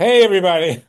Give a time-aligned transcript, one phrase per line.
[0.00, 0.82] Hey, everybody.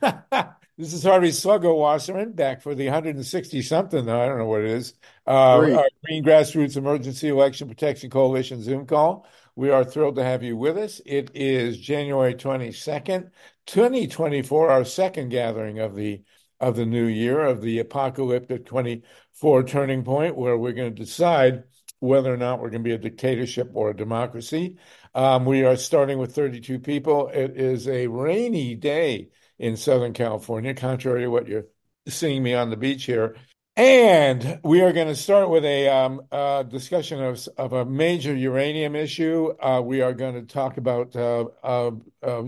[0.78, 4.06] this is Harvey Sluggo Wasserman back for the 160 something.
[4.06, 4.94] Though I don't know what it is.
[5.26, 9.26] Uh, our Green Grassroots Emergency Election Protection Coalition Zoom call.
[9.54, 11.02] We are thrilled to have you with us.
[11.04, 13.28] It is January 22nd,
[13.66, 16.22] 2024, our second gathering of the
[16.58, 21.64] of the new year of the apocalyptic 24 turning point, where we're going to decide
[22.02, 24.78] whether or not we're going to be a dictatorship or a democracy.
[25.14, 27.28] Um, we are starting with 32 people.
[27.28, 31.66] It is a rainy day in Southern California, contrary to what you're
[32.08, 33.36] seeing me on the beach here.
[33.76, 36.22] And we are going to start with a um,
[36.68, 39.52] discussion of, of a major uranium issue.
[39.60, 41.90] Uh, we are going to talk about uh, uh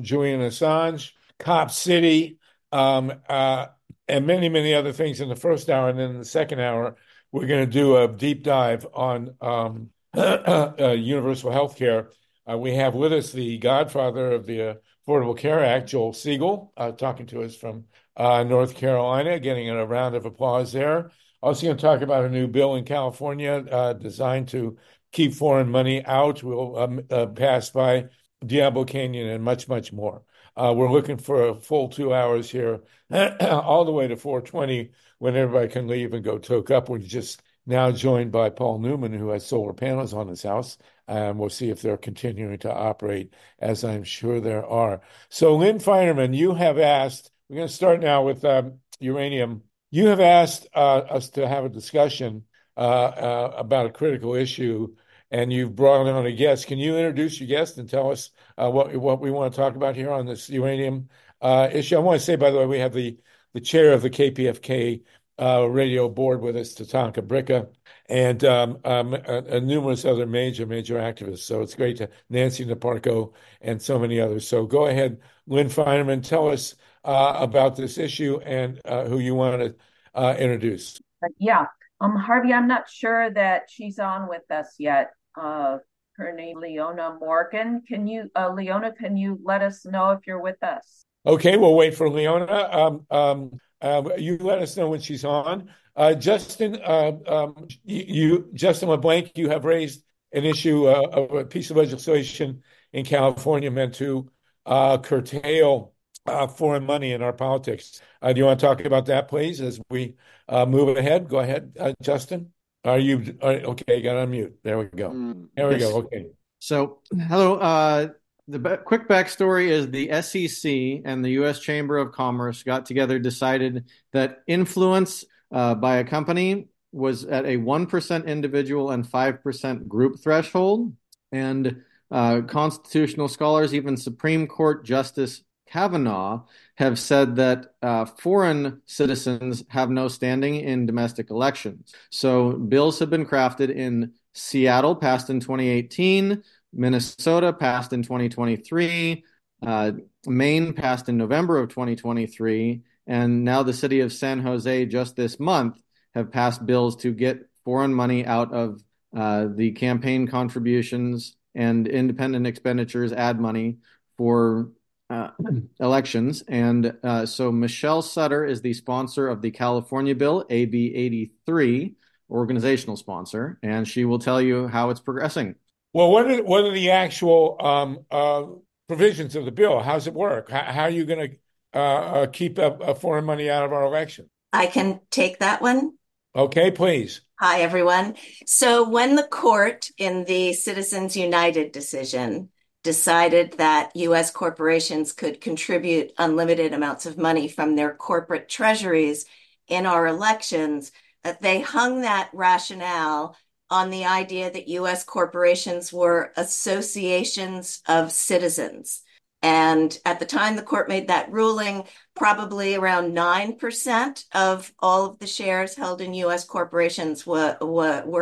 [0.00, 2.38] Julian Assange, Cop City,
[2.72, 3.66] um, uh,
[4.08, 5.88] and many, many other things in the first hour.
[5.88, 6.96] And then in the second hour,
[7.32, 12.08] we're going to do a deep dive on um, uh, universal health care.
[12.48, 16.92] Uh, we have with us the godfather of the Affordable Care Act, Joel Segal, uh,
[16.92, 17.84] talking to us from
[18.16, 21.10] uh, North Carolina, getting a round of applause there.
[21.42, 24.76] Also, going to talk about a new bill in California uh, designed to
[25.12, 26.42] keep foreign money out.
[26.42, 28.06] We'll um, uh, pass by
[28.44, 30.22] Diablo Canyon and much, much more.
[30.56, 32.82] we're looking for a full two hours here,
[33.40, 36.88] all the way to 420 when everybody can leave and go toke up.
[36.88, 40.76] We're just now joined by Paul Newman, who has solar panels on his house.
[41.06, 45.02] And we'll see if they're continuing to operate, as I'm sure there are.
[45.28, 49.62] So, Lynne Feinerman, you have asked, we're going to start now with um, uranium.
[49.90, 52.44] You have asked uh, us to have a discussion
[52.76, 54.94] uh, uh, about a critical issue,
[55.30, 56.66] and you've brought on a guest.
[56.66, 59.76] Can you introduce your guest and tell us uh, what, what we want to talk
[59.76, 61.10] about here on this uranium
[61.42, 61.96] uh, issue?
[61.96, 63.18] I want to say, by the way, we have the
[63.54, 65.02] the chair of the KPFK
[65.40, 67.68] uh, radio board with us, Tatanka Bricca,
[68.08, 71.40] and um, um, uh, numerous other major, major activists.
[71.40, 74.46] So it's great to Nancy Niparko and so many others.
[74.46, 79.34] So go ahead, Lynne Feinerman, tell us uh, about this issue and uh, who you
[79.34, 79.74] want to
[80.14, 81.00] uh, introduce.
[81.38, 81.66] Yeah,
[82.00, 85.10] um, Harvey, I'm not sure that she's on with us yet.
[85.40, 85.78] Uh,
[86.16, 87.82] her name Leona Morgan.
[87.88, 88.92] Can you, Leona?
[88.92, 91.04] Can you let us know if you're with us?
[91.26, 92.68] Okay, we'll wait for Leona.
[92.70, 95.70] Um, um, uh, you let us know when she's on.
[95.96, 101.44] Uh, Justin, uh, um, you, Justin LeBlanc, you have raised an issue uh, of a
[101.44, 102.62] piece of legislation
[102.92, 104.28] in California meant to
[104.66, 105.92] uh, curtail
[106.26, 108.00] uh, foreign money in our politics.
[108.22, 110.16] do you want to talk about that, please, as we
[110.50, 111.28] move ahead?
[111.28, 112.52] Go ahead, Justin.
[112.84, 114.02] Are you are, okay?
[114.02, 114.58] Got on mute.
[114.62, 115.10] There we go.
[115.10, 115.90] Mm, there we yes.
[115.90, 115.98] go.
[115.98, 116.26] Okay.
[116.58, 118.12] So, hello
[118.48, 121.60] the be- quick backstory is the SEC and the U.S.
[121.60, 127.56] Chamber of Commerce got together, decided that influence uh, by a company was at a
[127.56, 130.94] 1% individual and 5% group threshold.
[131.32, 136.42] And uh, constitutional scholars, even Supreme Court Justice Kavanaugh,
[136.74, 141.94] have said that uh, foreign citizens have no standing in domestic elections.
[142.10, 146.42] So bills have been crafted in Seattle, passed in 2018.
[146.72, 149.24] Minnesota passed in 2023.
[149.64, 149.92] Uh,
[150.26, 152.82] Maine passed in November of 2023.
[153.06, 155.78] And now the city of San Jose, just this month,
[156.14, 158.82] have passed bills to get foreign money out of
[159.16, 163.78] uh, the campaign contributions and independent expenditures, ad money
[164.16, 164.70] for
[165.10, 165.30] uh,
[165.80, 166.42] elections.
[166.48, 171.94] And uh, so Michelle Sutter is the sponsor of the California bill, AB 83,
[172.30, 175.54] organizational sponsor, and she will tell you how it's progressing.
[175.92, 178.44] Well, what are what are the actual um, uh,
[178.88, 179.80] provisions of the bill?
[179.80, 180.50] How's it work?
[180.50, 181.36] How, how are you going to
[181.74, 182.58] uh, uh, keep
[183.00, 184.30] foreign money out of our election?
[184.52, 185.92] I can take that one.
[186.36, 187.20] Okay, please.
[187.40, 188.14] Hi, everyone.
[188.46, 192.50] So, when the court in the Citizens United decision
[192.82, 194.30] decided that U.S.
[194.30, 199.24] corporations could contribute unlimited amounts of money from their corporate treasuries
[199.68, 200.92] in our elections,
[201.22, 203.36] that they hung that rationale
[203.70, 209.02] on the idea that US corporations were associations of citizens.
[209.44, 211.84] And at the time the court made that ruling,
[212.16, 217.58] probably around 9% of all of the shares held in US corporations were,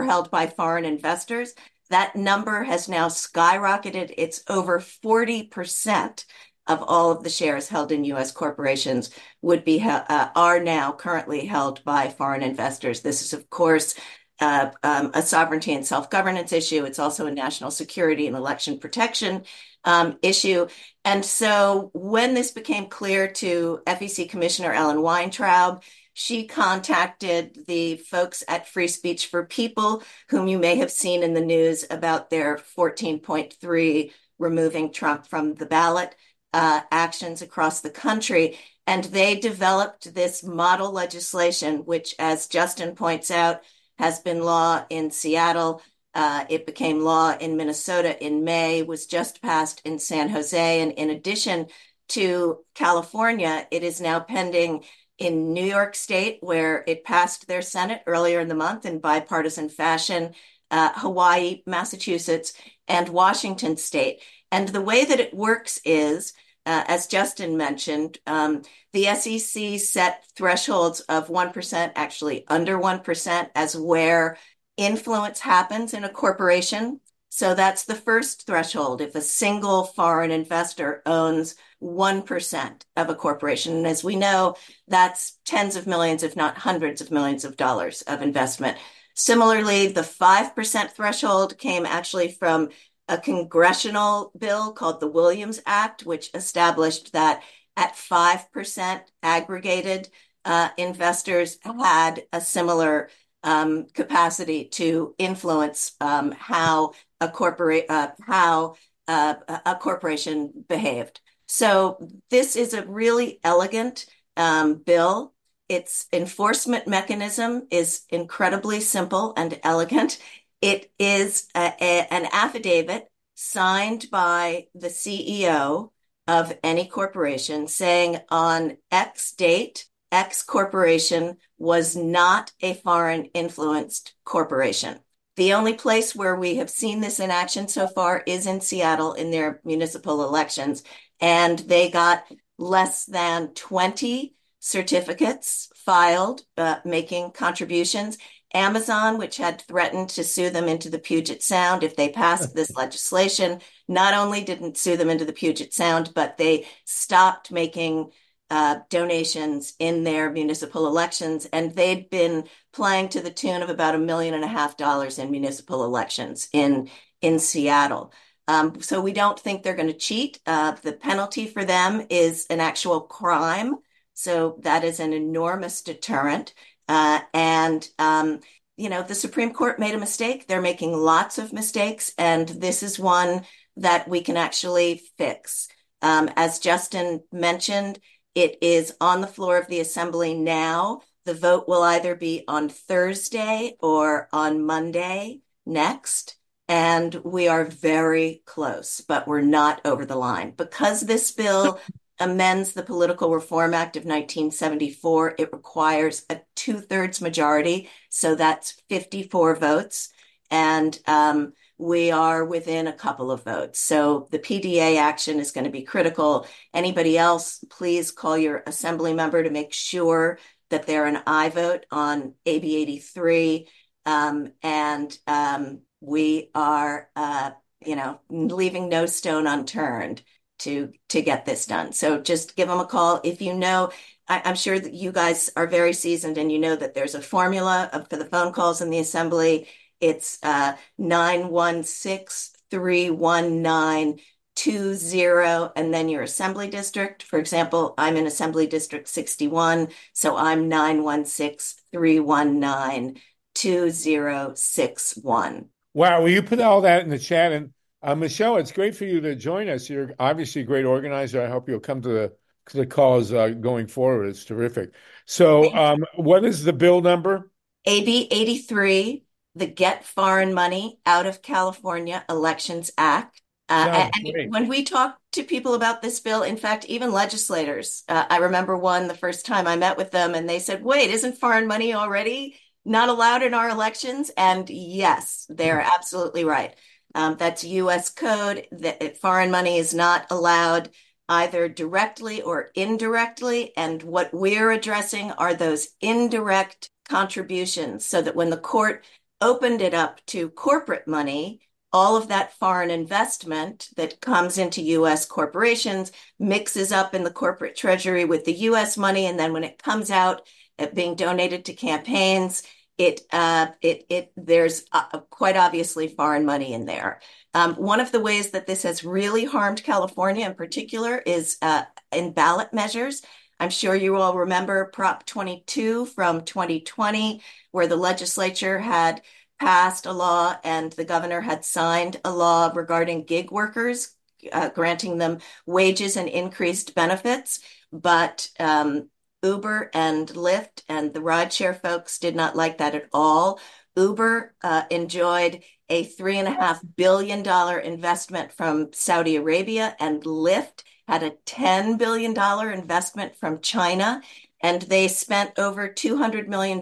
[0.05, 1.55] held by foreign investors.
[1.91, 4.12] That number has now skyrocketed.
[4.19, 6.25] It's over 40%
[6.67, 8.32] of all of the shares held in U.S.
[8.32, 9.11] corporations
[9.43, 13.00] would be uh, are now currently held by foreign investors.
[13.00, 13.94] This is, of course,
[14.41, 16.85] uh, um, a sovereignty and self-governance issue.
[16.85, 19.44] It's also a national security and election protection
[19.84, 20.67] um, issue.
[21.05, 25.82] And so when this became clear to FEC Commissioner Ellen Weintraub,
[26.14, 31.34] she contacted the folks at Free Speech for People, whom you may have seen in
[31.34, 36.14] the news about their 14.3 removing Trump from the ballot
[36.52, 38.58] uh, actions across the country.
[38.87, 43.62] And they developed this model legislation, which, as Justin points out,
[43.99, 45.82] has been law in Seattle.
[46.14, 50.81] Uh, it became law in Minnesota in May, was just passed in San Jose.
[50.81, 51.67] And in addition
[52.09, 54.85] to California, it is now pending
[55.19, 59.69] in New York State, where it passed their Senate earlier in the month in bipartisan
[59.69, 60.35] fashion,
[60.70, 62.55] uh, Hawaii, Massachusetts,
[62.88, 64.20] and Washington State.
[64.50, 66.32] And the way that it works is,
[66.67, 68.62] uh, as Justin mentioned, um,
[68.93, 74.37] the SEC set thresholds of 1%, actually under 1%, as where
[74.76, 77.00] influence happens in a corporation.
[77.28, 79.00] So that's the first threshold.
[79.00, 85.38] If a single foreign investor owns 1% of a corporation, and as we know, that's
[85.44, 88.76] tens of millions, if not hundreds of millions of dollars of investment.
[89.14, 92.69] Similarly, the 5% threshold came actually from
[93.08, 97.42] a congressional bill called the Williams Act, which established that
[97.76, 100.08] at 5% aggregated,
[100.44, 103.10] uh, investors had a similar
[103.43, 108.75] um, capacity to influence um, how a corporate uh, how
[109.09, 109.35] uh,
[109.67, 111.21] a corporation behaved.
[111.47, 111.99] So
[112.31, 114.06] this is a really elegant
[114.37, 115.35] um, bill.
[115.69, 120.19] Its enforcement mechanism is incredibly simple and elegant.
[120.61, 125.91] It is a, a, an affidavit signed by the CEO
[126.29, 135.00] of any corporation saying on X date, X corporation was not a foreign influenced corporation.
[135.37, 139.14] The only place where we have seen this in action so far is in Seattle
[139.14, 140.82] in their municipal elections.
[141.20, 142.25] And they got
[142.59, 148.19] less than 20 certificates filed uh, making contributions.
[148.55, 152.70] Amazon, which had threatened to sue them into the Puget Sound if they passed this
[152.76, 158.11] legislation, not only didn't sue them into the Puget Sound, but they stopped making
[158.52, 161.46] uh, donations in their municipal elections.
[161.54, 162.44] And they'd been
[162.75, 166.50] playing to the tune of about a million and a half dollars in municipal elections
[166.52, 166.90] in,
[167.22, 168.12] in Seattle.
[168.46, 170.38] Um, so we don't think they're going to cheat.
[170.46, 173.76] Uh, the penalty for them is an actual crime.
[174.12, 176.52] So that is an enormous deterrent.
[176.87, 178.40] Uh, and, um,
[178.76, 180.46] you know, the Supreme Court made a mistake.
[180.46, 182.12] They're making lots of mistakes.
[182.19, 183.46] And this is one
[183.78, 185.69] that we can actually fix.
[186.02, 187.98] Um, as Justin mentioned,
[188.34, 191.02] it is on the floor of the assembly now.
[191.25, 196.37] The vote will either be on Thursday or on Monday next.
[196.69, 200.52] And we are very close, but we're not over the line.
[200.56, 201.79] Because this bill
[202.19, 207.90] amends the Political Reform Act of 1974, it requires a two thirds majority.
[208.08, 210.08] So that's 54 votes.
[210.50, 213.80] And um, we are within a couple of votes.
[213.80, 216.46] So the PDA action is going to be critical.
[216.72, 220.38] Anybody else, please call your assembly member to make sure
[220.70, 223.69] that they're an aye vote on AB 83.
[224.06, 227.50] Um, and um, we are, uh,
[227.84, 230.22] you know, leaving no stone unturned
[230.60, 231.92] to to get this done.
[231.92, 233.90] So just give them a call if you know.
[234.28, 237.20] I, am sure that you guys are very seasoned and you know that there's a
[237.20, 239.66] formula for the phone calls in the assembly
[240.02, 244.19] it's uh, 916 319
[244.54, 247.22] 20 and then your assembly district.
[247.22, 253.20] For example, I'm in Assembly District 61, so I'm 916 319
[253.55, 255.69] 2061.
[255.94, 257.53] Wow, well, you put all that in the chat.
[257.53, 257.72] And
[258.03, 259.88] uh, Michelle, it's great for you to join us.
[259.88, 261.43] You're obviously a great organizer.
[261.43, 262.32] I hope you'll come to the
[262.67, 264.29] to the calls uh, going forward.
[264.29, 264.93] It's terrific.
[265.27, 267.50] So, um, what is the bill number?
[267.86, 269.24] AB 83
[269.55, 273.41] the Get Foreign Money Out of California Elections Act.
[273.69, 278.27] Uh, and when we talk to people about this bill, in fact, even legislators, uh,
[278.29, 281.39] I remember one the first time I met with them, and they said, "Wait, isn't
[281.39, 285.94] foreign money already not allowed in our elections?" And yes, they're mm-hmm.
[285.94, 286.75] absolutely right.
[287.15, 288.11] Um, that's U.S.
[288.11, 288.67] code.
[288.73, 290.91] That foreign money is not allowed
[291.29, 293.73] either directly or indirectly.
[293.77, 299.05] And what we're addressing are those indirect contributions, so that when the court
[299.43, 301.61] opened it up to corporate money,
[301.93, 307.77] all of that foreign investment that comes into US corporations mixes up in the corporate
[307.77, 309.27] treasury with the US money.
[309.27, 310.46] And then when it comes out
[310.94, 312.63] being donated to campaigns,
[312.96, 317.20] it, uh, it, it, there's uh, quite obviously foreign money in there.
[317.55, 321.82] Um, one of the ways that this has really harmed California in particular is uh,
[322.11, 323.22] in ballot measures.
[323.61, 329.23] I'm sure you all remember Prop 22 from 2020, where the legislature had
[329.61, 334.15] passed a law and the governor had signed a law regarding gig workers
[334.51, 337.61] uh, granting them wages and increased benefits.
[337.93, 339.11] But um,
[339.43, 343.61] Uber and Lyft and the rideshare folks did not like that at all.
[343.97, 347.47] Uber uh, enjoyed a $3.5 billion
[347.85, 352.37] investment from Saudi Arabia, and Lyft had a $10 billion
[352.73, 354.23] investment from China.
[354.61, 356.81] And they spent over $200 million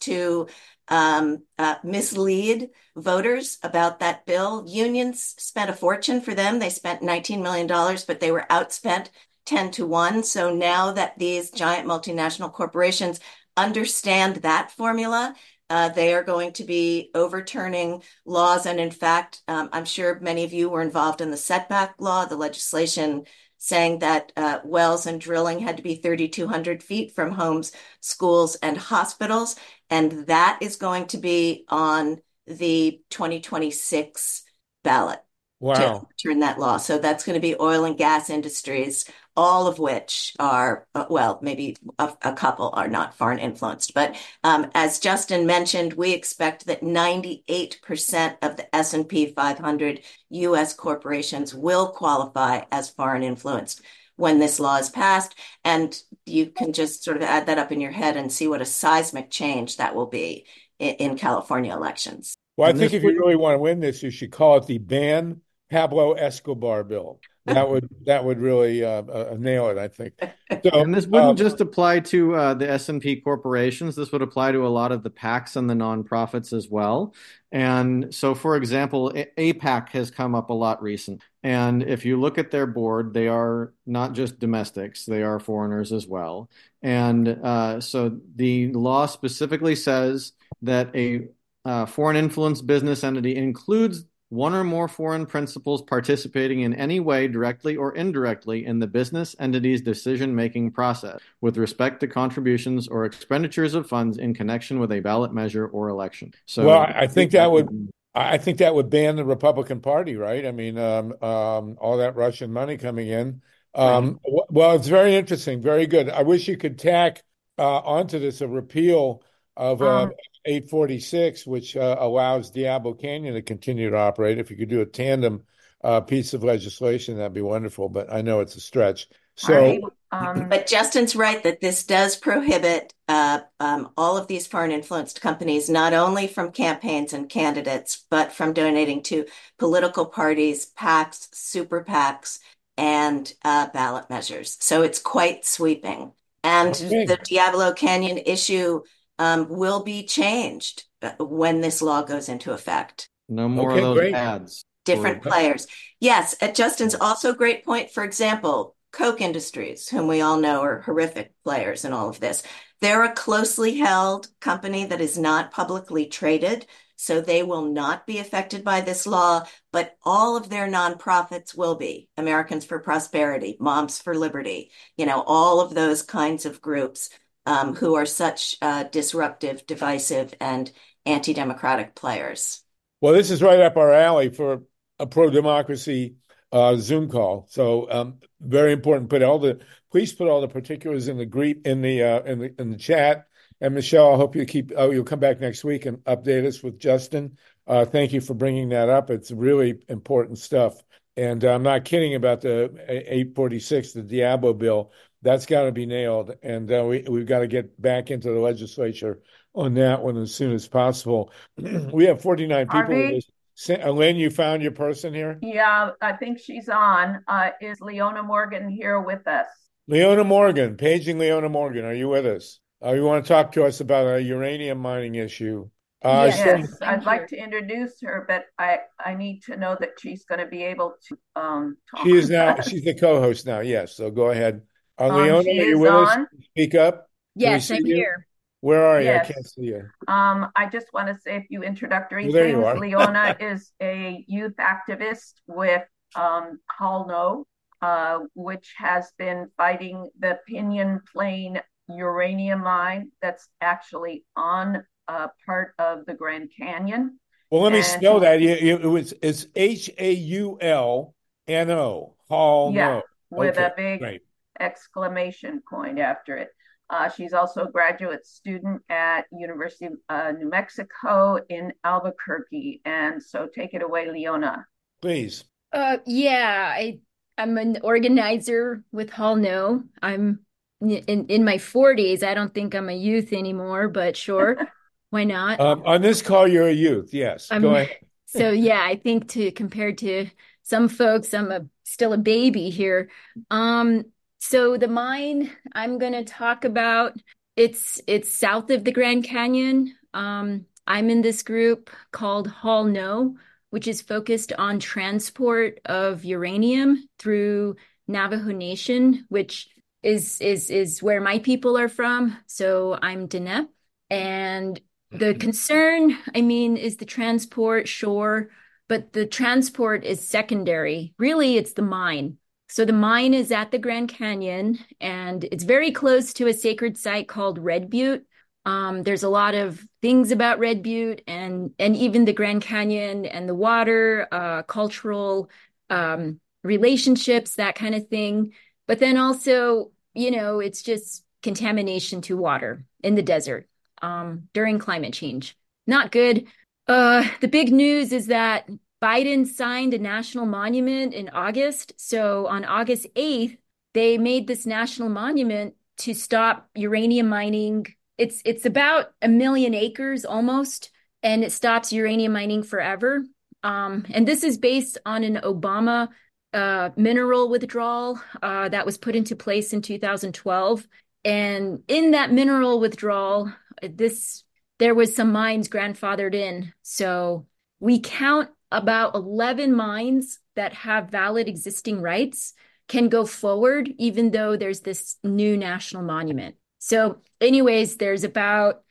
[0.00, 0.48] to
[0.88, 4.64] um, uh, mislead voters about that bill.
[4.66, 6.58] Unions spent a fortune for them.
[6.58, 7.66] They spent $19 million,
[8.06, 9.08] but they were outspent
[9.46, 10.24] 10 to 1.
[10.24, 13.20] So now that these giant multinational corporations
[13.56, 15.34] understand that formula,
[15.70, 18.66] uh, they are going to be overturning laws.
[18.66, 22.24] And in fact, um, I'm sure many of you were involved in the setback law,
[22.26, 23.24] the legislation
[23.64, 28.76] saying that uh, wells and drilling had to be 3,200 feet from homes, schools, and
[28.76, 29.56] hospitals.
[29.88, 34.42] And that is going to be on the 2026
[34.82, 35.20] ballot.
[35.64, 36.06] Wow.
[36.18, 36.76] To turn that law.
[36.76, 41.38] So that's going to be oil and gas industries, all of which are, uh, well,
[41.40, 43.94] maybe a, a, couple are not foreign influenced.
[43.94, 50.74] But um, as Justin mentioned, we expect that 98% of the S&P 500 U.S.
[50.74, 53.80] corporations will qualify as foreign influenced
[54.16, 55.34] when this law is passed.
[55.64, 58.60] And you can just sort of add that up in your head and see what
[58.60, 60.44] a seismic change that will be
[60.78, 62.36] in, in California elections.
[62.58, 64.76] Well, I think if you really want to win this, you should call it the
[64.76, 65.40] ban
[65.74, 67.18] Pablo Escobar bill.
[67.46, 70.14] That would that would really uh, uh, nail it, I think.
[70.20, 73.96] So, and this wouldn't uh, just apply to uh, the S and P corporations.
[73.96, 77.12] This would apply to a lot of the PACs and the nonprofits as well.
[77.50, 81.22] And so, for example, AIPAC has come up a lot recent.
[81.42, 85.92] And if you look at their board, they are not just domestics; they are foreigners
[85.92, 86.50] as well.
[86.82, 91.26] And uh, so, the law specifically says that a
[91.64, 94.04] uh, foreign influence business entity includes
[94.34, 99.36] one or more foreign principals participating in any way, directly or indirectly, in the business
[99.38, 104.92] entity's decision making process with respect to contributions or expenditures of funds in connection with
[104.92, 106.32] a ballot measure or election.
[106.46, 107.90] So, well, I think that would.
[108.16, 110.46] I think that would ban the Republican Party, right?
[110.46, 113.42] I mean, um, um, all that Russian money coming in.
[113.74, 114.44] Um, right.
[114.50, 116.08] Well, it's very interesting, very good.
[116.08, 117.24] I wish you could tack
[117.58, 119.22] uh, onto this a repeal
[119.56, 120.12] of uh, um,
[120.44, 124.38] 846, which uh, allows Diablo Canyon to continue to operate.
[124.38, 125.44] If you could do a tandem
[125.82, 127.88] uh, piece of legislation, that'd be wonderful.
[127.88, 129.08] But I know it's a stretch.
[129.36, 129.82] So, right.
[130.12, 135.20] um, but Justin's right that this does prohibit uh, um, all of these foreign influenced
[135.20, 139.26] companies not only from campaigns and candidates, but from donating to
[139.58, 142.38] political parties, PACs, super PACs,
[142.76, 144.56] and uh, ballot measures.
[144.60, 146.12] So it's quite sweeping.
[146.44, 147.06] And okay.
[147.06, 148.82] the Diablo Canyon issue
[149.18, 153.08] um, will be changed uh, when this law goes into effect.
[153.28, 154.14] No more okay, of those great.
[154.14, 154.64] ads.
[154.84, 155.66] Different players.
[155.98, 157.90] Yes, at Justin's also great point.
[157.90, 162.42] For example, Koch Industries, whom we all know are horrific players in all of this.
[162.80, 166.66] They're a closely held company that is not publicly traded,
[166.96, 171.74] so they will not be affected by this law, but all of their nonprofits will
[171.74, 172.08] be.
[172.16, 177.08] Americans for Prosperity, Moms for Liberty, you know, all of those kinds of groups
[177.46, 180.70] um, who are such uh, disruptive, divisive, and
[181.06, 182.62] anti democratic players.
[183.00, 184.62] Well, this is right up our alley for
[184.98, 186.16] a pro democracy
[186.52, 187.46] uh, Zoom call.
[187.50, 189.10] So um, very important.
[189.10, 189.60] Put all the
[189.90, 192.78] please put all the particulars in the greet in the uh, in the in the
[192.78, 193.26] chat.
[193.60, 194.72] And Michelle, I hope you keep.
[194.76, 197.38] Oh, you'll come back next week and update us with Justin.
[197.66, 199.10] Uh, thank you for bringing that up.
[199.10, 200.82] It's really important stuff.
[201.16, 204.90] And I'm not kidding about the 846, the Diablo bill
[205.24, 208.38] that's got to be nailed, and uh, we we've got to get back into the
[208.38, 209.20] legislature
[209.54, 211.32] on that one as soon as possible.
[211.92, 213.20] we have 49 people.
[213.68, 215.38] Lynne, you found your person here?
[215.40, 217.22] Yeah, I think she's on.
[217.26, 219.46] Uh, is Leona Morgan here with us?
[219.86, 222.58] Leona Morgan, paging Leona Morgan, are you with us?
[222.84, 225.68] Uh, you want to talk to us about a uranium mining issue?
[226.02, 229.92] Uh, yes, so, I'd like to introduce her, but I, I need to know that
[229.98, 232.04] she's going to be able to um, talk.
[232.04, 232.60] She is now.
[232.60, 233.60] She's the co-host now.
[233.60, 234.62] Yes, so go ahead.
[234.98, 236.20] Uh, um, Leona, are you with on.
[236.22, 236.26] us?
[236.50, 237.08] Speak up.
[237.34, 237.94] Yes, I'm you?
[237.96, 238.26] here.
[238.60, 239.06] Where are you?
[239.06, 239.28] Yes.
[239.28, 239.88] I can't see you.
[240.08, 242.80] Um, I just want to say a few introductory well, things.
[242.80, 245.82] Leona is a youth activist with
[246.14, 247.46] um, Haul No,
[247.82, 255.74] uh, which has been fighting the Pinyon Plain uranium mine that's actually on uh, part
[255.78, 257.18] of the Grand Canyon.
[257.50, 258.40] Well, let me and, spell that.
[258.40, 261.14] It, was it's H A U L
[261.46, 262.14] N O.
[262.28, 263.02] Haul yeah, No.
[263.30, 264.22] with okay, a big great
[264.60, 266.48] exclamation point after it.
[266.90, 272.82] Uh, she's also a graduate student at University of uh, New Mexico in Albuquerque.
[272.84, 274.66] And so take it away, Leona.
[275.00, 275.44] Please.
[275.72, 276.98] Uh, yeah, I
[277.36, 279.82] I'm an organizer with Haul No.
[280.00, 280.40] I'm
[280.80, 282.22] in in my 40s.
[282.22, 284.56] I don't think I'm a youth anymore, but sure,
[285.10, 285.60] why not?
[285.60, 287.12] Um, on this call, you're a youth.
[287.12, 287.96] Yes, um, go ahead.
[288.26, 290.28] so yeah, I think to compared to
[290.62, 293.10] some folks, I'm a still a baby here.
[293.50, 294.04] Um,
[294.44, 297.16] so the mine I'm going to talk about
[297.56, 299.94] it's it's south of the Grand Canyon.
[300.12, 303.36] Um, I'm in this group called Haul No,
[303.70, 309.68] which is focused on transport of uranium through Navajo Nation, which
[310.02, 312.36] is is is where my people are from.
[312.46, 313.66] So I'm Diné,
[314.10, 314.78] and
[315.10, 315.38] the mm-hmm.
[315.38, 318.50] concern, I mean, is the transport, sure,
[318.88, 321.14] but the transport is secondary.
[321.18, 322.36] Really, it's the mine.
[322.74, 326.98] So the mine is at the Grand Canyon, and it's very close to a sacred
[326.98, 328.26] site called Red Butte.
[328.66, 333.26] Um, there's a lot of things about Red Butte and and even the Grand Canyon
[333.26, 335.50] and the water, uh, cultural
[335.88, 338.54] um, relationships, that kind of thing.
[338.88, 343.68] But then also, you know, it's just contamination to water in the desert
[344.02, 345.56] um, during climate change.
[345.86, 346.48] Not good.
[346.88, 348.68] Uh, the big news is that
[349.04, 351.92] Biden signed a national monument in August.
[351.98, 353.58] So on August 8th,
[353.92, 357.84] they made this national monument to stop uranium mining.
[358.16, 360.90] It's it's about a million acres almost,
[361.22, 363.26] and it stops uranium mining forever.
[363.62, 366.08] Um, and this is based on an Obama
[366.54, 370.88] uh, mineral withdrawal uh, that was put into place in 2012.
[371.26, 374.44] And in that mineral withdrawal, this
[374.78, 376.72] there was some mines grandfathered in.
[376.80, 377.46] So
[377.80, 382.54] we count about 11 mines that have valid existing rights
[382.88, 386.56] can go forward, even though there's this new national monument.
[386.78, 388.82] So, anyways, there's about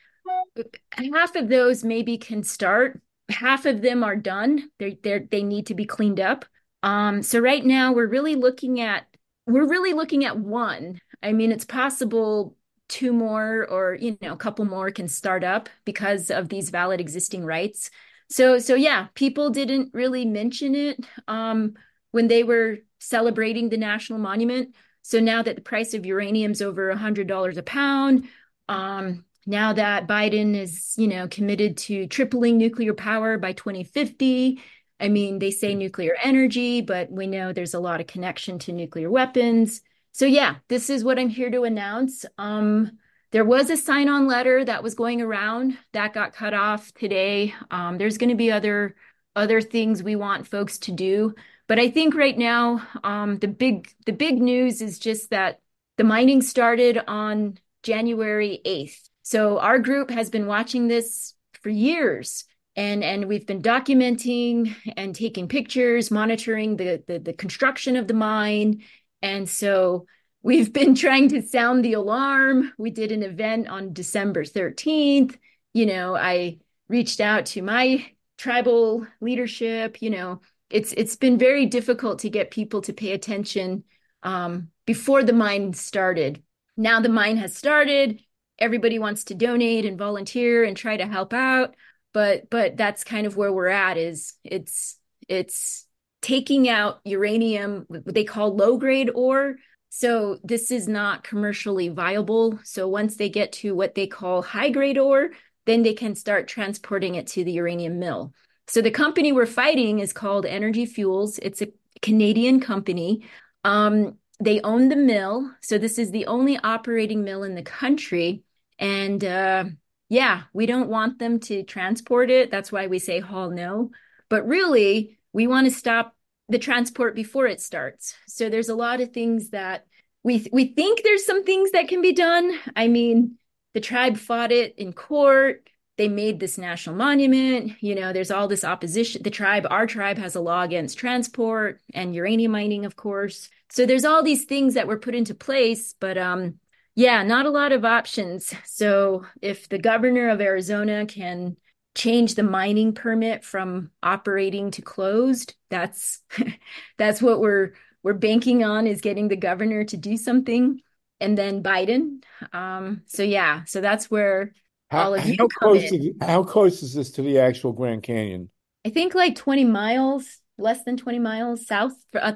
[0.92, 3.02] half of those maybe can start.
[3.30, 4.70] Half of them are done.
[4.80, 6.46] They they they need to be cleaned up.
[6.82, 9.06] Um, so right now we're really looking at
[9.46, 11.00] we're really looking at one.
[11.22, 12.56] I mean, it's possible
[12.90, 17.00] two more or you know a couple more can start up because of these valid
[17.00, 17.90] existing rights
[18.30, 21.74] so so yeah people didn't really mention it um,
[22.12, 24.74] when they were celebrating the national monument.
[25.02, 28.28] So now that the price of uranium's over a hundred dollars a pound
[28.70, 34.62] um, now that biden is you know committed to tripling nuclear power by 2050
[35.00, 38.72] i mean they say nuclear energy but we know there's a lot of connection to
[38.72, 39.82] nuclear weapons.
[40.14, 42.26] So yeah this is what i'm here to announce.
[42.38, 42.98] Um,
[43.34, 47.54] there was a sign on letter that was going around that got cut off today.
[47.72, 48.96] Um, there's going to be other
[49.36, 51.34] other things we want folks to do,
[51.68, 55.60] but I think right now um, the big the big news is just that
[55.98, 59.10] the mining started on January 8th.
[59.24, 65.16] So our group has been watching this for years and and we've been documenting and
[65.16, 68.84] taking pictures monitoring the, the the, construction of the mine
[69.22, 70.06] and so
[70.44, 72.74] We've been trying to sound the alarm.
[72.78, 75.38] We did an event on December 13th.
[75.74, 78.06] You know, I reached out to my
[78.38, 80.42] tribal leadership, you know,
[80.74, 83.84] it's it's been very difficult to get people to pay attention
[84.24, 86.42] um, before the mine started.
[86.76, 88.20] Now the mine has started.
[88.58, 91.76] Everybody wants to donate and volunteer and try to help out,
[92.12, 93.98] but but that's kind of where we're at.
[93.98, 95.86] Is it's it's
[96.22, 99.58] taking out uranium, what they call low grade ore,
[99.96, 102.60] so this is not commercially viable.
[102.64, 105.30] So once they get to what they call high grade ore,
[105.68, 108.34] then they can start transporting it to the uranium mill.
[108.68, 111.38] So the company we're fighting is called Energy Fuels.
[111.38, 113.28] It's a Canadian company.
[113.64, 115.52] Um, they own the mill.
[115.62, 118.42] So this is the only operating mill in the country.
[118.80, 119.66] And uh,
[120.10, 122.50] yeah, we don't want them to transport it.
[122.50, 123.92] That's why we say Haul No.
[124.28, 126.16] But really, we want to stop
[126.50, 128.16] the transport before it starts.
[128.28, 129.86] So there's a lot of things that
[130.24, 132.58] we we think there's some things that can be done.
[132.76, 133.38] I mean,
[133.74, 135.70] the tribe fought it in court.
[135.98, 137.82] They made this national monument.
[137.82, 139.22] You know, there's all this opposition.
[139.24, 143.50] The tribe, our tribe, has a law against transport and uranium mining, of course.
[143.70, 146.56] So there's all these things that were put into place, but um,
[146.96, 148.54] yeah, not a lot of options.
[148.66, 151.58] So if the governor of Arizona can
[151.96, 155.56] change the mining permit from operating to closed.
[155.70, 156.22] That's
[156.98, 160.82] that's what we're we're banking on is getting the governor to do something
[161.20, 162.24] and then biden.
[162.52, 164.54] Um so yeah so that's where
[164.90, 168.04] how, all of you how close is, how close is this to the actual grand
[168.04, 168.50] canyon?
[168.86, 171.94] I think like 20 miles less than 20 miles south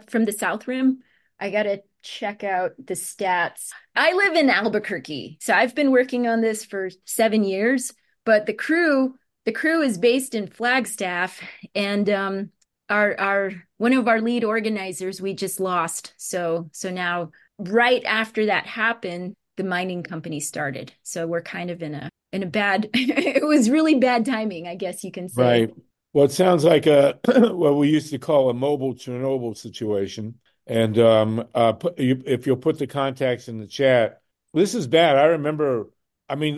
[0.08, 1.00] from the south rim.
[1.40, 3.70] I gotta check out the stats.
[3.96, 7.94] I live in albuquerque so i've been working on this for seven years
[8.26, 9.16] but the crew
[9.48, 11.42] the crew is based in Flagstaff,
[11.74, 12.50] and um,
[12.90, 16.14] our our one of our lead organizers we just lost.
[16.18, 20.92] So so now right after that happened, the mining company started.
[21.04, 24.76] So we're kind of in a in a bad it was really bad timing, I
[24.76, 25.42] guess you can say.
[25.42, 25.74] Right.
[26.12, 30.36] Well, it sounds like a what we used to call a mobile Chernobyl situation.
[30.70, 34.20] And um, uh, put, you, if you'll put the contacts in the chat,
[34.54, 35.16] this is bad.
[35.16, 35.88] I remember,
[36.30, 36.58] I mean,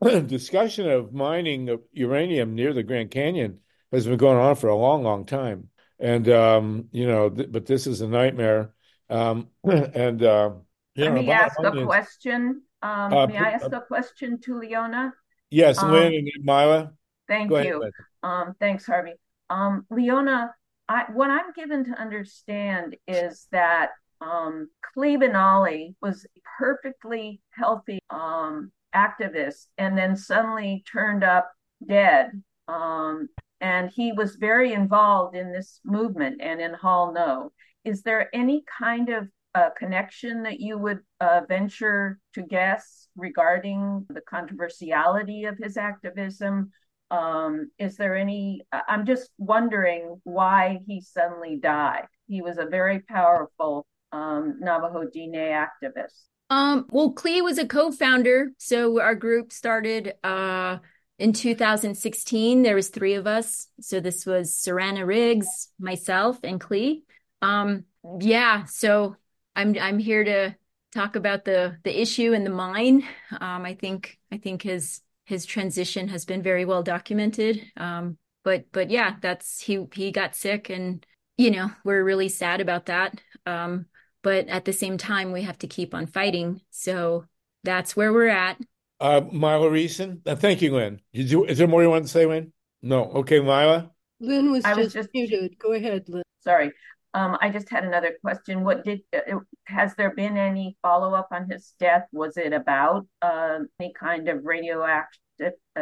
[0.00, 3.60] the discussion of mining of uranium near the Grand Canyon
[3.92, 5.68] has been going on for a long, long time.
[5.98, 8.72] And, um, you know, th- but this is a nightmare.
[9.10, 10.52] Um, and, uh,
[10.94, 12.62] you Let know, me ask a question.
[12.82, 15.12] Um, uh, may I ask a question to Leona?
[15.50, 16.92] Yes, um, Lynne and Myla.
[17.26, 17.80] Thank Go you.
[17.82, 19.14] Ahead, um, thanks, Harvey.
[19.50, 20.54] Um, Leona,
[20.88, 26.26] I, what I'm given to understand is that um, Klee Benally was
[26.58, 31.50] perfectly healthy um, activist and then suddenly turned up
[31.86, 32.30] dead.
[32.66, 33.28] Um,
[33.60, 37.52] and he was very involved in this movement and in Haul No.
[37.84, 44.06] Is there any kind of uh, connection that you would uh, venture to guess regarding
[44.10, 46.70] the controversiality of his activism
[47.10, 48.62] um, is there any?
[48.72, 52.06] I'm just wondering why he suddenly died.
[52.26, 56.24] He was a very powerful um, Navajo Diné activist.
[56.50, 60.78] Um, well, Klee was a co-founder, so our group started uh,
[61.18, 62.62] in 2016.
[62.62, 67.02] There was three of us, so this was Serana Riggs, myself, and Klee.
[67.42, 67.84] Um,
[68.20, 69.16] yeah, so
[69.54, 70.56] I'm I'm here to
[70.92, 73.04] talk about the the issue and the mine.
[73.32, 77.60] Um, I think I think his his transition has been very well documented.
[77.76, 81.04] Um, but but yeah, that's he he got sick, and
[81.36, 83.20] you know we're really sad about that.
[83.44, 83.86] Um,
[84.22, 86.60] but at the same time, we have to keep on fighting.
[86.70, 87.24] So
[87.64, 88.58] that's where we're at.
[89.00, 91.00] Uh, Myla Reson, uh, thank you, Lynne.
[91.12, 92.52] Did you, is there more you want to say, Lynne?
[92.82, 93.04] No.
[93.04, 93.90] Okay, Myla.
[94.20, 95.56] Lynne was, just, was just muted.
[95.58, 96.24] Go ahead, Lynne.
[96.42, 96.72] Sorry.
[97.14, 98.64] Um, I just had another question.
[98.64, 102.06] What did uh, has there been any follow up on his death?
[102.12, 105.80] Was it about uh, any kind of radioactive, uh,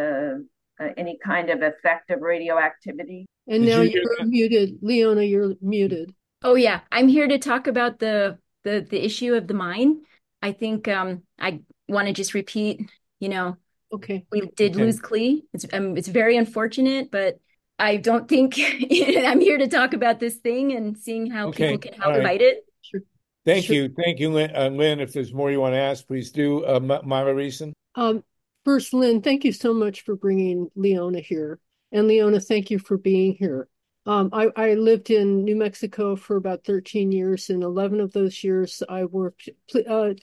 [0.79, 3.27] uh, any kind of effective radioactivity?
[3.49, 5.23] And did now you are muted, Leona.
[5.23, 6.15] You're muted.
[6.47, 10.03] Oh yeah, I'm here to talk about the the the issue of the mine.
[10.41, 12.89] I think um, I want to just repeat.
[13.19, 13.57] You know,
[13.93, 14.85] okay, we did okay.
[14.85, 15.43] lose Klee.
[15.53, 17.41] It's um, it's very unfortunate, but
[17.81, 21.73] I don't think I'm here to talk about this thing and seeing how okay.
[21.73, 22.23] people can help right.
[22.23, 22.65] fight it.
[22.81, 23.01] Sure.
[23.45, 23.75] Thank sure.
[23.75, 23.95] you.
[24.01, 24.55] Thank you, Lynne.
[24.55, 25.01] Uh, Lynne.
[25.01, 26.65] If there's more you want to ask, please do.
[26.65, 27.73] Uh, Myla Reson.
[27.97, 28.23] Um,
[28.65, 31.59] first, Lynne, thank you so much for bringing Leona here.
[31.91, 33.67] And Leona, thank you for being here.
[34.07, 37.51] Um, I, I, lived in New Mexico for about 13 years.
[37.51, 39.49] and 11 of those years, I worked.
[39.75, 40.15] Uh,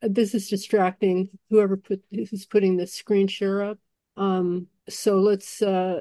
[0.00, 1.28] this is distracting.
[1.50, 3.78] Whoever put who's putting the screen share up.
[4.16, 6.00] Um, so let's uh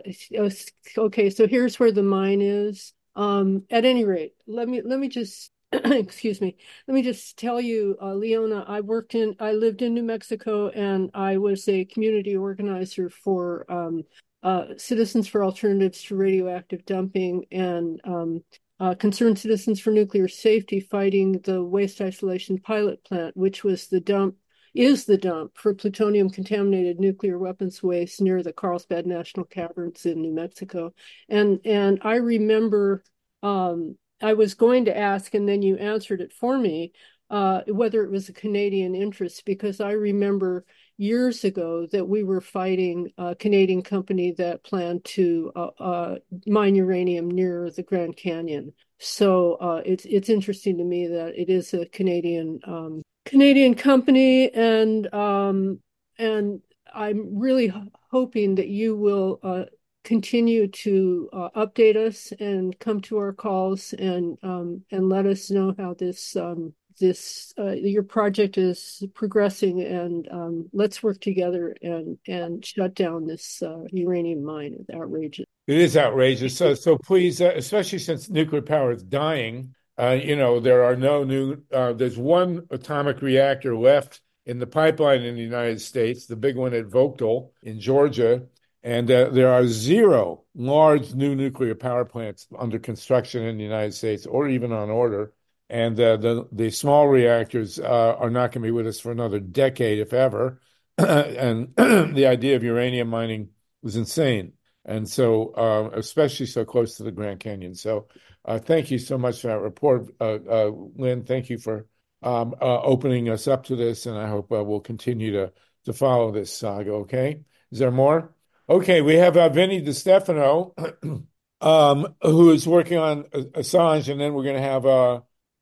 [0.98, 5.08] okay so here's where the mine is um at any rate let me let me
[5.08, 6.56] just excuse me
[6.88, 10.70] let me just tell you uh, leona i worked in i lived in new mexico
[10.70, 14.04] and i was a community organizer for um
[14.46, 18.42] uh, citizens for alternatives to radioactive dumping and um,
[18.80, 24.00] uh, concerned citizens for nuclear safety fighting the waste isolation pilot plant which was the
[24.00, 24.36] dump
[24.76, 30.22] is the dump for plutonium contaminated nuclear weapons waste near the Carlsbad National Caverns in
[30.22, 30.94] New Mexico.
[31.30, 33.02] And and I remember
[33.42, 36.92] um, I was going to ask, and then you answered it for me,
[37.30, 40.66] uh, whether it was a Canadian interest, because I remember
[40.98, 46.16] years ago that we were fighting a Canadian company that planned to uh, uh,
[46.48, 48.74] mine uranium near the Grand Canyon.
[49.00, 54.54] So uh, it's it's interesting to me that it is a Canadian um, Canadian company,
[54.54, 55.80] and um,
[56.18, 56.62] and
[56.94, 57.74] I'm really
[58.12, 59.66] hoping that you will uh,
[60.06, 65.52] continue to uh, update us and come to our calls and um, and let us
[65.52, 71.76] know how this um, this uh, your project is progressing and um, let's work together
[71.82, 74.76] and and shut down this uh, uranium mine.
[74.80, 75.46] It's outrageous.
[75.68, 76.58] It is outrageous.
[76.58, 80.96] So so please, uh, especially since nuclear power is dying uh, you know, there are
[80.96, 86.26] no new, uh, there's one atomic reactor left in the pipeline in the United States,
[86.26, 88.44] the big one at Vogtle in Georgia.
[88.84, 93.94] And uh, there are zero large new nuclear power plants under construction in the United
[93.94, 95.34] States or even on order.
[95.70, 99.12] And uh, the, the small reactors uh, are not going to be with us for
[99.12, 100.62] another decade, if ever.
[100.98, 103.50] and the idea of uranium mining
[103.82, 104.54] was insane.
[104.86, 107.74] And so, uh, especially so close to the Grand Canyon.
[107.74, 108.08] So,
[108.46, 111.24] uh, thank you so much for that report, uh, uh, Lynne.
[111.24, 111.88] Thank you for
[112.22, 115.54] um, opening us up to this, and I hope we'll continue to
[115.86, 116.92] to follow this saga.
[116.92, 118.36] Okay, is there more?
[118.70, 120.76] Okay, we have uh, Vinnie De Stefano.
[121.62, 124.86] um, who is working on Assange, and then we're going to have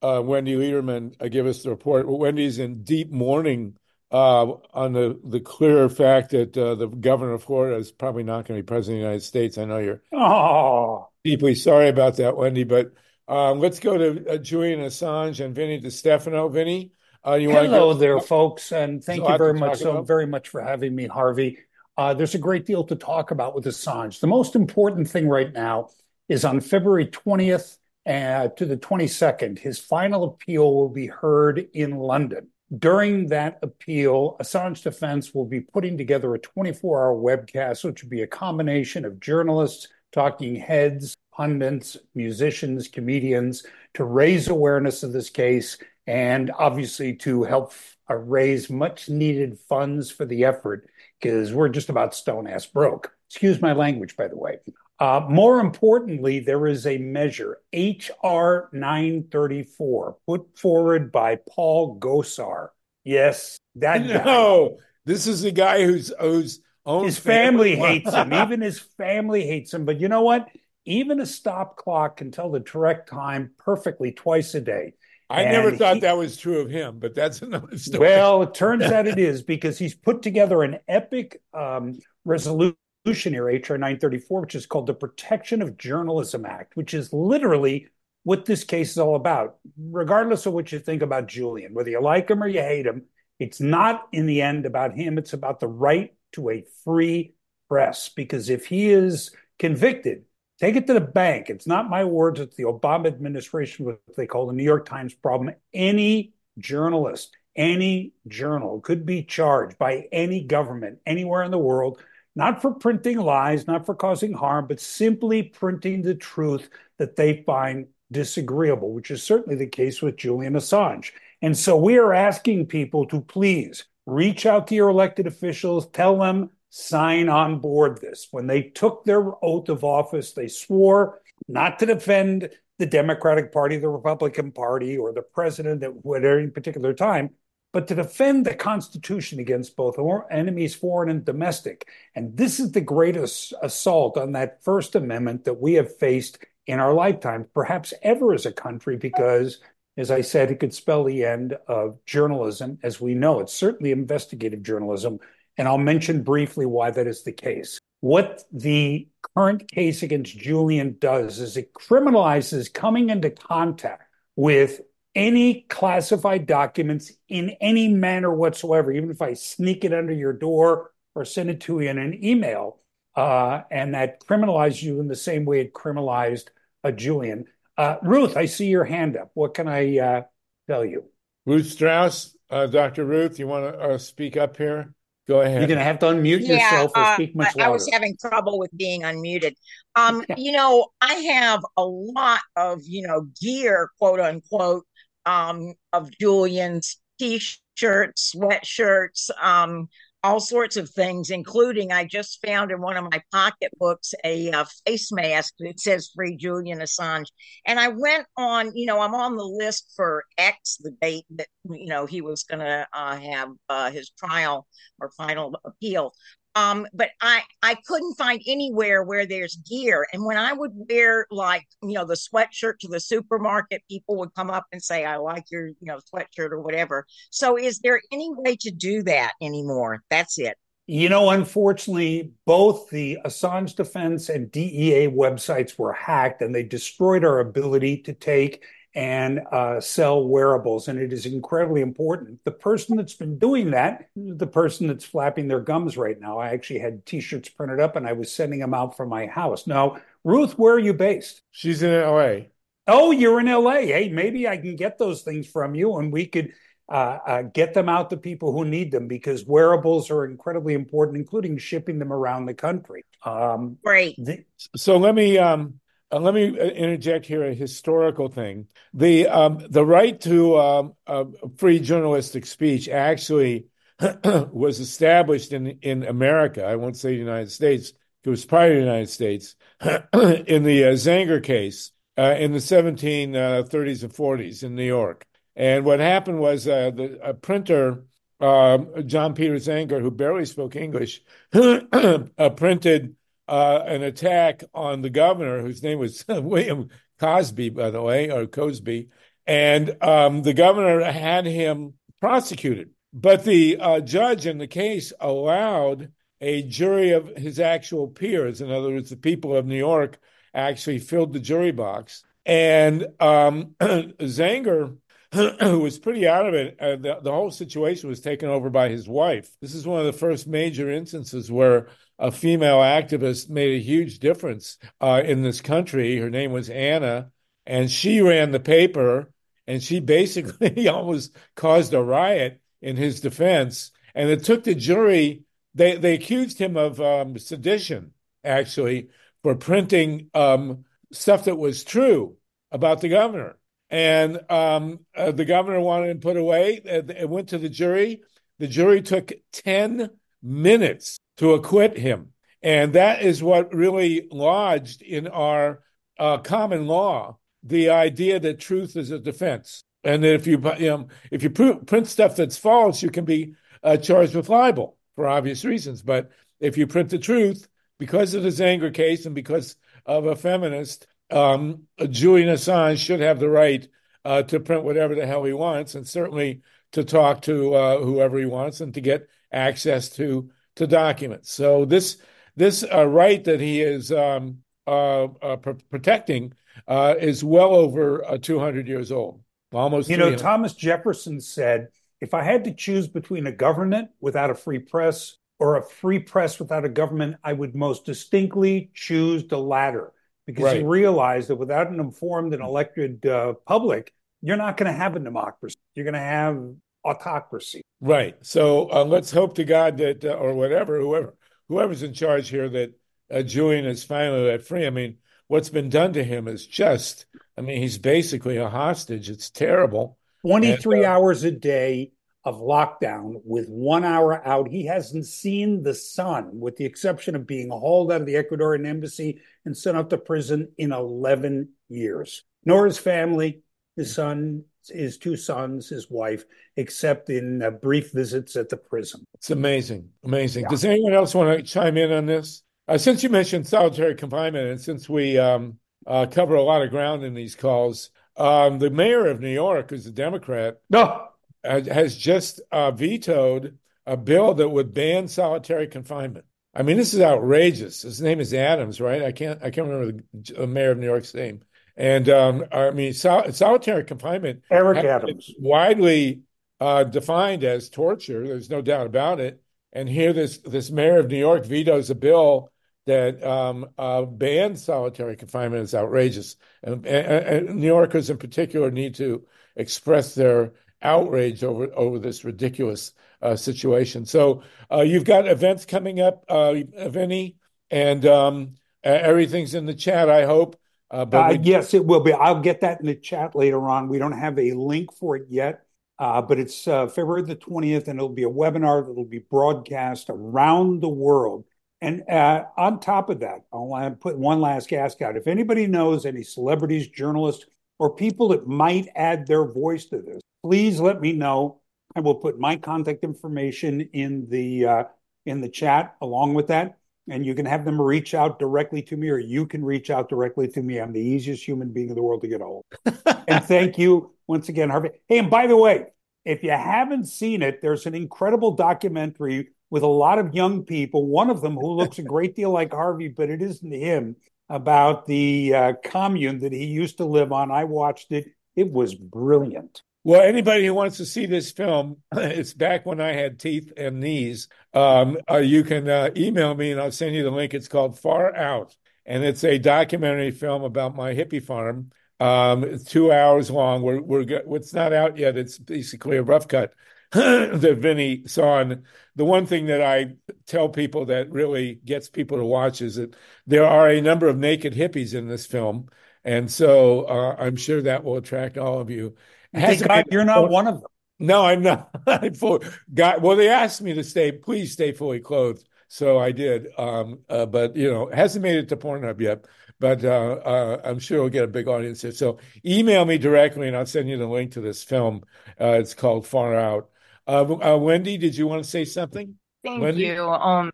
[0.04, 2.06] uh, Wendi Lederman uh, give us the report.
[2.06, 3.78] Wendi's in deep mourning
[4.12, 8.46] uh, on the the clear fact that uh, the governor of Florida is probably not
[8.46, 9.58] going to be president of the United States.
[9.58, 11.08] I know you're oh.
[11.24, 12.68] deeply sorry about that, Wendi.
[12.68, 12.92] But
[13.34, 16.52] um, let's go to uh, Julian Assange and Vinny DiStefano.
[16.52, 16.92] Vinnie,
[17.26, 20.08] uh, you Hello there, folks, and thank you very much so about.
[20.08, 21.60] very much for having me, Harvey.
[21.96, 24.20] Uh, there's a great deal to talk about with Assange.
[24.20, 25.90] The most important thing right now
[26.28, 31.98] is on February 20th uh, to the 22nd, his final appeal will be heard in
[31.98, 32.48] London.
[32.78, 38.10] During that appeal, Assange Defense will be putting together a 24 hour webcast, which will
[38.10, 45.30] be a combination of journalists, talking heads, pundits, musicians, comedians to raise awareness of this
[45.30, 47.74] case and obviously to help
[48.10, 50.90] uh, raise much needed funds for the effort
[51.22, 53.12] because we're just about stone ass broke.
[53.30, 54.58] Excuse my language, by the way.
[55.04, 62.70] Uh, more importantly, there is a measure, HR 934, put forward by Paul Gosar.
[63.04, 64.76] Yes, that no, guy.
[65.06, 68.34] this is the guy who's who's his family, family hates him.
[68.46, 69.84] Even his family hates him.
[69.84, 70.48] But you know what?
[70.86, 74.94] Even a stop clock can tell the correct time perfectly twice a day.
[75.30, 78.00] I and never thought he, that was true of him, but that's another story.
[78.08, 83.46] Well, it turns out it is because he's put together an epic um, resolution here,
[83.46, 87.88] HR 934, which is called the Protection of Journalism Act, which is literally
[88.24, 89.58] what this case is all about.
[89.78, 93.04] Regardless of what you think about Julian, whether you like him or you hate him,
[93.40, 95.18] it's not in the end about him.
[95.18, 97.36] It's about the right to a free
[97.68, 98.10] press.
[98.10, 100.24] Because if he is convicted,
[100.62, 101.50] take it to the bank.
[101.50, 105.14] It's not my words, it's the Obama administration, what they call the New York Times
[105.14, 105.54] problem.
[105.74, 112.00] Any journalist, any journal could be charged by any government anywhere in the world
[112.36, 117.44] not for printing lies, not for causing harm, but simply printing the truth that they
[117.46, 121.12] find disagreeable, which is certainly the case with Julian Assange.
[121.42, 126.18] And so we are asking people to please reach out to your elected officials, tell
[126.18, 128.28] them, sign on board this.
[128.32, 133.78] When they took their oath of office, they swore not to defend the Democratic Party,
[133.78, 135.94] the Republican Party, or the president at
[136.26, 137.30] any particular time,
[137.74, 139.98] but to defend the Constitution against both
[140.32, 141.88] enemies, foreign and domestic.
[142.16, 146.80] And this is the greatest assault on that First Amendment that we have faced in
[146.80, 149.60] our lifetime, perhaps ever as a country, because,
[149.98, 153.92] as I said, it could spell the end of journalism as we know it, certainly
[153.92, 155.20] investigative journalism.
[155.58, 157.80] And I'll mention briefly why that is the case.
[158.02, 164.04] What the current case against Julian does is it criminalizes coming into contact
[164.36, 164.82] with
[165.16, 170.92] any classified documents in any manner whatsoever, even if I sneak it under your door
[171.16, 172.80] or send it to you in an email,
[173.16, 176.48] uh, and that criminalizes you in the same way it criminalized
[176.84, 177.46] a Julian.
[177.78, 179.32] Uh, Ruth, I see your hand up.
[179.34, 180.22] What can I uh,
[180.68, 181.06] tell you?
[181.46, 183.06] Ruth Strauss, uh, Dr.
[183.06, 184.94] Ruth, you want to uh, speak up here?
[185.28, 185.60] Go ahead.
[185.60, 187.70] You're going to have to unmute yeah, yourself or uh, speak much louder.
[187.70, 189.56] I was having trouble with being unmuted.
[189.96, 194.86] Um, you know, I have a lot of, you know, gear, quote unquote,
[195.26, 199.90] um, of Julian's t-shirts, sweatshirts, um,
[200.24, 204.66] all sorts of things, including I just found in one of my pocketbooks a, a
[204.86, 207.26] face mask that says "Free Julian Assange,"
[207.66, 208.76] and I went on.
[208.76, 212.44] You know, I'm on the list for X, the date that you know he was
[212.44, 214.66] going to uh, have uh, his trial
[215.00, 216.14] or final appeal.
[216.56, 220.08] Um, but I I couldn't find anywhere where there's gear.
[220.14, 224.34] And when I would wear like you know the sweatshirt to the supermarket, people would
[224.36, 228.02] come up and say, "I like your you know sweatshirt or whatever." So is there
[228.12, 230.04] any way to do that anymore?
[230.10, 230.58] That's it.
[230.86, 237.24] You know, unfortunately, both the Assange defense and DEA websites were hacked, and they destroyed
[237.24, 238.64] our ability to take
[238.96, 240.88] and uh, sell wearables.
[240.88, 242.44] And it is incredibly important.
[242.44, 246.50] The person that's been doing that, the person that's flapping their gums right now, I
[246.50, 249.66] actually had t shirts printed up and I was sending them out from my house.
[249.66, 251.42] Now, Ruth, where are you based?
[251.52, 252.48] She's in LA.
[252.88, 253.80] Oh, you're in LA.
[253.82, 256.54] Hey, maybe I can get those things from you and we could
[256.90, 261.18] uh, uh, get them out to people who need them because wearables are incredibly important,
[261.18, 263.04] including shipping them around the country.
[263.26, 264.16] Um, Great.
[264.18, 265.80] The- so let me um,
[266.14, 268.68] uh, let me uh, interject here a historical thing.
[268.94, 271.26] The um, the right to um, uh,
[271.58, 273.68] free journalistic speech actually
[274.24, 276.66] was established in in America.
[276.66, 277.94] I won't say the United States.
[278.24, 282.60] It was prior to the United States in the uh, Zenger case uh, in the
[282.60, 285.26] 1730s and 40s in New York.
[285.56, 288.06] And what happened was uh, the a printer
[288.40, 291.22] um, John Peter Zenger, who barely spoke English,
[291.52, 293.16] printed
[293.48, 298.48] uh, an attack on the governor, whose name was William Cosby, by the way, or
[298.48, 299.10] Cosby,
[299.46, 302.92] and um, the governor had him prosecuted.
[303.14, 308.72] But the uh, judge in the case allowed a jury of his actual peers, in
[308.72, 310.20] other words, the people of New York,
[310.54, 312.24] actually filled the jury box.
[312.46, 314.98] And um, Zenger,
[315.34, 318.90] who was pretty out of it, uh, the, the whole situation was taken over by
[318.90, 319.50] his wife.
[319.62, 321.88] This is one of the first major instances where
[322.24, 326.18] a female activist made a huge difference uh, in this country.
[326.18, 327.32] Her name was Anna,
[327.66, 329.34] and she ran the paper,
[329.68, 333.92] and she basically almost caused a riot in his defense.
[334.16, 335.44] And it took the jury,
[335.76, 339.10] they, they accused him of um, sedition, actually,
[339.42, 342.38] for printing um, stuff that was true
[342.72, 343.58] about the governor.
[343.90, 346.80] And um, uh, the governor wanted him put away.
[346.86, 348.22] It went to the jury.
[348.60, 350.10] The jury took 10
[350.42, 352.30] minutes to acquit him.
[352.62, 355.82] And that is what really lodged in our
[356.18, 359.84] uh, common law the idea that truth is a defense.
[360.04, 363.56] And that if you, you know, if you print stuff that's false, you can be
[363.82, 366.02] uh, charged with libel for obvious reasons.
[366.02, 367.68] But if you print the truth,
[368.00, 373.40] because of the Zenger case and because of a feminist, um, Julian Assange should have
[373.40, 373.88] the right
[374.26, 378.38] uh, to print whatever the hell he wants, and certainly to talk to uh, whoever
[378.38, 381.52] he wants and to get access to to documents.
[381.52, 382.18] So this
[382.56, 386.54] this uh, right that he is um, uh, uh, pr- protecting
[386.88, 390.10] uh, is well over 200 years old, almost.
[390.10, 391.90] You know, Thomas Jefferson said,
[392.22, 396.20] "If I had to choose between a government without a free press or a free
[396.20, 400.12] press without a government, I would most distinctly choose the latter."
[400.46, 400.78] Because right.
[400.78, 405.16] he realized that without an informed and elected uh, public, you're not going to have
[405.16, 405.78] a democracy.
[405.96, 406.62] You're going to have
[407.04, 407.82] autocracy.
[408.02, 408.36] Right.
[408.42, 411.36] So uh, let's hope to God that, uh, or whatever, whoever
[411.70, 412.94] whoever's in charge here, that
[413.32, 414.86] uh, Julian is finally let free.
[414.86, 417.26] I mean, what's been done to him is just.
[417.58, 419.30] I mean, he's basically a hostage.
[419.30, 420.18] It's terrible.
[420.42, 422.12] Twenty three uh, hours a day
[422.46, 424.68] of lockdown with one hour out.
[424.68, 428.86] He hasn't seen the sun, with the exception of being hauled out of the Ecuadorian
[428.86, 432.44] embassy and sent up to prison in 11 years.
[432.66, 433.62] Nor his family,
[433.96, 439.26] his son, his two sons, his wife, except in uh, brief visits at the prison.
[439.36, 440.64] It's amazing, amazing.
[440.64, 440.70] Yeah.
[440.70, 442.64] Does anyone else want to chime in on this?
[442.88, 446.90] Uh, since you mentioned solitary confinement, and since we um, uh, cover a lot of
[446.90, 451.28] ground in these calls, um, the mayor of New York, who's a Democrat, no.
[451.64, 456.46] has just uh, vetoed a bill that would ban solitary confinement.
[456.76, 458.02] I mean, this is outrageous.
[458.02, 459.22] His name is Adams, right?
[459.22, 461.62] I can't I can't remember the mayor of New York's name.
[461.96, 466.42] And um, I mean, sol- solitary confinement, Eric Adams, widely
[466.80, 468.46] uh, defined as torture.
[468.46, 469.62] There's no doubt about it.
[469.92, 472.72] And here, this this mayor of New York vetoes a bill
[473.06, 476.56] that um, uh, bans solitary confinement is outrageous.
[476.82, 482.44] And, and, and, New Yorkers, in particular, need to express their outrage over over this
[482.44, 484.26] ridiculous uh, situation.
[484.26, 486.74] So uh, you've got events coming up, uh,
[487.10, 487.58] Vinnie,
[487.92, 490.30] and um, everything's in the chat.
[490.30, 490.76] I hope.
[491.12, 491.60] Uh, but uh, we...
[491.64, 492.34] yes, it will be.
[492.34, 494.10] I'll get that in the chat later on.
[494.10, 495.86] We don't have a link for it yet,
[496.20, 499.40] uh, but it's uh, February the 20th, and it'll be a webinar that will be
[499.40, 501.66] broadcast around the world.
[502.02, 505.38] And uh, on top of that, I'll put one last ask out.
[505.38, 507.66] If anybody knows any celebrities, journalists,
[507.98, 511.80] or people that might add their voice to this, please let me know.
[512.16, 515.04] I will put my contact information in the uh,
[515.46, 516.98] in the chat along with that
[517.30, 520.30] and you can have them reach out directly to me or you can reach out
[520.30, 521.00] directly to me.
[521.00, 522.86] I'm the easiest human being in the world to get a hold.
[523.48, 525.10] and thank you once again, Harvey.
[525.28, 526.08] Hey, and by the way,
[526.46, 531.28] if you haven't seen it, there's an incredible documentary with a lot of young people,
[531.28, 534.36] one of them who looks a great deal like Harvey, but it isn't him,
[534.70, 537.72] about the uh, commune that he used to live on.
[537.72, 538.48] I watched it.
[538.76, 540.02] It was brilliant.
[540.26, 544.20] Well, anybody who wants to see this film, it's back when I had teeth and
[544.20, 544.70] knees.
[544.94, 547.74] Um, uh, you can uh, email me and I'll send you the link.
[547.74, 552.12] It's called Far Out, and it's a documentary film about my hippie farm.
[552.40, 554.02] Um, it's two hours long.
[554.02, 554.46] We're, we're
[554.76, 555.58] it's not out yet.
[555.58, 556.94] It's basically a rough cut
[557.32, 558.80] that Vinnie saw.
[558.80, 559.04] And
[559.36, 563.36] the one thing that I tell people that really gets people to watch is that
[563.68, 566.08] there are a number of naked hippies in this film.
[566.46, 569.36] And so uh, I'm sure that will attract all of you.
[569.74, 571.10] Thank God you're not one of them.
[571.40, 572.10] No, I'm not.
[572.28, 572.84] I'm full.
[573.14, 574.52] God, well, they asked me to stay.
[574.52, 576.88] Please stay fully clothed, so I did.
[576.98, 579.66] Um, uh, but you know, hasn't made it to Pornhub yet.
[580.00, 582.32] But uh, uh, I'm sure we'll get a big audience here.
[582.32, 585.44] So email me directly, and I'll send you the link to this film.
[585.80, 587.10] Uh, it's called Far Out.
[587.48, 589.56] Uh, uh, Wendi, did you want to say something?
[589.84, 590.18] Thank Wendi?
[590.18, 590.44] you.
[590.44, 590.92] Um,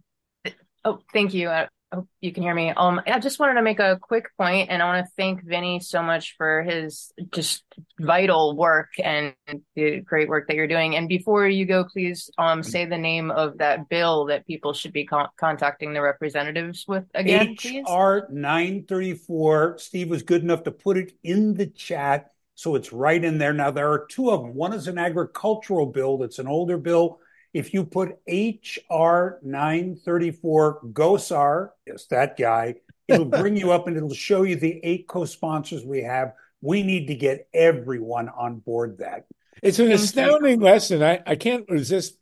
[0.86, 1.50] oh, thank you.
[1.92, 2.70] Hope you can hear me.
[2.70, 5.80] Um, I just wanted to make a quick point, and I want to thank Vinnie
[5.80, 7.64] so much for his just
[8.00, 9.34] vital work and
[9.76, 10.96] the great work that you're doing.
[10.96, 14.94] And before you go, please um say the name of that bill that people should
[14.94, 19.80] be con- contacting the representatives with again, HR 934.
[19.80, 23.54] Steve was good enough to put it in the chat, so it's right in there.
[23.54, 24.54] Now there are two of them.
[24.54, 27.20] One is an agricultural bill that's an older bill
[27.54, 32.76] if you put HR 934 GOSAR, yes, that guy,
[33.08, 36.34] it'll bring you up and it'll show you the eight co sponsors we have.
[36.62, 39.26] We need to get everyone on board that.
[39.62, 41.04] It's an astounding lesson.
[41.04, 42.18] I, I can't resist.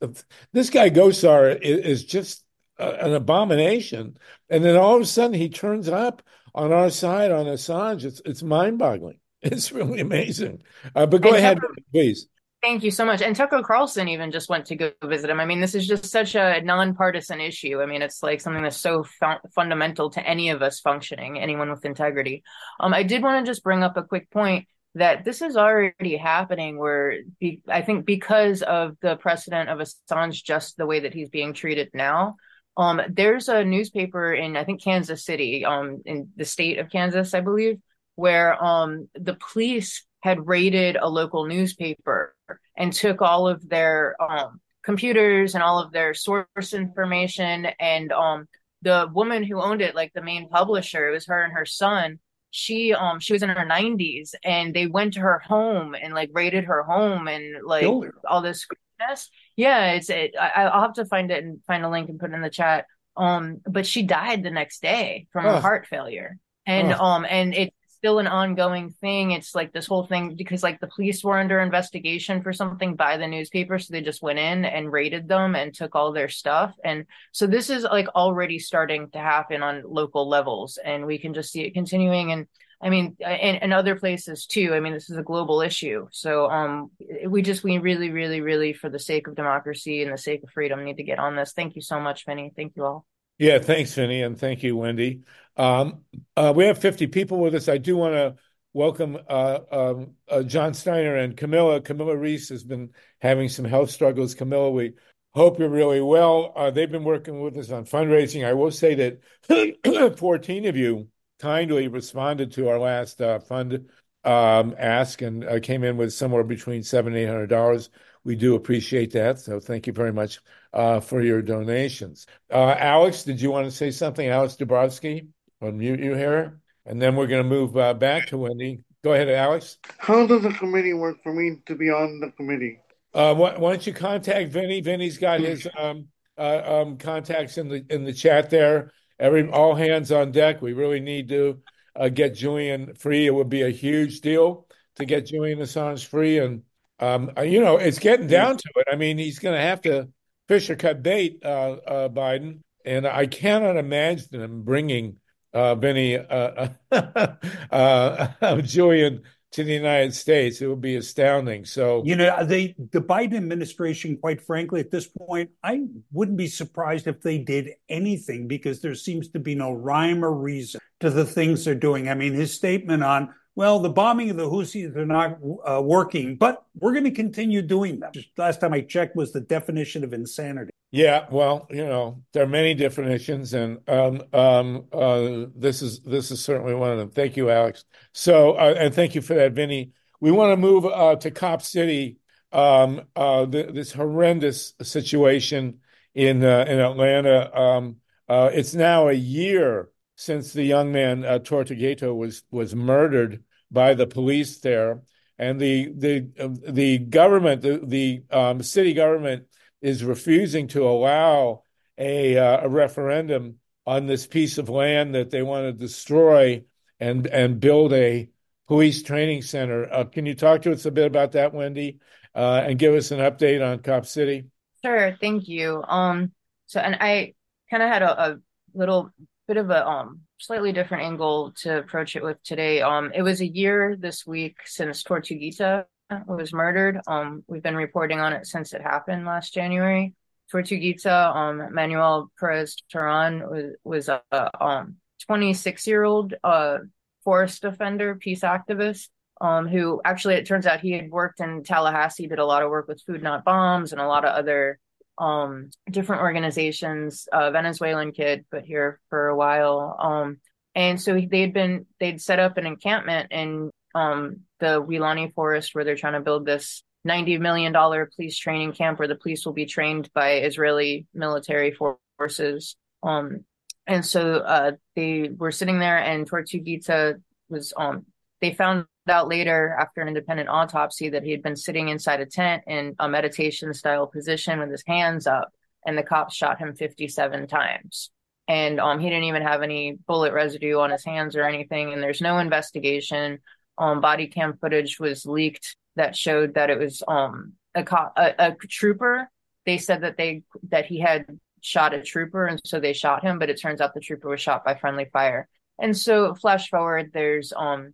[0.54, 2.44] This guy GOSAR is, is just
[2.80, 4.18] an abomination.
[4.50, 6.22] And then all of a sudden he turns up
[6.56, 8.04] on our side on Assange.
[8.04, 9.20] It's, it's mind boggling.
[9.40, 10.64] It's really amazing.
[10.96, 11.60] Uh, but go and ahead,
[11.94, 12.28] please.
[12.64, 13.22] Thank you so much.
[13.22, 15.40] And Tucker Carlson even just went to go visit him.
[15.40, 17.82] I mean, this is just such a nonpartisan issue.
[17.82, 21.70] I mean, it's like something that's so fu- fundamental to any of us functioning, anyone
[21.70, 22.44] with integrity.
[22.80, 26.18] Um, I did want to just bring up a quick point that this is already
[26.18, 31.14] happening where be, I think because of the precedent of Assange, just the way that
[31.14, 32.38] he's being treated now,
[32.76, 37.36] um, there's a newspaper in, I think, Kansas City, um, in the state of Kansas,
[37.36, 37.78] I believe,
[38.16, 42.36] where um, the police had raided a local newspaper
[42.76, 48.48] and took all of their um, computers and all of their source information and um,
[48.82, 52.20] the woman who owned it like the main publisher it was her and her son
[52.52, 56.30] she um she was in her 90s and they went to her home and like
[56.34, 57.86] raided her home and like
[58.30, 59.30] all this craziness.
[59.56, 62.32] yeah it's it, I, i'll have to find it and find a link and put
[62.32, 65.60] it in the chat um but she died the next day from oh.
[65.60, 67.04] heart failure and oh.
[67.04, 69.32] um and it still an ongoing thing.
[69.32, 73.18] It's like this whole thing because like the police were under investigation for something by
[73.18, 76.76] the newspaper, so they just went in and raided them and took all their stuff.
[76.84, 81.34] And so this is like already starting to happen on local levels, and we can
[81.34, 82.32] just see it continuing.
[82.32, 82.48] And
[82.80, 84.76] I mean, and, and other places too.
[84.76, 86.08] I mean, this is a global issue.
[86.12, 86.92] So um,
[87.28, 90.52] we just we really, really, really, for the sake of democracy and the sake of
[90.52, 91.54] freedom, need to get on this.
[91.54, 92.52] Thank you so much, Vinnie.
[92.56, 93.06] Thank you all.
[93.40, 95.22] Yeah, thanks, Vinnie, and thank you, Wendi.
[95.58, 96.02] Um,
[96.36, 97.68] uh, we have 50 people with us.
[97.68, 98.36] I do want to
[98.74, 101.82] welcome uh, um, uh, John Steiner and Camilla.
[101.82, 102.92] Camilla Reese has been
[103.22, 104.36] having some health struggles.
[104.36, 104.94] Camilla, we
[105.34, 106.54] hope you're really well.
[106.56, 108.46] Uh, they've been working with us on fundraising.
[108.46, 109.18] I will say
[109.50, 111.08] that 14 of you
[111.40, 113.90] kindly responded to our last uh, fund
[114.24, 117.90] um, ask and uh, came in with somewhere between seven and eight hundred dollars.
[118.24, 119.40] We do appreciate that.
[119.40, 120.40] So thank you very much
[120.74, 122.28] for your donations.
[122.52, 124.28] Alex, did you want to say something?
[124.28, 125.28] Alex Dabrowski?
[125.62, 128.84] Unmute you here, and then we're going to move uh, back to Wendi.
[129.04, 129.78] Go ahead, Alex.
[129.98, 132.80] How does the committee work for me to be on the committee?
[133.14, 134.82] Uh, why, why, don't you contact Vinnie?
[134.82, 138.92] Vinnie's got his um, uh, um, contacts in the in the chat there.
[139.20, 140.62] Every all hands on deck.
[140.62, 141.60] We really need to
[141.96, 143.26] uh, get Julian free.
[143.26, 146.62] It would be a huge deal to get Julian Assange free, and
[147.00, 148.88] um, uh, you know it's getting down to it.
[148.92, 150.10] I mean, he's going to have to
[150.48, 151.48] fish or cut bait, uh,
[151.88, 155.18] uh, Biden, and I cannot imagine him bringing
[155.54, 156.70] uh, Benny uh,
[157.72, 160.62] uh, Julian to the United States.
[160.62, 161.66] It would be astounding.
[161.66, 166.48] So you know, they the Biden administration, quite frankly, at this point, I wouldn't be
[166.48, 171.10] surprised if they did anything because there seems to be no rhyme or reason to
[171.10, 172.10] the things they're doing.
[172.10, 176.36] I mean, his statement on well, the bombing of the Houthis are not uh, working,
[176.36, 178.12] but we're going to continue doing them.
[178.14, 180.70] Just last time I checked was the definition of insanity.
[180.92, 186.30] Yeah, well, you know, there are many definitions, and um, um, uh, this is this
[186.30, 187.10] is certainly one of them.
[187.10, 187.84] Thank you, Alex.
[188.14, 189.92] So, uh, and thank you for that, Vinnie.
[190.20, 192.18] We want to move uh, to Cop City.
[192.52, 195.80] Um, uh, this horrendous situation
[196.14, 197.60] in uh, in Atlanta.
[197.60, 197.96] Um,
[198.30, 204.08] it's now a year since the young man uh, Tortuguita was was murdered by the
[204.08, 205.02] police there,
[205.38, 209.46] and the the uh, the government, the the um, city government,
[209.82, 211.64] is refusing to allow
[211.98, 213.56] a uh, a referendum
[213.86, 216.64] on this piece of land that they want to destroy
[217.00, 218.30] and and build a
[218.68, 219.92] police training center.
[219.92, 222.00] Uh, can you talk to us a bit about that, Wendi,
[222.36, 224.46] uh, and give us an update on Cop City?
[224.84, 225.84] Sure, thank you.
[225.88, 226.32] Um,
[226.66, 227.34] so and I
[227.70, 228.40] kind of had a, a
[228.74, 229.12] little
[229.48, 232.82] bit of a um slightly different angle to approach it with today.
[232.82, 235.86] Um, it was a year this week since Tortuguita
[236.28, 237.00] was murdered.
[237.08, 240.14] Um, we've been reporting on it since it happened last January.
[240.54, 246.78] Tortuguita, um, Manuel Perez Terán was was a, a um 26 year old uh
[247.24, 249.10] forest defender, peace activist.
[249.40, 252.72] Um, who actually it turns out he had worked in Tallahassee, did a lot of
[252.72, 254.80] work with Food Not Bombs and a lot of other
[255.18, 259.96] um, different organizations, a Venezuelan kid, but here for a while.
[260.00, 260.38] Um,
[260.76, 265.84] and so they'd been, they'd set up an encampment in um, the Weelaunee Forest where
[265.84, 267.74] they're trying to build this $90 million
[268.16, 271.76] police training camp where the police will be trained by Israeli military
[272.18, 272.76] forces.
[273.02, 273.46] Um,
[273.88, 278.06] and so uh, they were sitting there, and Tortuguita was um,
[278.42, 282.26] they found out later after an independent autopsy that he had been sitting inside a
[282.26, 285.52] tent in a meditation style position with his hands up,
[285.86, 288.12] and the cops shot him 57 times.
[288.48, 292.02] And um, he didn't even have any bullet residue on his hands or anything, and
[292.02, 293.40] there's no investigation.
[293.78, 298.34] Um, body cam footage was leaked that showed that it was um a, co- a,
[298.40, 299.30] a trooper.
[299.66, 301.26] They said that they that he had
[301.62, 303.38] shot a trooper, and so they shot him.
[303.38, 305.48] But it turns out the trooper was shot by friendly fire.
[305.80, 307.94] And so, flash forward, there's um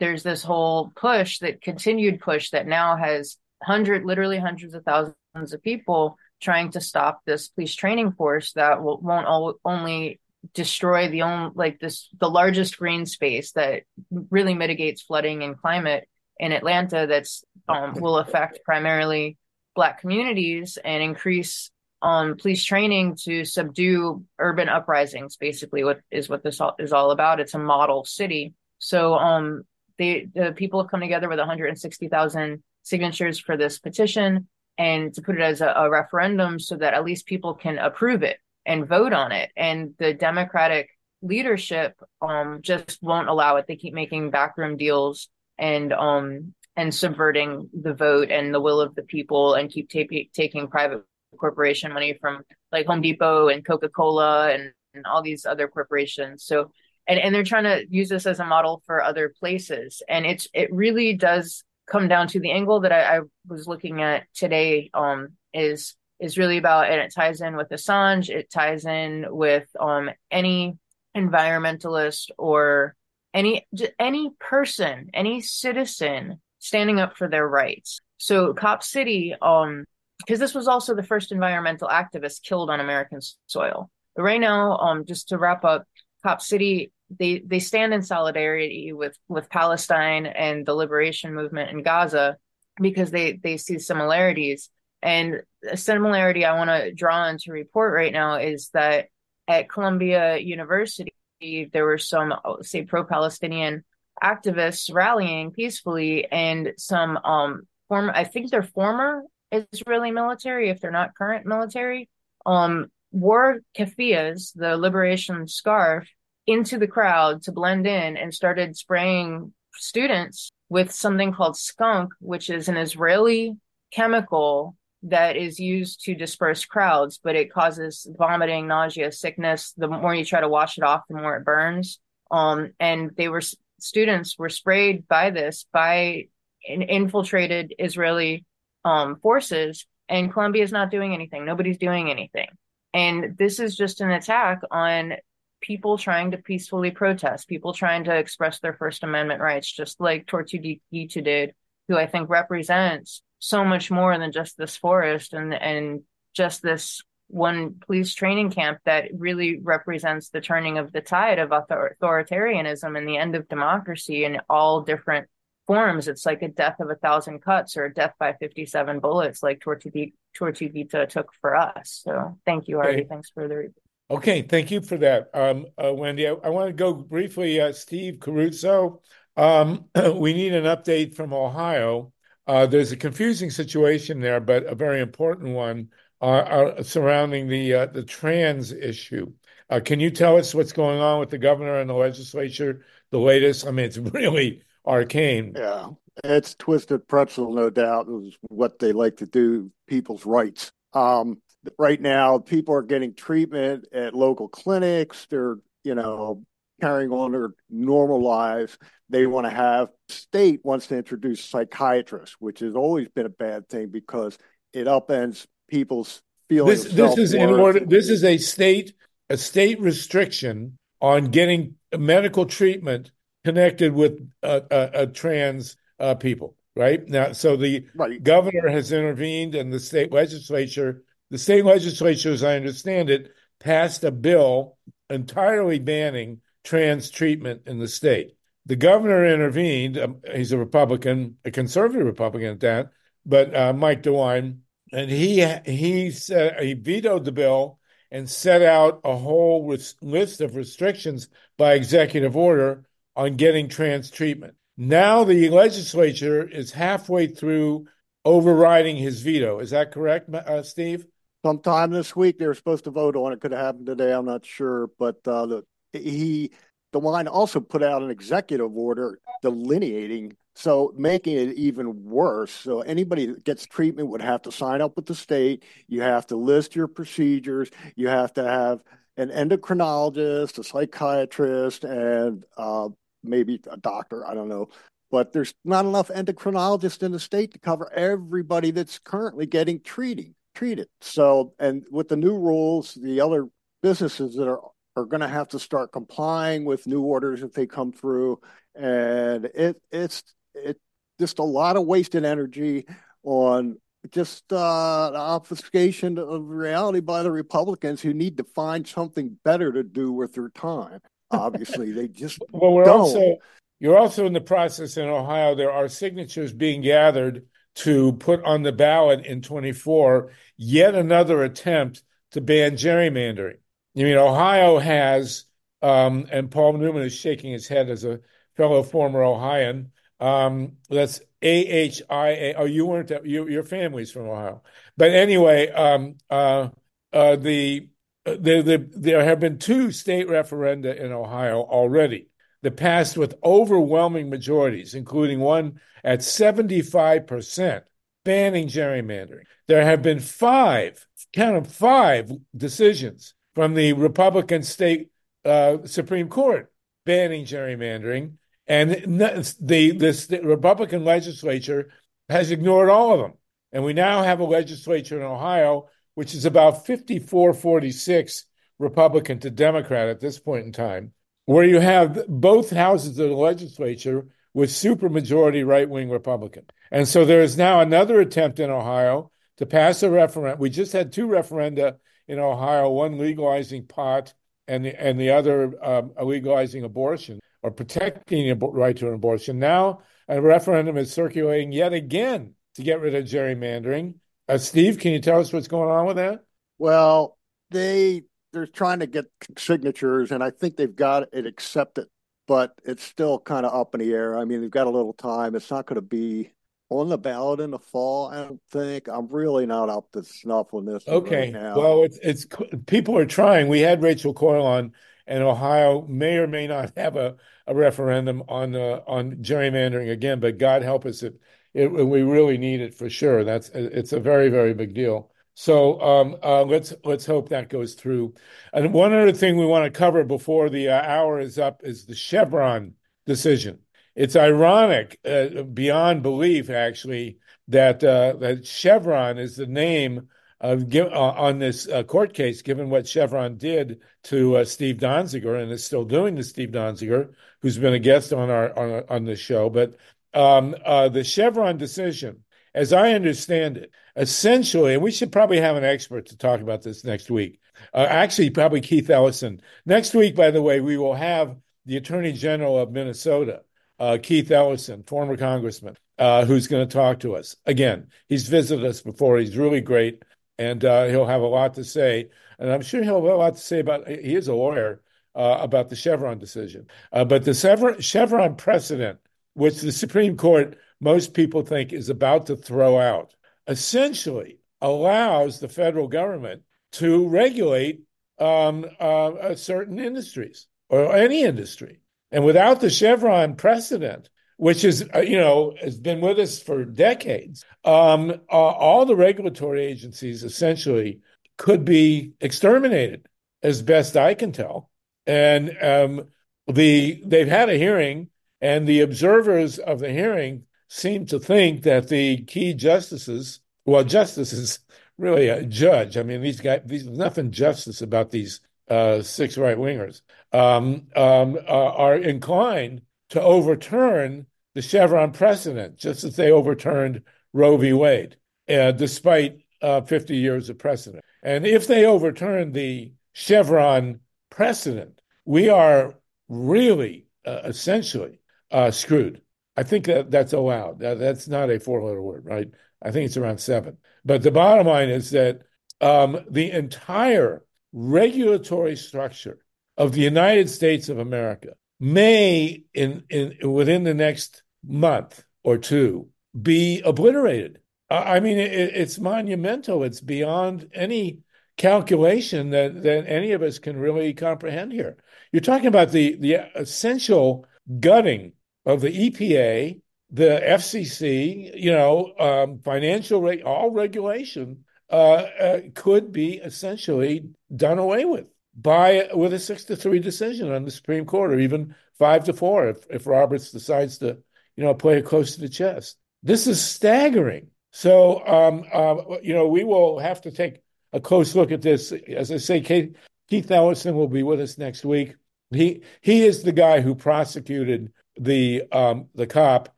[0.00, 5.52] there's this whole push that continued push that now has hundred literally hundreds of thousands
[5.52, 10.20] of people trying to stop this police training force that will, won't all, only
[10.54, 13.82] destroy the only like this the largest green space that
[14.30, 19.36] really mitigates flooding and climate in Atlanta that's um, will affect primarily
[19.74, 21.70] Black communities and increase
[22.02, 25.36] um, police training to subdue urban uprisings.
[25.36, 27.40] Basically, what is what this all, is all about.
[27.40, 28.54] It's a model city.
[28.78, 29.62] So um,
[29.98, 35.36] they the people have come together with 160,000 signatures for this petition and to put
[35.36, 39.12] it as a, a referendum so that at least people can approve it and vote
[39.12, 39.50] on it.
[39.56, 40.90] And the Democratic
[41.20, 43.66] leadership um, just won't allow it.
[43.66, 45.28] They keep making backroom deals
[45.58, 50.30] and um and subverting the vote and the will of the people and keep t-
[50.32, 51.02] taking private
[51.36, 56.44] corporation money from like Home Depot and Coca Cola and, and all these other corporations.
[56.44, 56.70] So
[57.08, 60.02] and and they're trying to use this as a model for other places.
[60.08, 64.02] And it's it really does come down to the angle that I, I was looking
[64.02, 64.90] at today.
[64.94, 68.28] Um, is is really about and it ties in with Assange.
[68.28, 70.76] It ties in with um any
[71.16, 72.94] environmentalist or
[73.34, 73.66] any
[73.98, 78.00] any person, any citizen standing up for their rights.
[78.18, 79.84] So Cop City, um,
[80.18, 83.90] because this was also the first environmental activist killed on American soil.
[84.16, 85.86] But right now, um, just to wrap up,
[86.24, 91.82] Cop City, they they stand in solidarity with with Palestine and the liberation movement in
[91.82, 92.36] Gaza
[92.80, 94.70] because they they see similarities.
[95.02, 99.06] And a similarity I want to draw on to report right now is that
[99.46, 103.84] at Columbia University, there were some, say, pro-Palestinian
[104.22, 110.90] activists rallying peacefully, and some um former, I think they're former Israeli military, if they're
[110.90, 112.08] not current military,
[112.44, 116.08] um, wore keffiyehs, the liberation scarf,
[116.48, 122.48] into the crowd to blend in and started spraying students with something called skunk, which
[122.48, 123.54] is an Israeli
[123.92, 129.74] chemical that is used to disperse crowds, but it causes vomiting, nausea, sickness.
[129.76, 132.00] The more you try to wash it off, the more it burns.
[132.30, 133.42] Um, and they were
[133.78, 136.28] students were sprayed by this by
[136.66, 138.46] an infiltrated Israeli
[138.86, 141.44] um, forces, and Columbia is not doing anything.
[141.44, 142.48] Nobody's doing anything,
[142.94, 145.14] and this is just an attack on
[145.60, 150.26] people trying to peacefully protest, people trying to express their First Amendment rights, just like
[150.26, 151.54] Tortuguita did,
[151.88, 156.02] who I think represents so much more than just this forest and and
[156.34, 161.52] just this one police training camp that really represents the turning of the tide of
[161.52, 165.28] author- authoritarianism and the end of democracy in all different
[165.66, 166.08] forms.
[166.08, 169.60] It's like a death of a thousand cuts or a death by 57 bullets, like
[169.60, 172.00] Tortuguita, took for us.
[172.02, 173.00] So thank you, Artie.
[173.00, 173.08] Okay.
[173.08, 173.72] Thanks for the.
[174.10, 176.26] Okay, thank you for that, um, uh, Wendi.
[176.26, 179.02] I, I, want to go briefly, uh, Steve Caruso.
[179.36, 179.84] Um,
[180.14, 182.12] we need an update from Ohio
[182.48, 185.90] uh, there's a confusing situation there, but a very important one
[186.22, 189.30] uh, surrounding the uh, the trans issue.
[189.68, 192.86] Uh, can you tell us what's going on with the governor and the legislature?
[193.10, 193.66] The latest.
[193.66, 195.52] I mean, it's really arcane.
[195.54, 195.90] Yeah,
[196.24, 198.08] it's twisted pretzel, no doubt.
[198.08, 199.70] Is what they like to do.
[199.86, 200.72] People's rights.
[200.94, 201.42] Um,
[201.78, 205.26] right now, people are getting treatment at local clinics.
[205.30, 206.42] They're you know
[206.80, 208.78] carrying on their normal lives.
[209.10, 213.68] They want to have state wants to introduce psychiatrists, which has always been a bad
[213.68, 214.38] thing because
[214.72, 216.84] it upends people's feelings.
[216.84, 217.80] This, this is in order.
[217.80, 218.94] This is a state
[219.30, 223.10] a state restriction on getting medical treatment
[223.44, 226.54] connected with uh, uh, uh, trans uh, people.
[226.76, 228.22] Right now, so the right.
[228.22, 234.04] governor has intervened, and the state legislature, the state legislature, as I understand it, passed
[234.04, 234.78] a bill
[235.10, 238.36] entirely banning trans treatment in the state.
[238.66, 239.98] The governor intervened.
[239.98, 242.90] Um, he's a Republican, a conservative Republican at that,
[243.24, 244.58] but uh, Mike DeWine
[244.92, 247.78] and he he said he vetoed the bill
[248.10, 249.66] and set out a whole
[250.00, 254.54] list of restrictions by executive order on getting trans treatment.
[254.76, 257.86] Now the legislature is halfway through
[258.24, 259.58] overriding his veto.
[259.58, 261.06] Is that correct, uh, Steve?
[261.44, 263.40] Sometime this week they were supposed to vote on it.
[263.40, 264.12] Could have happened today.
[264.12, 265.62] I'm not sure, but uh, the,
[265.92, 266.50] he
[266.92, 272.50] DeWine also put out an executive order delineating, so making it even worse.
[272.50, 275.64] So anybody that gets treatment would have to sign up with the state.
[275.86, 277.70] You have to list your procedures.
[277.94, 278.80] You have to have
[279.16, 282.88] an endocrinologist, a psychiatrist, and uh,
[283.22, 284.26] maybe a doctor.
[284.26, 284.70] I don't know.
[285.10, 290.34] But there's not enough endocrinologists in the state to cover everybody that's currently getting treating
[290.58, 290.88] treated.
[291.00, 293.46] So, and with the new rules, the other
[293.82, 294.60] businesses that are
[294.96, 298.40] are going to have to start complying with new orders if they come through,
[298.74, 300.76] and it it's it
[301.20, 302.86] just a lot of wasted energy
[303.22, 303.78] on
[304.10, 309.84] just uh, obfuscation of reality by the Republicans who need to find something better to
[309.84, 311.00] do with their time.
[311.30, 313.00] Obviously, they just well, we're don't.
[313.00, 313.36] also
[313.78, 315.54] you're also in the process in Ohio.
[315.54, 317.46] There are signatures being gathered
[317.78, 322.02] to put on the ballot in 24 yet another attempt
[322.32, 323.58] to ban gerrymandering.
[323.94, 325.44] You mean Ohio has,
[325.80, 328.20] um, and Paul Newman is shaking his head as a
[328.56, 329.92] fellow former Ohioan.
[330.18, 332.54] Um, that's A H I A.
[332.54, 333.12] Oh, you weren't.
[333.24, 334.62] You, your family's from Ohio,
[334.96, 336.70] but anyway, um, uh,
[337.12, 337.88] uh, the,
[338.24, 342.28] the, the there have been two state referenda in Ohio already
[342.62, 347.84] that passed with overwhelming majorities, including one at seventy five percent
[348.24, 349.44] banning gerrymandering.
[349.66, 355.10] There have been five, count of five decisions from the Republican state
[355.44, 356.72] uh, Supreme Court
[357.06, 358.34] banning gerrymandering,
[358.66, 361.90] and the this the Republican legislature
[362.28, 363.32] has ignored all of them.
[363.72, 365.88] And we now have a legislature in Ohio
[366.18, 368.44] which is about 54 46
[368.80, 371.12] Republican to Democrat at this point in time,
[371.48, 376.66] where you have both houses of the legislature with supermajority right wing Republican.
[376.90, 380.60] And so there is now another attempt in Ohio to pass a referendum.
[380.60, 381.96] We just had two referenda
[382.26, 384.34] in Ohio, one legalizing pot
[384.66, 389.58] and the, and the other um, legalizing abortion or protecting the right to an abortion.
[389.58, 394.16] Now a referendum is circulating yet again to get rid of gerrymandering.
[394.50, 396.44] Uh, Steve, can you tell us what's going on with that?
[396.76, 397.38] Well,
[397.70, 399.26] they they're trying to get
[399.56, 402.06] signatures, and I think they've got it accepted,
[402.46, 404.36] but it's still kind of up in the air.
[404.38, 405.54] I mean, they've got a little time.
[405.54, 406.52] It's not going to be
[406.90, 408.28] on the ballot in the fall.
[408.28, 411.06] I don't think I'm really not up to snuff on this.
[411.06, 412.46] Okay, right well, it's it's
[412.86, 413.68] people are trying.
[413.68, 414.92] We had Rachel Coyle on,
[415.26, 417.36] and Ohio may or may not have a,
[417.66, 420.40] a referendum on uh, on gerrymandering again.
[420.40, 421.34] But God help us if,
[421.74, 423.44] if we really need it for sure.
[423.44, 425.30] That's it's a very very big deal.
[425.60, 428.34] So um, uh, let's let's hope that goes through.
[428.72, 432.06] And one other thing we want to cover before the uh, hour is up is
[432.06, 432.94] the Chevron
[433.26, 433.80] decision
[434.18, 437.38] it's ironic uh, beyond belief, actually,
[437.68, 440.28] that uh, that Chevron is the name
[440.60, 445.72] of uh, on this uh, court case, given what Chevron did to Steve Donziger and
[445.72, 447.32] is still doing to Steve Donziger,
[447.62, 449.70] who's been a guest on our on, on the show.
[449.70, 449.96] But
[450.34, 452.44] um, the Chevron decision,
[452.74, 456.82] as I understand it, essentially, and we should probably have an expert to talk about
[456.82, 457.60] this next week.
[457.94, 459.60] actually, probably Keith Ellison.
[459.86, 461.56] Next week, by the way, we will have
[461.86, 463.62] the Attorney General of Minnesota
[463.98, 467.56] uh, Keith Ellison, former congressman, uh, who's going to talk to us.
[467.66, 469.38] Again, he's visited us before.
[469.38, 470.22] He's really great,
[470.58, 472.30] and uh, he'll have a lot to say.
[472.58, 474.08] And I'm sure he'll have a lot to say about.
[474.08, 475.02] He is a lawyer
[475.34, 477.54] uh, about the Chevron decision, uh, but the
[478.00, 479.18] Chevron precedent,
[479.54, 483.34] which the Supreme Court most people think is about to throw out,
[483.68, 486.62] essentially allows the federal government
[486.92, 488.00] to regulate
[488.38, 492.00] um, uh, certain industries or any industry.
[492.30, 496.84] And without the Chevron precedent, which is, uh, you know, has been with us for
[496.84, 501.20] decades, um, uh, all the regulatory agencies essentially
[501.56, 503.26] could be exterminated,
[503.62, 504.90] as best I can tell.
[505.26, 506.28] And um,
[506.66, 508.28] the they've had a hearing,
[508.60, 514.80] and the observers of the hearing seem to think that the key justices, well, justices,
[515.18, 516.16] really a judge.
[516.16, 520.22] I mean, these guys, these, nothing justice about these uh, six right wingers
[520.52, 527.22] um, um, uh, are inclined to overturn the Chevron precedent, just as they overturned
[527.52, 527.92] Roe v.
[527.92, 528.36] Wade,
[528.68, 531.24] uh, despite uh, 50 years of precedent.
[531.42, 534.20] And if they overturn the Chevron
[534.50, 536.14] precedent, we are
[536.48, 539.42] really uh, essentially uh, screwed.
[539.78, 540.98] I think that that's allowed.
[540.98, 542.68] That, that's not a four letter word, right?
[543.00, 543.98] I think it's around seven.
[544.24, 545.60] But the bottom line is that
[546.00, 549.60] um, the entire regulatory structure
[549.96, 556.28] of the United States of America may, in, in within the next month or two,
[556.60, 557.78] be obliterated.
[558.10, 560.02] I mean, it, it's monumental.
[560.02, 561.42] It's beyond any
[561.76, 565.18] calculation that, that any of us can really comprehend here.
[565.52, 567.64] You're talking about the, the essential
[568.00, 568.54] gutting
[568.88, 576.32] of the EPA, the FCC, you know, um, financial rate, all regulation uh, uh, could
[576.32, 581.26] be essentially done away with by with a six to three decision on the Supreme
[581.26, 584.38] Court, or even five to four if if Roberts decides to,
[584.74, 586.16] you know, play it close to the chest.
[586.42, 587.68] This is staggering.
[587.90, 590.80] So, um, uh, you know, we will have to take
[591.12, 592.12] a close look at this.
[592.12, 593.16] As I say, Keith,
[593.48, 595.34] Keith Ellison will be with us next week.
[595.70, 599.94] He he is the guy who prosecuted the um, the cop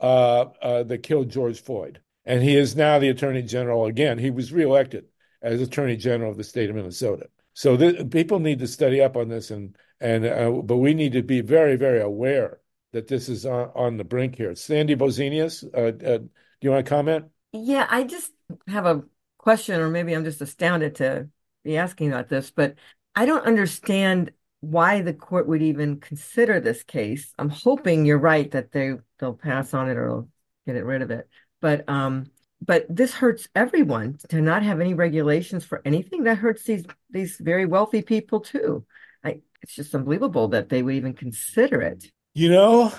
[0.00, 4.18] uh, uh, that killed George Floyd, and he is now the Attorney General again.
[4.18, 5.06] He was reelected
[5.42, 7.28] as Attorney General of the state of Minnesota.
[7.52, 11.12] So the, people need to study up on this, and and uh, but we need
[11.12, 12.60] to be very very aware
[12.92, 14.54] that this is on, on the brink here.
[14.54, 16.28] Sandy Bozenius, uh, uh, do
[16.60, 17.26] you want to comment?
[17.52, 18.32] Yeah, I just
[18.68, 19.04] have a
[19.38, 21.28] question, or maybe I'm just astounded to
[21.64, 22.76] be asking about this, but
[23.14, 24.32] I don't understand
[24.70, 27.32] why the court would even consider this case.
[27.38, 30.26] I'm hoping you're right that they they'll pass on it or
[30.66, 31.28] get it rid of it.
[31.60, 32.26] But um,
[32.60, 36.24] but this hurts everyone to not have any regulations for anything.
[36.24, 38.86] That hurts these these very wealthy people too.
[39.22, 42.04] I, it's just unbelievable that they would even consider it.
[42.34, 42.92] You know,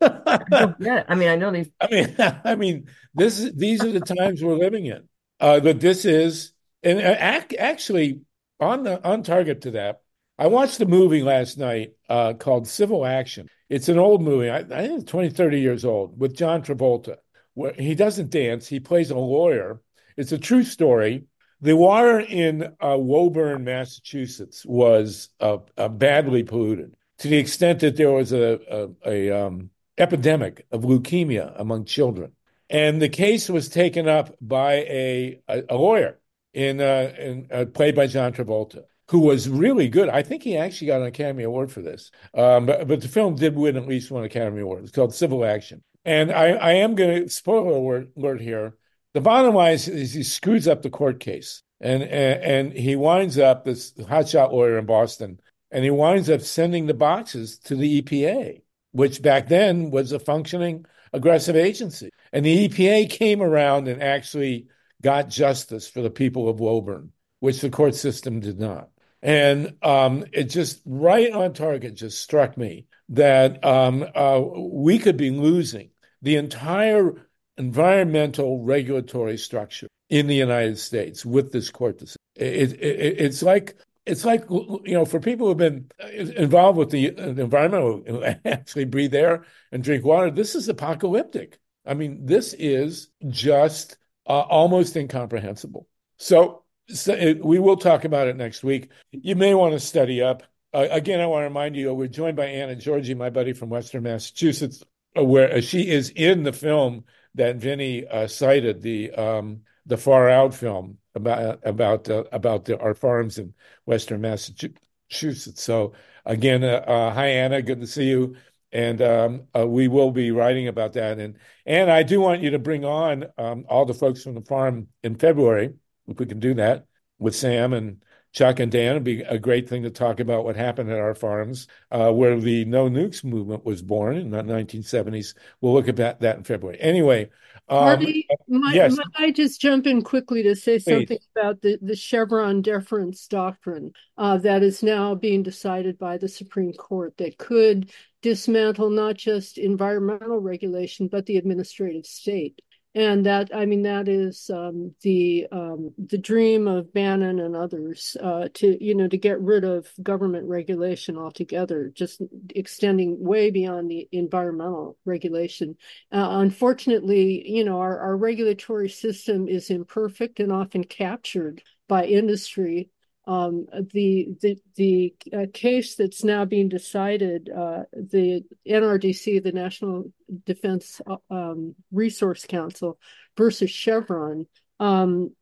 [0.00, 1.04] yeah.
[1.08, 1.70] I mean, I know these.
[1.80, 5.08] I mean, I mean, this these are the times we're living in.
[5.40, 6.52] Uh, but this is,
[6.82, 7.16] and uh,
[7.58, 8.22] actually
[8.60, 10.00] on the on target to that.
[10.38, 13.48] I watched a movie last night uh, called Civil Action.
[13.68, 17.16] It's an old movie, I, I think it's 20, 30 years old, with John Travolta.
[17.54, 19.80] Where he doesn't dance, he plays a lawyer.
[20.16, 21.24] It's a true story.
[21.60, 27.96] The water in uh, Woburn, Massachusetts was uh, uh, badly polluted to the extent that
[27.96, 28.60] there was a,
[29.04, 32.30] a, a um, epidemic of leukemia among children.
[32.70, 36.20] And the case was taken up by a, a, a lawyer
[36.54, 40.08] in, uh, in uh, played by John Travolta who was really good.
[40.08, 42.10] I think he actually got an Academy Award for this.
[42.34, 44.84] Um, but, but the film did win at least one Academy Award.
[44.84, 45.82] It's called Civil Action.
[46.04, 48.74] And I, I am going to spoiler alert, alert here.
[49.14, 52.94] The bottom line is, is, he screws up the court case, and, and and he
[52.94, 55.40] winds up this hotshot lawyer in Boston,
[55.70, 60.18] and he winds up sending the boxes to the EPA, which back then was a
[60.18, 62.10] functioning aggressive agency.
[62.32, 64.68] And the EPA came around and actually
[65.02, 68.90] got justice for the people of Woburn, which the court system did not.
[69.22, 75.16] And um, it just right on target just struck me that um, uh, we could
[75.16, 75.90] be losing
[76.22, 77.14] the entire
[77.56, 82.16] environmental regulatory structure in the United States with this court decision.
[82.36, 83.76] It, it, it's like
[84.08, 85.90] it's like you know for people who've been
[86.36, 91.92] involved with the, the who actually breathe air and drink water this is apocalyptic i
[91.92, 98.90] mean this is just uh, almost incomprehensible so we will talk about it next week.
[99.12, 100.42] You may want to study up.
[100.72, 103.70] Uh, again, I want to remind you we're joined by Anna Georgie, my buddy from
[103.70, 104.82] Western Massachusetts,
[105.16, 109.96] uh, where uh, she is in the film that Vinnie uh, cited, the um, the
[109.96, 115.62] Far Out film about about uh, about the, our farms in Western Massachusetts.
[115.62, 115.92] So
[116.24, 118.36] again, uh, hi Anna, good to see you.
[118.70, 121.18] And um, we will be writing about that.
[121.18, 124.42] And and I do want you to bring on um, all the folks from the
[124.42, 125.72] farm in February
[126.08, 126.86] if we can do that
[127.18, 128.02] with Sam and
[128.32, 131.14] Chuck and Dan, it'd be a great thing to talk about what happened at our
[131.14, 135.34] farms, uh, where the No Nukes movement was born in the 1970s.
[135.60, 136.78] We'll look at that, that in February.
[136.78, 137.30] Anyway,
[137.70, 138.00] um,
[138.48, 138.96] might, yes.
[138.96, 141.28] might I just jump in quickly to say something Please.
[141.36, 146.74] about the, the Chevron deference doctrine uh, that is now being decided by the Supreme
[146.74, 147.90] Court that could
[148.20, 152.60] dismantle not just environmental regulation, but the administrative state
[152.94, 158.16] and that I mean that is um, the um, the dream of Bannon and others
[158.20, 162.22] uh, to you know to get rid of government regulation altogether, just
[162.54, 165.76] extending way beyond the environmental regulation.
[166.10, 172.88] Uh, unfortunately, you know our, our regulatory system is imperfect and often captured by industry
[173.28, 180.10] um, the the the uh, case that's now being decided, uh, the NRDC, the National
[180.46, 182.98] Defense uh, um, Resource Council,
[183.36, 184.46] versus Chevron,
[184.80, 185.34] um,